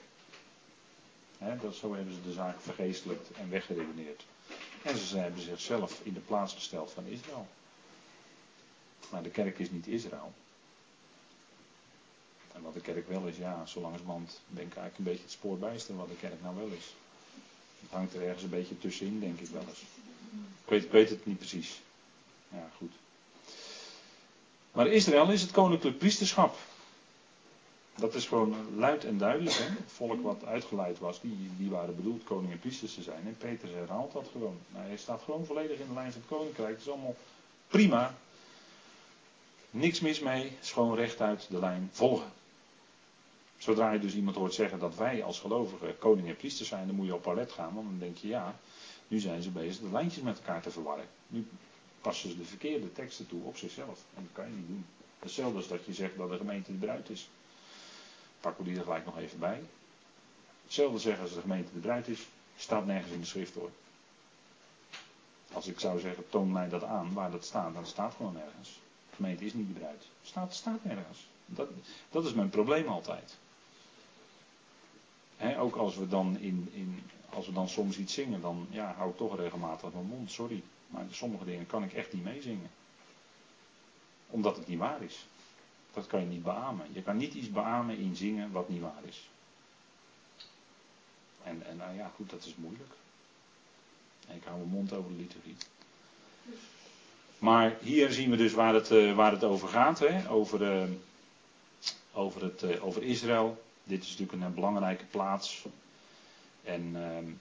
Hè, 1.38 1.56
dat, 1.56 1.74
zo 1.74 1.94
hebben 1.94 2.14
ze 2.14 2.22
de 2.22 2.32
zaak 2.32 2.60
vergeestelijkt 2.60 3.30
en 3.30 3.50
weggeredeneerd. 3.50 4.24
En 4.82 4.96
ze 4.96 5.18
hebben 5.18 5.42
zichzelf 5.42 6.00
in 6.02 6.12
de 6.12 6.20
plaats 6.20 6.54
gesteld 6.54 6.90
van 6.90 7.06
Israël. 7.06 7.46
Maar 9.10 9.22
de 9.22 9.30
kerk 9.30 9.58
is 9.58 9.70
niet 9.70 9.86
Israël. 9.86 10.32
En 12.54 12.62
wat 12.62 12.74
de 12.74 12.80
kerk 12.80 13.08
wel 13.08 13.26
is, 13.26 13.36
ja, 13.36 13.66
zo 13.66 13.80
langzamerhand 13.80 14.40
ben 14.46 14.66
ik 14.66 14.76
eigenlijk 14.76 14.98
een 14.98 15.04
beetje 15.04 15.22
het 15.22 15.32
spoor 15.32 15.58
bijster 15.58 15.96
wat 15.96 16.08
de 16.08 16.16
kerk 16.16 16.42
nou 16.42 16.56
wel 16.56 16.68
is. 16.68 16.94
Het 17.80 17.90
hangt 17.90 18.14
er 18.14 18.22
ergens 18.22 18.42
een 18.42 18.50
beetje 18.50 18.78
tussenin, 18.78 19.20
denk 19.20 19.40
ik 19.40 19.48
wel 19.48 19.62
eens. 19.68 19.82
Ik 20.64 20.90
weet, 20.90 21.10
het 21.10 21.26
niet 21.26 21.38
precies. 21.38 21.80
Ja, 22.48 22.70
goed. 22.76 22.92
Maar 24.72 24.86
Israël 24.86 25.30
is 25.30 25.42
het 25.42 25.50
koninklijk 25.50 25.98
priesterschap. 25.98 26.56
Dat 27.94 28.14
is 28.14 28.26
gewoon 28.26 28.76
luid 28.76 29.04
en 29.04 29.18
duidelijk. 29.18 29.56
Hè? 29.56 29.64
Het 29.64 29.92
volk 29.92 30.22
wat 30.22 30.44
uitgeleid 30.44 30.98
was, 30.98 31.20
die, 31.20 31.50
die 31.56 31.70
waren 31.70 31.96
bedoeld 31.96 32.24
koning 32.24 32.52
en 32.52 32.58
priesters 32.58 32.94
te 32.94 33.02
zijn. 33.02 33.26
En 33.26 33.36
Petrus 33.36 33.70
herhaalt 33.70 34.12
dat 34.12 34.28
gewoon. 34.32 34.58
Nou, 34.72 34.86
hij 34.86 34.96
staat 34.96 35.22
gewoon 35.22 35.46
volledig 35.46 35.78
in 35.78 35.86
de 35.88 35.94
lijn 35.94 36.12
van 36.12 36.20
het 36.20 36.30
koninkrijk. 36.30 36.70
Het 36.70 36.80
is 36.80 36.88
allemaal 36.88 37.16
prima. 37.68 38.14
Niks 39.70 40.00
mis 40.00 40.20
mee. 40.20 40.52
Het 40.58 40.68
gewoon 40.68 40.94
rechtuit 40.94 41.46
de 41.50 41.58
lijn 41.58 41.88
volgen. 41.92 42.32
Zodra 43.64 43.92
je 43.92 43.98
dus 43.98 44.14
iemand 44.14 44.36
hoort 44.36 44.54
zeggen 44.54 44.78
dat 44.78 44.96
wij 44.96 45.22
als 45.22 45.40
gelovigen 45.40 45.98
koning 45.98 46.28
en 46.28 46.36
priester 46.36 46.66
zijn, 46.66 46.86
dan 46.86 46.96
moet 46.96 47.06
je 47.06 47.14
op 47.14 47.22
palet 47.22 47.52
gaan. 47.52 47.74
Want 47.74 47.88
dan 47.88 47.98
denk 47.98 48.16
je, 48.16 48.28
ja, 48.28 48.58
nu 49.08 49.18
zijn 49.18 49.42
ze 49.42 49.50
bezig 49.50 49.82
de 49.82 49.90
lijntjes 49.92 50.22
met 50.22 50.38
elkaar 50.38 50.62
te 50.62 50.70
verwarren. 50.70 51.06
Nu 51.26 51.46
passen 52.00 52.30
ze 52.30 52.36
de 52.36 52.44
verkeerde 52.44 52.92
teksten 52.92 53.26
toe 53.26 53.42
op 53.42 53.56
zichzelf. 53.56 54.04
En 54.14 54.22
dat 54.22 54.32
kan 54.32 54.44
je 54.50 54.56
niet 54.56 54.66
doen. 54.66 54.86
Hetzelfde 55.18 55.56
als 55.56 55.68
dat 55.68 55.84
je 55.84 55.92
zegt 55.92 56.16
dat 56.16 56.30
de 56.30 56.36
gemeente 56.36 56.72
de 56.72 56.78
bruid 56.78 57.10
is. 57.10 57.28
Pakken 58.40 58.64
we 58.64 58.70
die 58.70 58.78
er 58.78 58.84
gelijk 58.84 59.04
nog 59.04 59.18
even 59.18 59.38
bij. 59.38 59.62
Hetzelfde 60.64 60.98
zeggen 60.98 61.22
als 61.22 61.34
de 61.34 61.40
gemeente 61.40 61.72
de 61.72 61.80
bruid 61.80 62.08
is, 62.08 62.26
staat 62.56 62.86
nergens 62.86 63.12
in 63.12 63.20
de 63.20 63.26
schrift 63.26 63.54
hoor. 63.54 63.70
Als 65.52 65.66
ik 65.66 65.80
zou 65.80 66.00
zeggen, 66.00 66.28
toon 66.28 66.52
mij 66.52 66.68
dat 66.68 66.82
aan 66.84 67.12
waar 67.12 67.30
dat 67.30 67.44
staat, 67.44 67.74
dan 67.74 67.86
staat 67.86 68.14
gewoon 68.14 68.32
nergens. 68.32 68.80
De 69.10 69.16
gemeente 69.16 69.44
is 69.44 69.54
niet 69.54 69.68
de 69.74 69.80
bruid. 69.80 70.06
Staat, 70.22 70.54
staat 70.54 70.84
nergens. 70.84 71.26
Dat, 71.46 71.68
dat 72.10 72.24
is 72.24 72.32
mijn 72.32 72.48
probleem 72.48 72.86
altijd 72.86 73.36
ook 75.58 75.76
als 75.76 75.96
we, 75.96 76.08
dan 76.08 76.38
in, 76.38 76.68
in, 76.72 77.02
als 77.28 77.46
we 77.46 77.52
dan 77.52 77.68
soms 77.68 77.98
iets 77.98 78.14
zingen, 78.14 78.40
dan 78.40 78.66
ja, 78.70 78.94
hou 78.96 79.10
ik 79.10 79.16
toch 79.16 79.36
regelmatig 79.36 79.92
mijn 79.92 80.06
mond, 80.06 80.30
sorry. 80.30 80.62
Maar 80.86 81.04
sommige 81.10 81.44
dingen 81.44 81.66
kan 81.66 81.82
ik 81.82 81.92
echt 81.92 82.12
niet 82.12 82.24
meezingen. 82.24 82.70
Omdat 84.26 84.56
het 84.56 84.68
niet 84.68 84.78
waar 84.78 85.02
is. 85.02 85.26
Dat 85.92 86.06
kan 86.06 86.20
je 86.20 86.26
niet 86.26 86.42
beamen. 86.42 86.86
Je 86.92 87.02
kan 87.02 87.16
niet 87.16 87.34
iets 87.34 87.50
beamen 87.50 87.96
in 87.98 88.16
zingen 88.16 88.52
wat 88.52 88.68
niet 88.68 88.80
waar 88.80 89.02
is. 89.06 89.28
En, 91.42 91.66
en 91.66 91.76
nou 91.76 91.96
ja, 91.96 92.10
goed, 92.14 92.30
dat 92.30 92.44
is 92.44 92.54
moeilijk. 92.54 92.92
En 94.28 94.36
ik 94.36 94.44
hou 94.44 94.56
mijn 94.56 94.70
mond 94.70 94.92
over 94.92 95.10
de 95.10 95.16
liturgie. 95.16 95.56
Maar 97.38 97.76
hier 97.80 98.10
zien 98.10 98.30
we 98.30 98.36
dus 98.36 98.52
waar 98.52 98.74
het, 98.74 98.90
uh, 98.90 99.14
waar 99.14 99.32
het 99.32 99.44
over 99.44 99.68
gaat. 99.68 99.98
Hè? 99.98 100.30
Over, 100.30 100.62
uh, 100.62 100.90
over, 102.12 102.42
het, 102.42 102.62
uh, 102.62 102.84
over 102.84 103.02
Israël. 103.02 103.62
Dit 103.84 104.02
is 104.02 104.16
natuurlijk 104.16 104.42
een 104.42 104.54
belangrijke 104.54 105.04
plaats. 105.04 105.66
En 106.62 106.82
uh, 106.96 107.32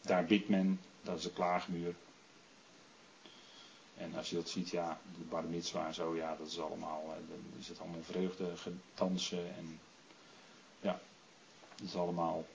daar 0.00 0.24
bidt 0.24 0.48
men, 0.48 0.80
dat 1.02 1.18
is 1.18 1.22
de 1.22 1.32
klaagmuur. 1.32 1.94
En 3.96 4.14
als 4.14 4.30
je 4.30 4.36
dat 4.36 4.48
ziet, 4.48 4.68
ja, 4.68 5.00
de 5.18 5.24
bar 5.24 5.44
mitzwa 5.44 5.86
en 5.86 5.94
zo, 5.94 6.16
ja, 6.16 6.36
dat 6.36 6.46
is 6.46 6.60
allemaal, 6.60 7.02
uh, 7.06 7.28
dan 7.28 7.58
is 7.58 7.68
het 7.68 7.80
allemaal 7.80 8.02
vreugde, 8.02 8.52
dansen 8.94 9.54
en 9.56 9.80
ja, 10.80 11.00
dat 11.76 11.86
is 11.86 11.96
allemaal. 11.96 12.46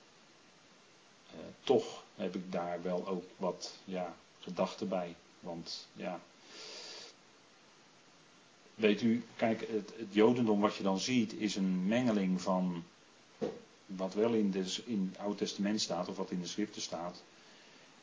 Uh, 1.33 1.39
toch 1.63 2.03
heb 2.15 2.35
ik 2.35 2.51
daar 2.51 2.81
wel 2.81 3.07
ook 3.07 3.23
wat, 3.37 3.73
ja, 3.83 4.15
gedachten 4.39 4.87
bij. 4.87 5.15
Want 5.39 5.87
ja, 5.93 6.19
Weet 8.77 9.01
u, 9.01 9.23
kijk, 9.35 9.59
het, 9.59 9.93
het, 9.97 10.07
Jodendom 10.09 10.59
wat 10.59 10.75
je 10.75 10.83
dan 10.83 10.99
ziet 10.99 11.33
is 11.33 11.55
een 11.55 11.87
mengeling 11.87 12.41
van 12.41 12.83
wat 13.85 14.13
wel 14.13 14.33
in, 14.33 14.53
in 14.85 15.09
het 15.11 15.19
Oude 15.21 15.35
Testament 15.37 15.81
staat 15.81 16.07
of 16.07 16.17
wat 16.17 16.31
in 16.31 16.39
de 16.39 16.47
schriften 16.47 16.81
staat. 16.81 17.23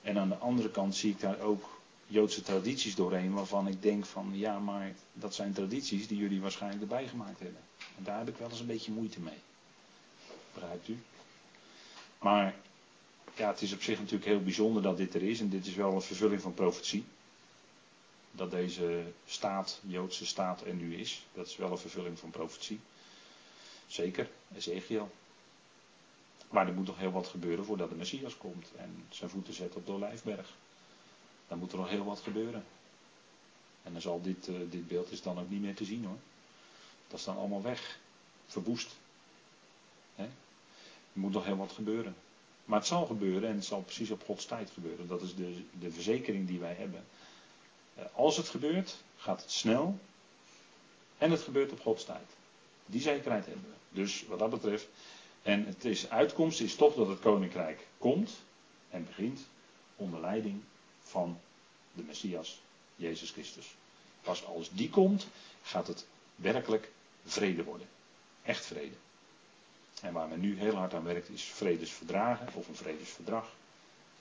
En 0.03 0.19
aan 0.19 0.29
de 0.29 0.37
andere 0.37 0.71
kant 0.71 0.95
zie 0.95 1.11
ik 1.11 1.21
daar 1.21 1.41
ook 1.41 1.81
Joodse 2.07 2.43
tradities 2.43 2.95
doorheen 2.95 3.33
waarvan 3.33 3.69
ik 3.69 3.83
denk 3.83 4.05
van 4.05 4.31
ja, 4.33 4.59
maar 4.59 4.95
dat 5.13 5.35
zijn 5.35 5.53
tradities 5.53 6.09
die 6.09 6.19
jullie 6.19 6.41
waarschijnlijk 6.41 6.83
erbij 6.83 7.09
gemaakt 7.09 7.41
hebben. 7.41 7.61
En 7.97 8.05
daar 8.05 8.19
heb 8.19 8.29
ik 8.29 8.37
wel 8.37 8.51
eens 8.51 8.61
een 8.61 8.67
beetje 8.67 8.93
moeite 8.93 9.21
mee. 9.21 9.39
Begrijpt 10.55 10.89
u? 10.89 10.99
Maar 12.19 12.55
ja, 13.37 13.49
het 13.49 13.63
is 13.63 13.73
op 13.73 13.83
zich 13.83 13.99
natuurlijk 13.99 14.25
heel 14.31 14.43
bijzonder 14.43 14.83
dat 14.83 14.97
dit 14.97 15.15
er 15.15 15.23
is 15.23 15.41
en 15.41 15.49
dit 15.49 15.67
is 15.67 15.75
wel 15.75 15.93
een 15.93 16.03
vervulling 16.03 16.41
van 16.41 16.55
profetie 16.55 17.05
dat 18.37 18.51
deze 18.51 19.05
staat, 19.27 19.81
Joodse 19.87 20.27
staat 20.27 20.65
er 20.65 20.75
nu 20.75 20.97
is. 20.97 21.27
Dat 21.33 21.47
is 21.47 21.57
wel 21.57 21.71
een 21.71 21.79
vervulling 21.79 22.19
van 22.19 22.31
profetie. 22.31 22.81
Zeker, 23.87 24.31
Ezekiel. 24.55 25.11
Maar 26.51 26.69
er 26.69 26.75
moet 26.75 26.87
nog 26.87 26.99
heel 26.99 27.13
wat 27.13 27.27
gebeuren 27.27 27.65
voordat 27.65 27.89
de 27.89 27.95
Messias 27.95 28.37
komt 28.37 28.71
en 28.77 29.05
zijn 29.09 29.31
voeten 29.31 29.55
zet 29.55 29.75
op 29.75 29.87
de 29.87 29.93
Olijfberg. 29.93 30.55
Dan 31.49 31.59
moet 31.59 31.73
er 31.73 31.79
nog 31.79 31.89
heel 31.89 32.05
wat 32.05 32.21
gebeuren. 32.21 32.65
En 33.83 33.93
dan 33.93 34.01
zal 34.01 34.23
dit, 34.23 34.49
uh, 34.49 34.57
dit 34.71 34.89
beeld 34.89 35.11
is 35.11 35.23
dan 35.23 35.39
ook 35.39 35.51
niet 35.51 35.61
meer 35.61 35.75
te 35.75 35.85
zien 35.85 36.05
hoor. 36.05 36.19
Dat 37.09 37.19
is 37.19 37.25
dan 37.25 37.37
allemaal 37.37 37.63
weg. 37.63 37.99
Verwoest. 38.47 38.97
He? 40.15 40.23
Er 40.23 41.21
moet 41.21 41.33
nog 41.33 41.45
heel 41.45 41.57
wat 41.57 41.73
gebeuren. 41.73 42.15
Maar 42.65 42.79
het 42.79 42.89
zal 42.89 43.07
gebeuren 43.07 43.49
en 43.49 43.55
het 43.55 43.65
zal 43.65 43.83
precies 43.83 44.11
op 44.11 44.25
Gods 44.25 44.47
tijd 44.47 44.71
gebeuren. 44.71 45.07
Dat 45.07 45.23
is 45.23 45.35
de, 45.35 45.63
de 45.79 45.91
verzekering 45.91 46.47
die 46.47 46.59
wij 46.59 46.75
hebben. 46.75 47.05
Eh, 47.95 48.05
als 48.15 48.37
het 48.37 48.49
gebeurt, 48.49 48.97
gaat 49.17 49.41
het 49.41 49.51
snel. 49.51 49.99
En 51.19 51.31
het 51.31 51.41
gebeurt 51.41 51.73
op 51.73 51.81
Gods 51.81 52.05
tijd. 52.05 52.27
Die 52.87 53.01
zekerheid 53.01 53.47
hebben 53.47 53.65
we. 53.65 54.01
Dus 54.01 54.25
wat 54.27 54.39
dat 54.39 54.51
betreft. 54.51 54.87
En 55.43 55.67
het 55.67 55.85
is, 55.85 56.11
uitkomst 56.11 56.61
is 56.61 56.75
toch 56.75 56.95
dat 56.95 57.09
het 57.09 57.21
koninkrijk 57.21 57.87
komt 57.99 58.31
en 58.91 59.07
begint 59.07 59.41
onder 59.97 60.21
leiding 60.21 60.63
van 61.03 61.41
de 61.93 62.03
Messias, 62.03 62.61
Jezus 62.97 63.31
Christus. 63.31 63.75
Pas 64.23 64.45
als 64.45 64.71
die 64.73 64.91
komt, 64.91 65.27
gaat 65.63 65.87
het 65.87 66.07
werkelijk 66.37 66.91
vrede 67.25 67.65
worden. 67.65 67.89
Echt 68.43 68.67
vrede. 68.67 68.95
En 70.01 70.13
waar 70.13 70.29
men 70.29 70.41
nu 70.41 70.59
heel 70.59 70.75
hard 70.75 70.95
aan 70.95 71.05
werkt 71.05 71.29
is 71.29 71.43
vredesverdragen 71.43 72.49
of 72.55 72.69
een 72.69 72.77
vredesverdrag. 72.77 73.49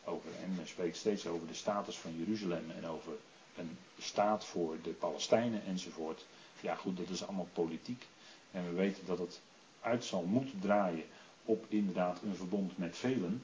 Over, 0.03 0.30
en 0.43 0.55
men 0.55 0.67
spreekt 0.67 0.97
steeds 0.97 1.28
over 1.28 1.47
de 1.47 1.53
status 1.53 1.97
van 1.97 2.17
Jeruzalem 2.17 2.71
en 2.71 2.88
over 2.88 3.13
een 3.56 3.78
staat 3.99 4.45
voor 4.45 4.78
de 4.84 4.89
Palestijnen 4.89 5.66
enzovoort. 5.66 6.26
Ja 6.62 6.76
goed, 6.76 6.97
dat 6.97 7.10
is 7.10 7.24
allemaal 7.24 7.47
politiek. 7.54 8.06
En 8.51 8.66
we 8.66 8.74
weten 8.76 9.06
dat 9.06 9.20
het 9.20 9.39
uit 9.82 10.06
zal 10.06 10.22
moeten 10.24 10.60
draaien 10.60 11.06
op 11.45 11.66
inderdaad 11.70 12.22
een 12.22 12.36
verbond 12.36 12.78
met 12.78 12.97
velen. 12.97 13.43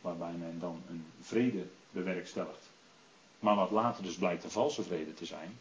Waarbij 0.00 0.32
men 0.32 0.58
dan 0.58 0.82
een 0.88 1.04
vrede 1.20 1.66
bewerkstelligt. 1.90 2.70
Maar 3.38 3.54
wat 3.54 3.70
later 3.70 4.02
dus 4.02 4.16
blijkt 4.16 4.44
een 4.44 4.50
valse 4.50 4.82
vrede 4.82 5.14
te 5.14 5.24
zijn. 5.24 5.58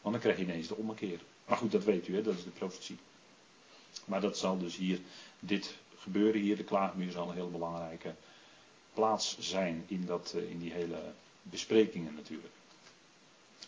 Want 0.00 0.14
dan 0.14 0.20
krijg 0.20 0.36
je 0.36 0.42
ineens 0.42 0.68
de 0.68 0.76
ommekeer. 0.76 1.20
Maar 1.46 1.56
goed, 1.56 1.72
dat 1.72 1.84
weet 1.84 2.08
u, 2.08 2.14
hè, 2.14 2.22
dat 2.22 2.34
is 2.34 2.44
de 2.44 2.50
profetie. 2.50 2.98
Maar 4.04 4.20
dat 4.20 4.38
zal 4.38 4.58
dus 4.58 4.76
hier, 4.76 5.00
dit 5.40 5.76
gebeuren 5.98 6.40
hier, 6.40 6.56
de 6.56 6.64
klaagmuur 6.64 7.10
zal 7.10 7.28
een 7.28 7.34
heel 7.34 7.50
belangrijke 7.50 8.14
plaats 8.94 9.38
zijn 9.38 9.84
in, 9.86 10.06
dat, 10.06 10.32
eh, 10.36 10.50
in 10.50 10.58
die 10.58 10.72
hele 10.72 10.98
besprekingen 11.42 12.14
natuurlijk. 12.14 12.52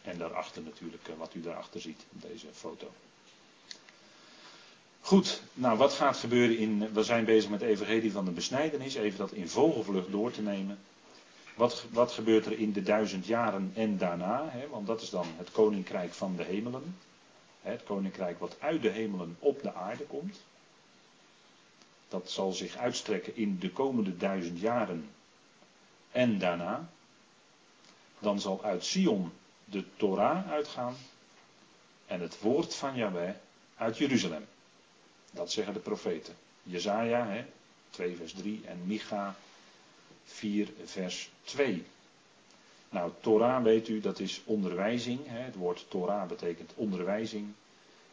En 0.08 0.18
daarachter 0.18 0.62
natuurlijk, 0.62 1.08
eh, 1.08 1.14
wat 1.16 1.34
u 1.34 1.40
daarachter 1.40 1.80
ziet, 1.80 2.04
deze 2.10 2.46
foto. 2.52 2.92
Goed, 5.00 5.42
nou 5.54 5.78
wat 5.78 5.92
gaat 5.92 6.16
gebeuren 6.16 6.58
in, 6.58 6.92
we 6.92 7.02
zijn 7.02 7.24
bezig 7.24 7.50
met 7.50 7.60
de 7.60 7.66
evangelie 7.66 8.12
van 8.12 8.24
de 8.24 8.30
besnijdenis, 8.30 8.94
even 8.94 9.18
dat 9.18 9.32
in 9.32 9.48
vogelvlucht 9.48 10.10
door 10.10 10.30
te 10.30 10.42
nemen. 10.42 10.78
Wat, 11.54 11.84
wat 11.90 12.12
gebeurt 12.12 12.46
er 12.46 12.58
in 12.58 12.72
de 12.72 12.82
duizend 12.82 13.26
jaren 13.26 13.72
en 13.74 13.98
daarna? 13.98 14.48
Hè? 14.48 14.68
Want 14.68 14.86
dat 14.86 15.02
is 15.02 15.10
dan 15.10 15.26
het 15.36 15.50
koninkrijk 15.50 16.12
van 16.12 16.36
de 16.36 16.44
hemelen. 16.44 16.96
Het 17.62 17.82
koninkrijk 17.82 18.38
wat 18.38 18.56
uit 18.60 18.82
de 18.82 18.90
hemelen 18.90 19.36
op 19.38 19.62
de 19.62 19.74
aarde 19.74 20.04
komt. 20.04 20.40
Dat 22.08 22.30
zal 22.30 22.52
zich 22.52 22.76
uitstrekken 22.76 23.36
in 23.36 23.58
de 23.58 23.70
komende 23.70 24.16
duizend 24.16 24.60
jaren 24.60 25.08
en 26.12 26.38
daarna. 26.38 26.90
Dan 28.18 28.40
zal 28.40 28.64
uit 28.64 28.84
Sion 28.84 29.32
de 29.70 29.84
Torah 29.96 30.50
uitgaan 30.50 30.96
en 32.06 32.20
het 32.20 32.40
woord 32.40 32.74
van 32.74 32.96
Yahweh 32.96 33.34
uit 33.76 33.98
Jeruzalem. 33.98 34.46
Dat 35.30 35.52
zeggen 35.52 35.74
de 35.74 35.80
profeten. 35.80 36.34
Jezaja, 36.62 37.26
hè, 37.26 37.44
2 37.90 38.16
vers 38.16 38.32
3 38.32 38.62
en 38.66 38.80
Micha 38.86 39.34
4 40.24 40.68
vers 40.84 41.30
2. 41.42 41.84
Nou, 42.90 43.12
Torah 43.20 43.62
weet 43.62 43.88
u, 43.88 44.00
dat 44.00 44.18
is 44.18 44.40
onderwijzing. 44.44 45.20
Hè. 45.26 45.38
Het 45.38 45.54
woord 45.54 45.84
Torah 45.88 46.28
betekent 46.28 46.72
onderwijzing. 46.74 47.52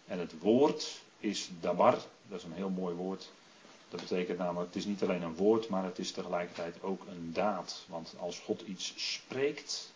En 0.07 0.19
het 0.19 0.39
woord 0.39 1.01
is 1.19 1.49
dabar, 1.59 1.97
dat 2.27 2.39
is 2.39 2.43
een 2.43 2.53
heel 2.53 2.69
mooi 2.69 2.95
woord. 2.95 3.31
Dat 3.89 3.99
betekent 3.99 4.37
namelijk, 4.37 4.73
het 4.73 4.75
is 4.75 4.85
niet 4.85 5.03
alleen 5.03 5.21
een 5.21 5.35
woord, 5.35 5.69
maar 5.69 5.83
het 5.83 5.99
is 5.99 6.11
tegelijkertijd 6.11 6.83
ook 6.83 7.05
een 7.07 7.33
daad. 7.33 7.85
Want 7.87 8.13
als 8.19 8.39
God 8.39 8.61
iets 8.61 8.93
spreekt, 8.95 9.93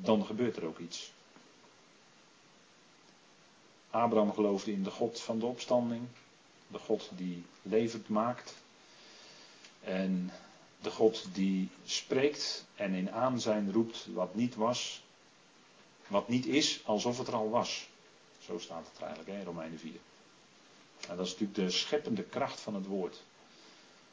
dan 0.00 0.26
gebeurt 0.26 0.56
er 0.56 0.64
ook 0.64 0.78
iets. 0.78 1.12
Abraham 3.90 4.32
geloofde 4.32 4.72
in 4.72 4.82
de 4.82 4.90
God 4.90 5.20
van 5.20 5.38
de 5.38 5.46
opstanding, 5.46 6.06
de 6.66 6.78
God 6.78 7.10
die 7.16 7.44
levend 7.62 8.08
maakt. 8.08 8.54
En 9.80 10.30
de 10.80 10.90
God 10.90 11.26
die 11.32 11.68
spreekt 11.84 12.64
en 12.74 12.92
in 12.92 13.12
aanzijn 13.12 13.72
roept 13.72 14.06
wat 14.12 14.34
niet 14.34 14.54
was, 14.54 15.02
wat 16.06 16.28
niet 16.28 16.46
is, 16.46 16.80
alsof 16.84 17.18
het 17.18 17.26
er 17.26 17.34
al 17.34 17.50
was. 17.50 17.88
Zo 18.44 18.58
staat 18.58 18.86
het 18.92 19.02
eigenlijk 19.02 19.38
in 19.38 19.44
Romeinen 19.44 19.78
4. 19.78 19.90
En 21.08 21.16
dat 21.16 21.26
is 21.26 21.32
natuurlijk 21.32 21.58
de 21.58 21.70
scheppende 21.70 22.22
kracht 22.22 22.60
van 22.60 22.74
het 22.74 22.86
woord. 22.86 23.22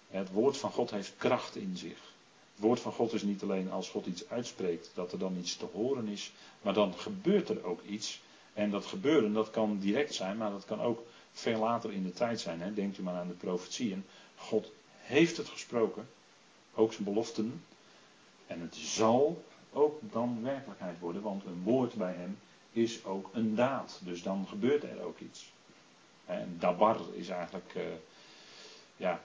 Het 0.08 0.32
woord 0.32 0.58
van 0.58 0.72
God 0.72 0.92
heeft 0.92 1.14
kracht 1.18 1.56
in 1.56 1.78
zich. 1.78 2.14
Woord 2.56 2.80
van 2.80 2.92
God 2.92 3.14
is 3.14 3.24
niet 3.24 3.44
alleen 3.44 3.72
als 3.72 3.90
God 3.90 4.06
iets 4.06 4.30
uitspreekt 4.30 4.92
dat 4.94 5.12
er 5.12 5.20
dan 5.20 5.38
iets 5.38 5.58
te 5.58 5.66
horen 5.66 6.08
is, 6.08 6.32
maar 6.62 6.74
dan 6.74 6.94
gebeurt 6.94 7.50
er 7.50 7.64
ook 7.64 7.82
iets. 7.84 8.22
En 8.54 8.72
dat 8.72 8.86
gebeuren, 8.86 9.34
dat 9.34 9.50
kan 9.50 9.80
direct 9.80 10.14
zijn, 10.14 10.38
maar 10.38 10.52
dat 10.52 10.66
kan 10.66 10.82
ook 10.82 11.06
veel 11.32 11.60
later 11.60 11.92
in 11.92 12.04
de 12.04 12.14
tijd 12.14 12.40
zijn. 12.40 12.62
Hè. 12.62 12.74
Denkt 12.74 12.98
u 12.98 13.04
maar 13.04 13.16
aan 13.16 13.28
de 13.28 13.34
profetieën. 13.34 14.06
God 14.36 14.72
heeft 14.98 15.38
het 15.38 15.48
gesproken, 15.48 16.08
ook 16.74 16.94
zijn 16.94 17.04
beloften. 17.04 17.64
En 18.48 18.62
het 18.62 18.76
zal 18.76 19.44
ook 19.74 20.00
dan 20.12 20.44
werkelijkheid 20.44 21.00
worden, 21.00 21.22
want 21.22 21.46
een 21.46 21.64
woord 21.64 21.94
bij 21.94 22.14
hem 22.14 22.38
is 22.72 23.06
ook 23.06 23.30
een 23.34 23.56
daad. 23.56 24.00
Dus 24.04 24.24
dan 24.24 24.48
gebeurt 24.48 24.84
er 24.84 25.02
ook 25.02 25.20
iets. 25.20 25.54
En 26.26 26.56
dabar 26.60 27.00
is 27.14 27.30
eigenlijk, 27.30 27.74
uh, 27.76 27.84
ja, 28.98 29.24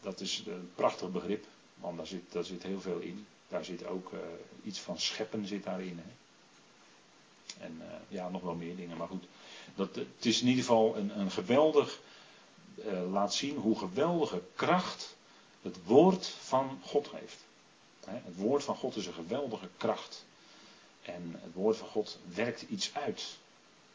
dat 0.00 0.20
is 0.20 0.42
een 0.46 0.70
prachtig 0.74 1.10
begrip, 1.10 1.46
want 1.80 1.96
daar 1.96 2.06
zit, 2.06 2.32
daar 2.32 2.44
zit 2.44 2.62
heel 2.62 2.80
veel 2.80 2.98
in. 2.98 3.26
Daar 3.48 3.64
zit 3.64 3.86
ook 3.86 4.12
uh, 4.12 4.18
iets 4.64 4.78
van 4.78 4.98
scheppen 4.98 5.46
zit 5.46 5.64
daarin. 5.64 6.00
Hè. 6.04 6.10
En 7.64 7.80
uh, 7.80 7.86
ja, 8.08 8.28
nog 8.28 8.42
wel 8.42 8.54
meer 8.54 8.76
dingen, 8.76 8.96
maar 8.96 9.08
goed. 9.08 9.24
Dat, 9.74 9.94
het 9.94 10.26
is 10.26 10.40
in 10.40 10.48
ieder 10.48 10.64
geval 10.64 10.96
een, 10.96 11.18
een 11.18 11.30
geweldig, 11.30 12.00
laat 13.10 13.34
zien 13.34 13.56
hoe 13.56 13.78
geweldige 13.78 14.42
kracht 14.54 15.16
het 15.62 15.84
woord 15.84 16.26
van 16.26 16.80
God 16.84 17.10
heeft. 17.10 17.36
Het 18.06 18.36
woord 18.36 18.64
van 18.64 18.76
God 18.76 18.96
is 18.96 19.06
een 19.06 19.12
geweldige 19.12 19.68
kracht. 19.76 20.24
En 21.02 21.38
het 21.42 21.54
woord 21.54 21.76
van 21.76 21.88
God 21.88 22.18
werkt 22.34 22.62
iets 22.62 22.94
uit. 22.94 23.36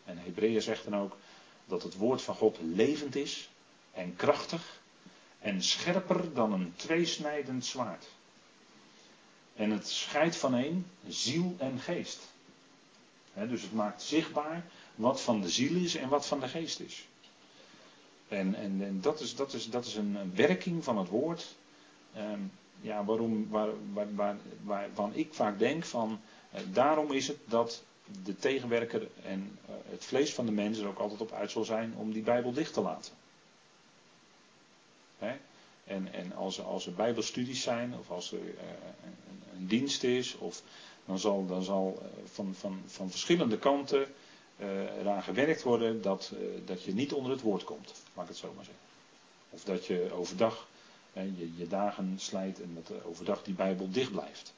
En 0.05 0.17
Hebreeën 0.17 0.61
zegt 0.61 0.83
dan 0.83 0.95
ook 0.95 1.17
dat 1.65 1.83
het 1.83 1.95
woord 1.95 2.21
van 2.21 2.35
God 2.35 2.57
levend 2.61 3.15
is 3.15 3.49
en 3.91 4.15
krachtig 4.15 4.81
en 5.43 5.63
scherper 5.63 6.33
dan 6.33 6.53
een 6.53 6.73
tweesnijdend 6.75 7.65
zwaard. 7.65 8.05
En 9.55 9.71
het 9.71 9.87
scheidt 9.87 10.35
van 10.35 10.53
een 10.53 10.85
ziel 11.07 11.55
en 11.57 11.79
geest. 11.79 12.19
dus 13.33 13.61
het 13.61 13.73
maakt 13.73 14.01
zichtbaar 14.01 14.65
wat 14.95 15.21
van 15.21 15.41
de 15.41 15.49
ziel 15.49 15.75
is 15.75 15.95
en 15.95 16.09
wat 16.09 16.25
van 16.27 16.39
de 16.39 16.47
geest 16.47 16.79
is. 16.79 17.07
En, 18.27 18.55
en, 18.55 18.81
en 18.81 19.01
dat, 19.01 19.19
is, 19.19 19.35
dat, 19.35 19.53
is, 19.53 19.69
dat 19.69 19.85
is 19.85 19.95
een 19.95 20.35
werking 20.35 20.83
van 20.83 20.97
het 20.97 21.09
woord. 21.09 21.55
Ehm, 22.13 22.39
ja, 22.81 23.05
waarom, 23.05 23.49
waar, 23.49 23.69
waar, 23.93 24.13
waar, 24.15 24.37
waarvan 24.63 25.15
ik 25.15 25.33
vaak 25.33 25.59
denk 25.59 25.83
van. 25.83 26.19
Eh, 26.51 26.61
daarom 26.71 27.11
is 27.11 27.27
het 27.27 27.37
dat 27.45 27.83
de 28.23 28.35
tegenwerker 28.35 29.07
en 29.23 29.59
eh, 29.65 29.73
het 29.89 30.05
vlees 30.05 30.33
van 30.33 30.45
de 30.45 30.51
mens 30.51 30.77
er 30.77 30.87
ook 30.87 30.99
altijd 30.99 31.21
op 31.21 31.31
uit 31.31 31.51
zal 31.51 31.63
zijn 31.63 31.93
om 31.97 32.11
die 32.13 32.23
Bijbel 32.23 32.53
dicht 32.53 32.73
te 32.73 32.81
laten. 32.81 33.13
Hè? 35.19 35.35
En, 35.83 36.13
en 36.13 36.35
als, 36.35 36.61
als 36.61 36.85
er 36.85 36.93
Bijbelstudies 36.93 37.61
zijn, 37.61 37.95
of 37.99 38.09
als 38.09 38.31
er 38.31 38.39
uh, 38.39 38.45
een, 39.03 39.57
een, 39.57 39.67
dienst 39.67 40.03
is, 40.03 40.37
of, 40.37 40.61
dan 41.05 41.19
zal, 41.19 41.45
dan 41.45 41.63
zal 41.63 41.99
uh, 42.01 42.07
van, 42.31 42.55
van, 42.55 42.81
van 42.85 43.09
verschillende 43.09 43.57
kanten 43.57 44.07
uh, 44.57 44.97
eraan 44.99 45.23
gewerkt 45.23 45.63
worden 45.63 46.01
dat, 46.01 46.33
dat 46.65 46.83
je 46.83 46.93
niet 46.93 47.13
onder 47.13 47.31
het 47.31 47.41
woord 47.41 47.63
komt, 47.63 47.93
mag 48.13 48.23
ik 48.23 48.29
het 48.29 48.39
zo 48.39 48.53
maar 48.55 48.65
zeggen. 48.65 48.83
Of 49.49 49.63
dat 49.63 49.85
je 49.85 50.11
overdag 50.13 50.67
je, 51.13 51.55
je 51.57 51.67
dagen 51.67 52.13
slijt 52.17 52.61
en 52.61 52.73
dat 52.73 53.03
overdag 53.03 53.43
die 53.43 53.53
Bijbel 53.53 53.89
dicht 53.91 54.11
blijft. 54.11 54.53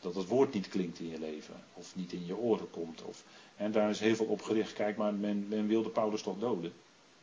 Dat 0.00 0.14
het 0.14 0.28
woord 0.28 0.54
niet 0.54 0.68
klinkt 0.68 0.98
in 0.98 1.08
je 1.08 1.18
leven. 1.18 1.54
Of 1.74 1.96
niet 1.96 2.12
in 2.12 2.26
je 2.26 2.36
oren 2.36 2.70
komt. 2.70 3.02
Of, 3.02 3.24
en 3.56 3.72
daar 3.72 3.90
is 3.90 4.00
heel 4.00 4.16
veel 4.16 4.26
op 4.26 4.42
gericht. 4.42 4.72
Kijk, 4.72 4.96
maar 4.96 5.14
men, 5.14 5.48
men 5.48 5.66
wilde 5.66 5.88
Paulus 5.88 6.22
toch 6.22 6.38
doden. 6.38 6.72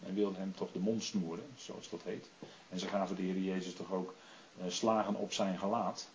Men 0.06 0.16
wilde 0.16 0.38
hem 0.38 0.54
toch 0.56 0.72
de 0.72 0.80
mond 0.80 1.04
snoeren, 1.04 1.46
zoals 1.58 1.90
dat 1.90 2.02
heet. 2.04 2.30
En 2.70 2.80
ze 2.80 2.88
gaven 2.88 3.16
de 3.16 3.22
Heer 3.22 3.38
Jezus 3.38 3.74
toch 3.74 3.92
ook 3.92 4.14
eh, 4.58 4.66
slagen 4.70 5.16
op 5.16 5.34
zijn 5.34 5.58
gelaat. 5.58 6.08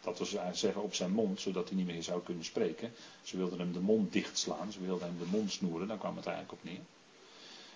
Dat 0.00 0.18
was 0.18 0.36
zeggen 0.52 0.82
op 0.82 0.94
zijn 0.94 1.10
mond, 1.10 1.40
zodat 1.40 1.68
hij 1.68 1.76
niet 1.76 1.86
meer 1.86 2.02
zou 2.02 2.22
kunnen 2.22 2.44
spreken. 2.44 2.92
Ze 3.22 3.36
wilden 3.36 3.58
hem 3.58 3.72
de 3.72 3.80
mond 3.80 4.12
dichtslaan, 4.12 4.72
ze 4.72 4.80
wilden 4.80 5.08
hem 5.08 5.18
de 5.18 5.36
mond 5.36 5.52
snoeren, 5.52 5.88
daar 5.88 5.98
kwam 5.98 6.16
het 6.16 6.26
eigenlijk 6.26 6.58
op 6.58 6.70
neer. 6.70 6.80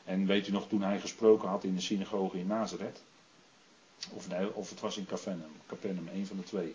En 0.05 0.27
weet 0.27 0.49
u 0.49 0.51
nog, 0.51 0.69
toen 0.69 0.83
hij 0.83 1.01
gesproken 1.01 1.49
had 1.49 1.65
in 1.65 1.75
de 1.75 1.81
synagoge 1.81 2.39
in 2.39 2.47
Nazareth, 2.47 3.03
of, 4.11 4.29
nee, 4.29 4.55
of 4.55 4.71
het 4.71 4.81
was 4.81 4.97
in 4.97 5.07
Capernaum, 5.07 5.53
Capernaum, 5.67 6.09
een 6.09 6.27
van 6.27 6.37
de 6.37 6.43
twee. 6.43 6.75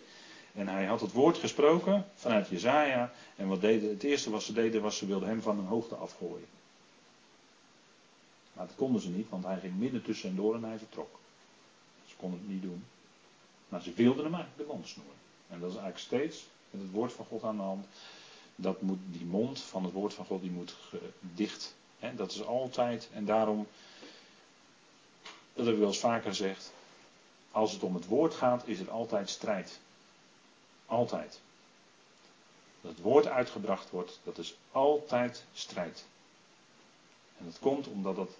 En 0.54 0.68
hij 0.68 0.84
had 0.84 1.00
het 1.00 1.12
woord 1.12 1.38
gesproken 1.38 2.06
vanuit 2.14 2.48
Jezaja. 2.48 3.12
En 3.36 3.48
wat 3.48 3.60
deden, 3.60 3.90
het 3.90 4.02
eerste 4.02 4.30
wat 4.30 4.42
ze 4.42 4.52
deden 4.52 4.82
was 4.82 4.96
ze 4.96 5.06
wilden 5.06 5.28
hem 5.28 5.42
van 5.42 5.58
een 5.58 5.66
hoogte 5.66 5.94
afgooien. 5.94 6.46
Maar 8.58 8.66
dat 8.66 8.76
konden 8.76 9.00
ze 9.00 9.08
niet, 9.08 9.28
want 9.28 9.44
hij 9.44 9.58
ging 9.58 9.78
midden 9.78 10.02
tussen 10.02 10.36
door 10.36 10.54
en 10.54 10.64
hij 10.64 10.78
vertrok. 10.78 11.18
Ze 12.06 12.14
konden 12.16 12.38
het 12.38 12.48
niet 12.48 12.62
doen. 12.62 12.84
Maar 13.68 13.82
ze 13.82 13.92
wilden 13.92 14.24
hem 14.24 14.34
eigenlijk 14.34 14.68
de 14.68 14.74
mond 14.74 14.88
snoeren. 14.88 15.14
En 15.48 15.60
dat 15.60 15.70
is 15.70 15.76
eigenlijk 15.76 16.04
steeds 16.04 16.46
met 16.70 16.80
het 16.80 16.90
woord 16.90 17.12
van 17.12 17.24
God 17.24 17.42
aan 17.42 17.56
de 17.56 17.62
hand. 17.62 17.86
Dat 18.56 18.82
moet, 18.82 18.98
die 19.06 19.24
mond 19.24 19.60
van 19.60 19.84
het 19.84 19.92
woord 19.92 20.14
van 20.14 20.24
God 20.24 20.40
die 20.40 20.50
moet 20.50 20.74
dicht. 21.20 21.74
Hè? 21.98 22.14
Dat 22.14 22.30
is 22.30 22.44
altijd. 22.44 23.08
En 23.12 23.24
daarom, 23.24 23.66
dat 25.52 25.64
heb 25.64 25.74
ik 25.74 25.80
wel 25.80 25.88
eens 25.88 25.98
vaker 25.98 26.30
gezegd. 26.30 26.72
Als 27.50 27.72
het 27.72 27.82
om 27.82 27.94
het 27.94 28.06
woord 28.06 28.34
gaat, 28.34 28.66
is 28.66 28.80
er 28.80 28.90
altijd 28.90 29.30
strijd. 29.30 29.80
Altijd. 30.86 31.40
Dat 32.80 32.90
het 32.90 33.00
woord 33.00 33.26
uitgebracht 33.26 33.90
wordt, 33.90 34.20
dat 34.24 34.38
is 34.38 34.54
altijd 34.72 35.44
strijd. 35.52 36.04
En 37.38 37.44
dat 37.44 37.58
komt 37.58 37.86
omdat 37.86 38.16
het 38.16 38.30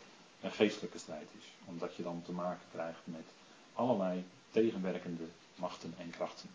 een 0.40 0.52
geestelijke 0.52 0.98
strijd 0.98 1.28
is. 1.38 1.44
Omdat 1.64 1.94
je 1.94 2.02
dan 2.02 2.22
te 2.24 2.32
maken 2.32 2.66
krijgt 2.72 3.00
met 3.04 3.24
allerlei 3.72 4.24
tegenwerkende 4.50 5.24
machten 5.54 5.94
en 5.98 6.10
krachten. 6.10 6.50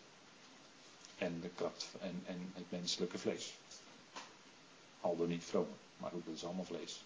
En, 1.18 1.40
de 1.40 1.48
kracht, 1.48 1.86
en, 2.00 2.22
en 2.26 2.52
het 2.54 2.70
menselijke 2.70 3.18
vlees. 3.18 3.52
Al 5.00 5.16
door 5.16 5.28
niet 5.28 5.44
vroom, 5.44 5.68
maar 5.96 6.12
ook 6.12 6.24
dat 6.26 6.34
is 6.34 6.44
allemaal 6.44 6.64
vlees. 6.64 7.00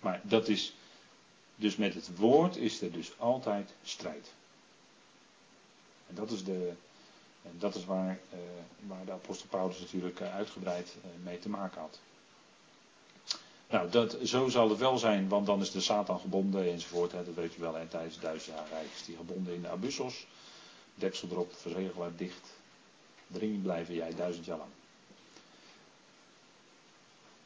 Maar 0.00 0.20
dat 0.24 0.48
is, 0.48 0.74
dus 1.56 1.76
met 1.76 1.94
het 1.94 2.16
woord 2.16 2.56
is 2.56 2.80
er 2.82 2.92
dus 2.92 3.18
altijd 3.18 3.70
strijd. 3.82 4.32
En 6.06 6.14
dat 6.14 6.30
is, 6.30 6.44
de, 6.44 6.72
en 7.42 7.54
dat 7.58 7.74
is 7.74 7.84
waar, 7.84 8.18
uh, 8.32 8.38
waar 8.86 9.04
de 9.04 9.12
apostel 9.12 9.48
Paulus 9.48 9.78
natuurlijk 9.80 10.20
uh, 10.20 10.34
uitgebreid 10.34 10.94
uh, 10.96 11.24
mee 11.24 11.38
te 11.38 11.48
maken 11.48 11.80
had. 11.80 11.98
Nou, 13.70 13.90
dat, 13.90 14.16
zo 14.24 14.48
zal 14.48 14.68
het 14.68 14.78
wel 14.78 14.98
zijn, 14.98 15.28
want 15.28 15.46
dan 15.46 15.60
is 15.60 15.70
de 15.70 15.80
Satan 15.80 16.20
gebonden 16.20 16.72
enzovoort. 16.72 17.12
Hè, 17.12 17.24
dat 17.24 17.34
weet 17.34 17.54
je 17.54 17.60
wel, 17.60 17.74
hè, 17.74 17.86
tijdens 17.86 18.14
het 18.14 18.22
duizend 18.22 18.56
jaar 18.56 18.68
rijk 18.70 18.88
is 18.94 19.04
die 19.04 19.16
gebonden 19.16 19.54
in 19.54 19.62
de 19.62 19.68
abyssos. 19.68 20.26
Deksel 20.94 21.28
erop, 21.30 21.54
verzegelaar 21.54 22.16
dicht. 22.16 22.48
Dring 23.26 23.62
blijven 23.62 23.94
jij 23.94 24.14
duizend 24.14 24.44
jaar 24.44 24.58
lang. 24.58 24.70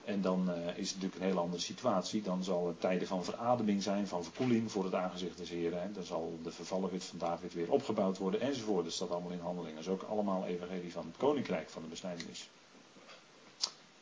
En 0.04 0.20
dan 0.20 0.48
uh, 0.48 0.78
is 0.78 0.90
het 0.90 0.94
natuurlijk 0.94 1.14
een 1.14 1.28
hele 1.28 1.40
andere 1.40 1.62
situatie. 1.62 2.22
Dan 2.22 2.44
zal 2.44 2.66
het 2.66 2.80
tijden 2.80 3.08
van 3.08 3.24
verademing 3.24 3.82
zijn, 3.82 4.06
van 4.08 4.24
verkoeling 4.24 4.70
voor 4.70 4.84
het 4.84 4.94
aangezicht 4.94 5.36
des 5.36 5.50
Heren. 5.50 5.92
Dan 5.92 6.04
zal 6.04 6.38
de 6.42 6.52
vervallen 6.52 6.90
wit 6.90 7.04
van 7.04 7.18
David 7.18 7.54
weer 7.54 7.70
opgebouwd 7.70 8.18
worden 8.18 8.40
enzovoort. 8.40 8.84
Dat 8.84 8.92
staat 8.92 9.10
allemaal 9.10 9.30
in 9.30 9.40
handelingen. 9.40 9.74
Dat 9.74 9.84
is 9.84 9.90
ook 9.90 10.02
allemaal 10.02 10.46
evangelie 10.46 10.92
van 10.92 11.06
het 11.06 11.16
koninkrijk 11.16 11.70
van 11.70 11.82
de 11.82 11.88
besnijdenis. 11.88 12.48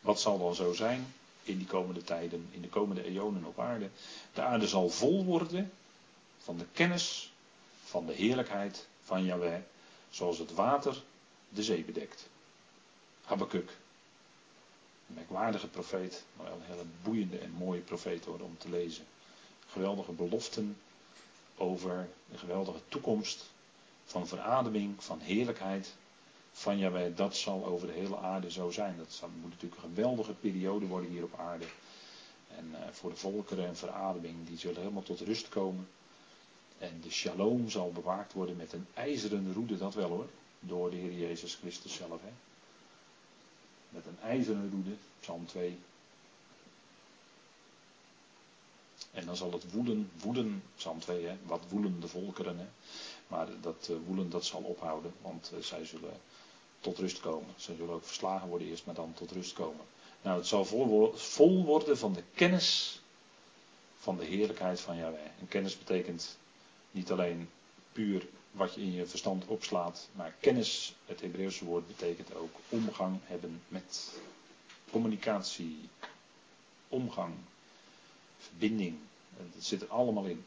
Wat 0.01 0.21
zal 0.21 0.39
dan 0.39 0.55
zo 0.55 0.73
zijn 0.73 1.07
in 1.43 1.59
die 1.59 1.67
komende 1.67 2.05
tijden, 2.05 2.49
in 2.51 2.61
de 2.61 2.69
komende 2.69 3.05
eonen 3.05 3.45
op 3.45 3.61
aarde? 3.61 3.89
De 4.35 4.43
aarde 4.43 4.67
zal 4.67 4.89
vol 4.91 5.25
worden 5.25 5.73
van 6.39 6.57
de 6.59 6.67
kennis 6.73 7.33
van 7.85 8.07
de 8.07 8.13
heerlijkheid 8.13 8.87
van 9.05 9.25
Yahweh, 9.25 9.61
zoals 10.11 10.39
het 10.39 10.55
water 10.55 11.03
de 11.49 11.63
zee 11.63 11.85
bedekt. 11.85 12.29
Habakkuk 13.25 13.77
een 15.09 15.15
merkwaardige 15.15 15.69
profeet, 15.69 16.23
maar 16.37 16.47
wel 16.47 16.55
een 16.55 16.75
hele 16.77 16.85
boeiende 17.03 17.39
en 17.39 17.51
mooie 17.51 17.81
profeet 17.81 18.25
hoor, 18.25 18.41
om 18.41 18.59
te 18.59 18.71
lezen. 18.71 19.05
Geweldige 19.67 20.13
beloften 20.13 20.77
over 21.57 22.09
de 22.31 22.39
geweldige 22.39 22.81
toekomst 22.89 23.51
van 24.05 24.27
verademing, 24.27 25.05
van 25.05 25.21
heerlijkheid 25.21 25.95
van 26.53 26.79
Jaweh. 26.79 27.17
Dat 27.17 27.37
zal 27.37 27.67
over 27.67 27.87
de 27.87 27.93
hele 27.93 28.17
aarde 28.17 28.51
zo 28.51 28.71
zijn. 28.71 28.97
Dat 28.97 29.23
moet 29.41 29.51
natuurlijk 29.51 29.83
een 29.83 29.89
geweldige 29.89 30.33
periode 30.33 30.87
worden 30.87 31.11
hier 31.11 31.25
op 31.25 31.39
aarde. 31.39 31.67
En 32.57 32.69
uh, 32.73 32.79
voor 32.91 33.11
de 33.11 33.17
volkeren 33.17 33.67
en 33.67 33.77
verademing, 33.77 34.47
die 34.47 34.59
zullen 34.59 34.81
helemaal 34.81 35.03
tot 35.03 35.21
rust 35.21 35.49
komen. 35.49 35.89
En 36.79 37.01
de 37.03 37.11
shalom 37.11 37.69
zal 37.69 37.93
bewaakt 37.93 38.33
worden 38.33 38.57
met 38.57 38.73
een 38.73 38.87
ijzeren 38.95 39.53
roede, 39.53 39.77
dat 39.77 39.95
wel 39.95 40.09
hoor. 40.09 40.29
Door 40.61 40.91
de 40.91 40.97
Heer 40.97 41.13
Jezus 41.13 41.55
Christus 41.55 41.95
zelf. 41.95 42.21
Hè 42.23 42.31
met 43.91 44.07
een 44.07 44.19
ijzeren 44.23 44.71
roede, 44.71 44.97
Psalm 45.21 45.47
2. 45.47 45.79
En 49.11 49.27
dan 49.27 49.37
zal 49.37 49.53
het 49.53 49.73
woeden, 49.73 50.11
woeden, 50.23 50.63
Psalm 50.77 50.99
2, 51.01 51.25
hè, 51.25 51.37
wat 51.47 51.65
woelen 51.69 52.01
de 52.01 52.09
volkeren. 52.09 52.59
Hè. 52.59 52.67
Maar 53.27 53.47
dat 53.61 53.89
uh, 53.91 53.97
woelen 54.07 54.31
dat 54.31 54.45
zal 54.45 54.63
ophouden, 54.63 55.13
want 55.23 55.51
uh, 55.55 55.63
zij 55.63 55.85
zullen 55.85 56.13
tot 56.81 56.99
rust 56.99 57.21
komen. 57.21 57.55
Ze 57.57 57.75
zullen 57.77 57.95
ook 57.95 58.05
verslagen 58.05 58.49
worden 58.49 58.69
eerst, 58.69 58.87
maar 58.87 58.95
dan 58.95 59.15
tot 59.15 59.31
rust 59.31 59.53
komen. 59.53 59.85
Nou, 60.23 60.39
het 60.39 60.47
zal 60.47 60.65
vol, 61.15 61.65
worden 61.65 61.99
van 61.99 62.13
de 62.13 62.23
kennis 62.35 63.01
van 63.99 64.17
de 64.17 64.25
heerlijkheid 64.25 64.81
van 64.81 64.97
Yahweh. 64.97 65.21
En 65.41 65.49
kennis 65.49 65.79
betekent 65.79 66.39
niet 66.91 67.11
alleen 67.11 67.51
puur 67.93 68.27
wat 68.51 68.75
je 68.75 68.81
in 68.81 68.93
je 68.93 69.07
verstand 69.07 69.47
opslaat. 69.47 70.09
Maar 70.13 70.35
kennis, 70.41 70.95
het 71.07 71.21
Hebreeuwse 71.21 71.65
woord, 71.65 71.87
betekent 71.87 72.35
ook 72.35 72.55
omgang 72.69 73.19
hebben 73.25 73.63
met 73.69 74.13
communicatie, 74.91 75.89
omgang, 76.89 77.35
verbinding. 78.39 78.99
Dat 79.37 79.65
zit 79.65 79.83
er 79.83 79.89
allemaal 79.89 80.25
in. 80.25 80.45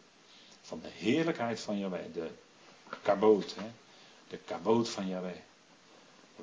Van 0.61 0.79
de 0.81 0.89
heerlijkheid 0.89 1.59
van 1.59 1.77
Yahweh, 1.77 2.13
de 2.13 2.29
kaboot, 3.01 3.55
hè? 3.55 3.71
de 4.27 4.37
kaboot 4.37 4.89
van 4.89 5.07
Yahweh. 5.07 5.37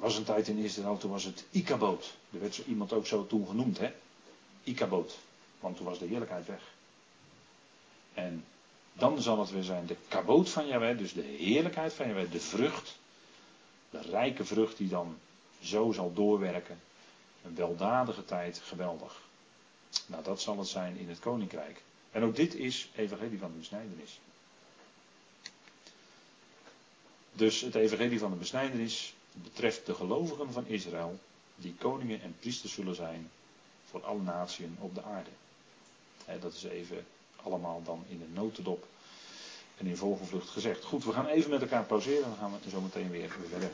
Er 0.00 0.06
was 0.06 0.16
een 0.16 0.24
tijd 0.24 0.48
in 0.48 0.58
Israël, 0.58 0.96
toen 0.96 1.10
was 1.10 1.24
het 1.24 1.44
Ikaboot. 1.50 2.14
Er 2.32 2.40
werd 2.40 2.62
iemand 2.66 2.92
ook 2.92 3.06
zo 3.06 3.26
toen 3.26 3.46
genoemd, 3.46 3.78
hè? 3.78 3.92
Ikaboot. 4.64 5.18
Want 5.60 5.76
toen 5.76 5.86
was 5.86 5.98
de 5.98 6.06
heerlijkheid 6.06 6.46
weg. 6.46 6.62
En 8.14 8.44
dan 8.92 9.22
zal 9.22 9.38
het 9.38 9.50
weer 9.50 9.62
zijn 9.62 9.86
de 9.86 9.96
kaboot 10.08 10.48
van 10.48 10.66
Jaweh, 10.66 10.98
dus 10.98 11.12
de 11.12 11.22
heerlijkheid 11.22 11.92
van 11.92 12.06
Jaweh, 12.06 12.30
de 12.30 12.40
vrucht. 12.40 12.98
De 13.90 14.00
rijke 14.00 14.44
vrucht 14.44 14.76
die 14.76 14.88
dan 14.88 15.18
zo 15.62 15.92
zal 15.92 16.12
doorwerken. 16.14 16.80
Een 17.44 17.54
weldadige 17.54 18.24
tijd, 18.24 18.60
geweldig. 18.64 19.20
Nou, 20.06 20.22
dat 20.22 20.40
zal 20.40 20.58
het 20.58 20.68
zijn 20.68 20.96
in 20.96 21.08
het 21.08 21.18
koninkrijk. 21.18 21.82
En 22.10 22.22
ook 22.22 22.36
dit 22.36 22.54
is 22.54 22.90
evangelie 22.94 23.38
van 23.38 23.52
de 23.52 23.58
besnijdenis. 23.58 24.20
Dus 27.32 27.60
het 27.60 27.74
evangelie 27.74 28.18
van 28.18 28.30
de 28.30 28.36
besnijdenis 28.36 29.14
betreft 29.32 29.86
de 29.86 29.94
gelovigen 29.94 30.52
van 30.52 30.66
Israël, 30.66 31.18
die 31.56 31.74
koningen 31.78 32.22
en 32.22 32.36
priesters 32.40 32.72
zullen 32.72 32.94
zijn 32.94 33.30
voor 33.84 34.04
alle 34.04 34.20
naties 34.22 34.66
op 34.78 34.94
de 34.94 35.02
aarde. 35.02 35.30
dat 36.40 36.52
is 36.54 36.62
even 36.64 37.06
allemaal 37.42 37.82
dan 37.84 38.04
in 38.08 38.18
de 38.18 38.28
notendop 38.32 38.86
en 39.76 39.86
in 39.86 39.96
vogelvlucht 39.96 40.48
gezegd. 40.48 40.84
Goed, 40.84 41.04
we 41.04 41.12
gaan 41.12 41.26
even 41.26 41.50
met 41.50 41.62
elkaar 41.62 41.84
pauzeren 41.84 42.22
en 42.24 42.28
dan 42.30 42.38
gaan 42.38 42.58
we 42.62 42.70
zo 42.70 42.80
meteen 42.80 43.10
weer 43.10 43.30
verder. 43.50 43.70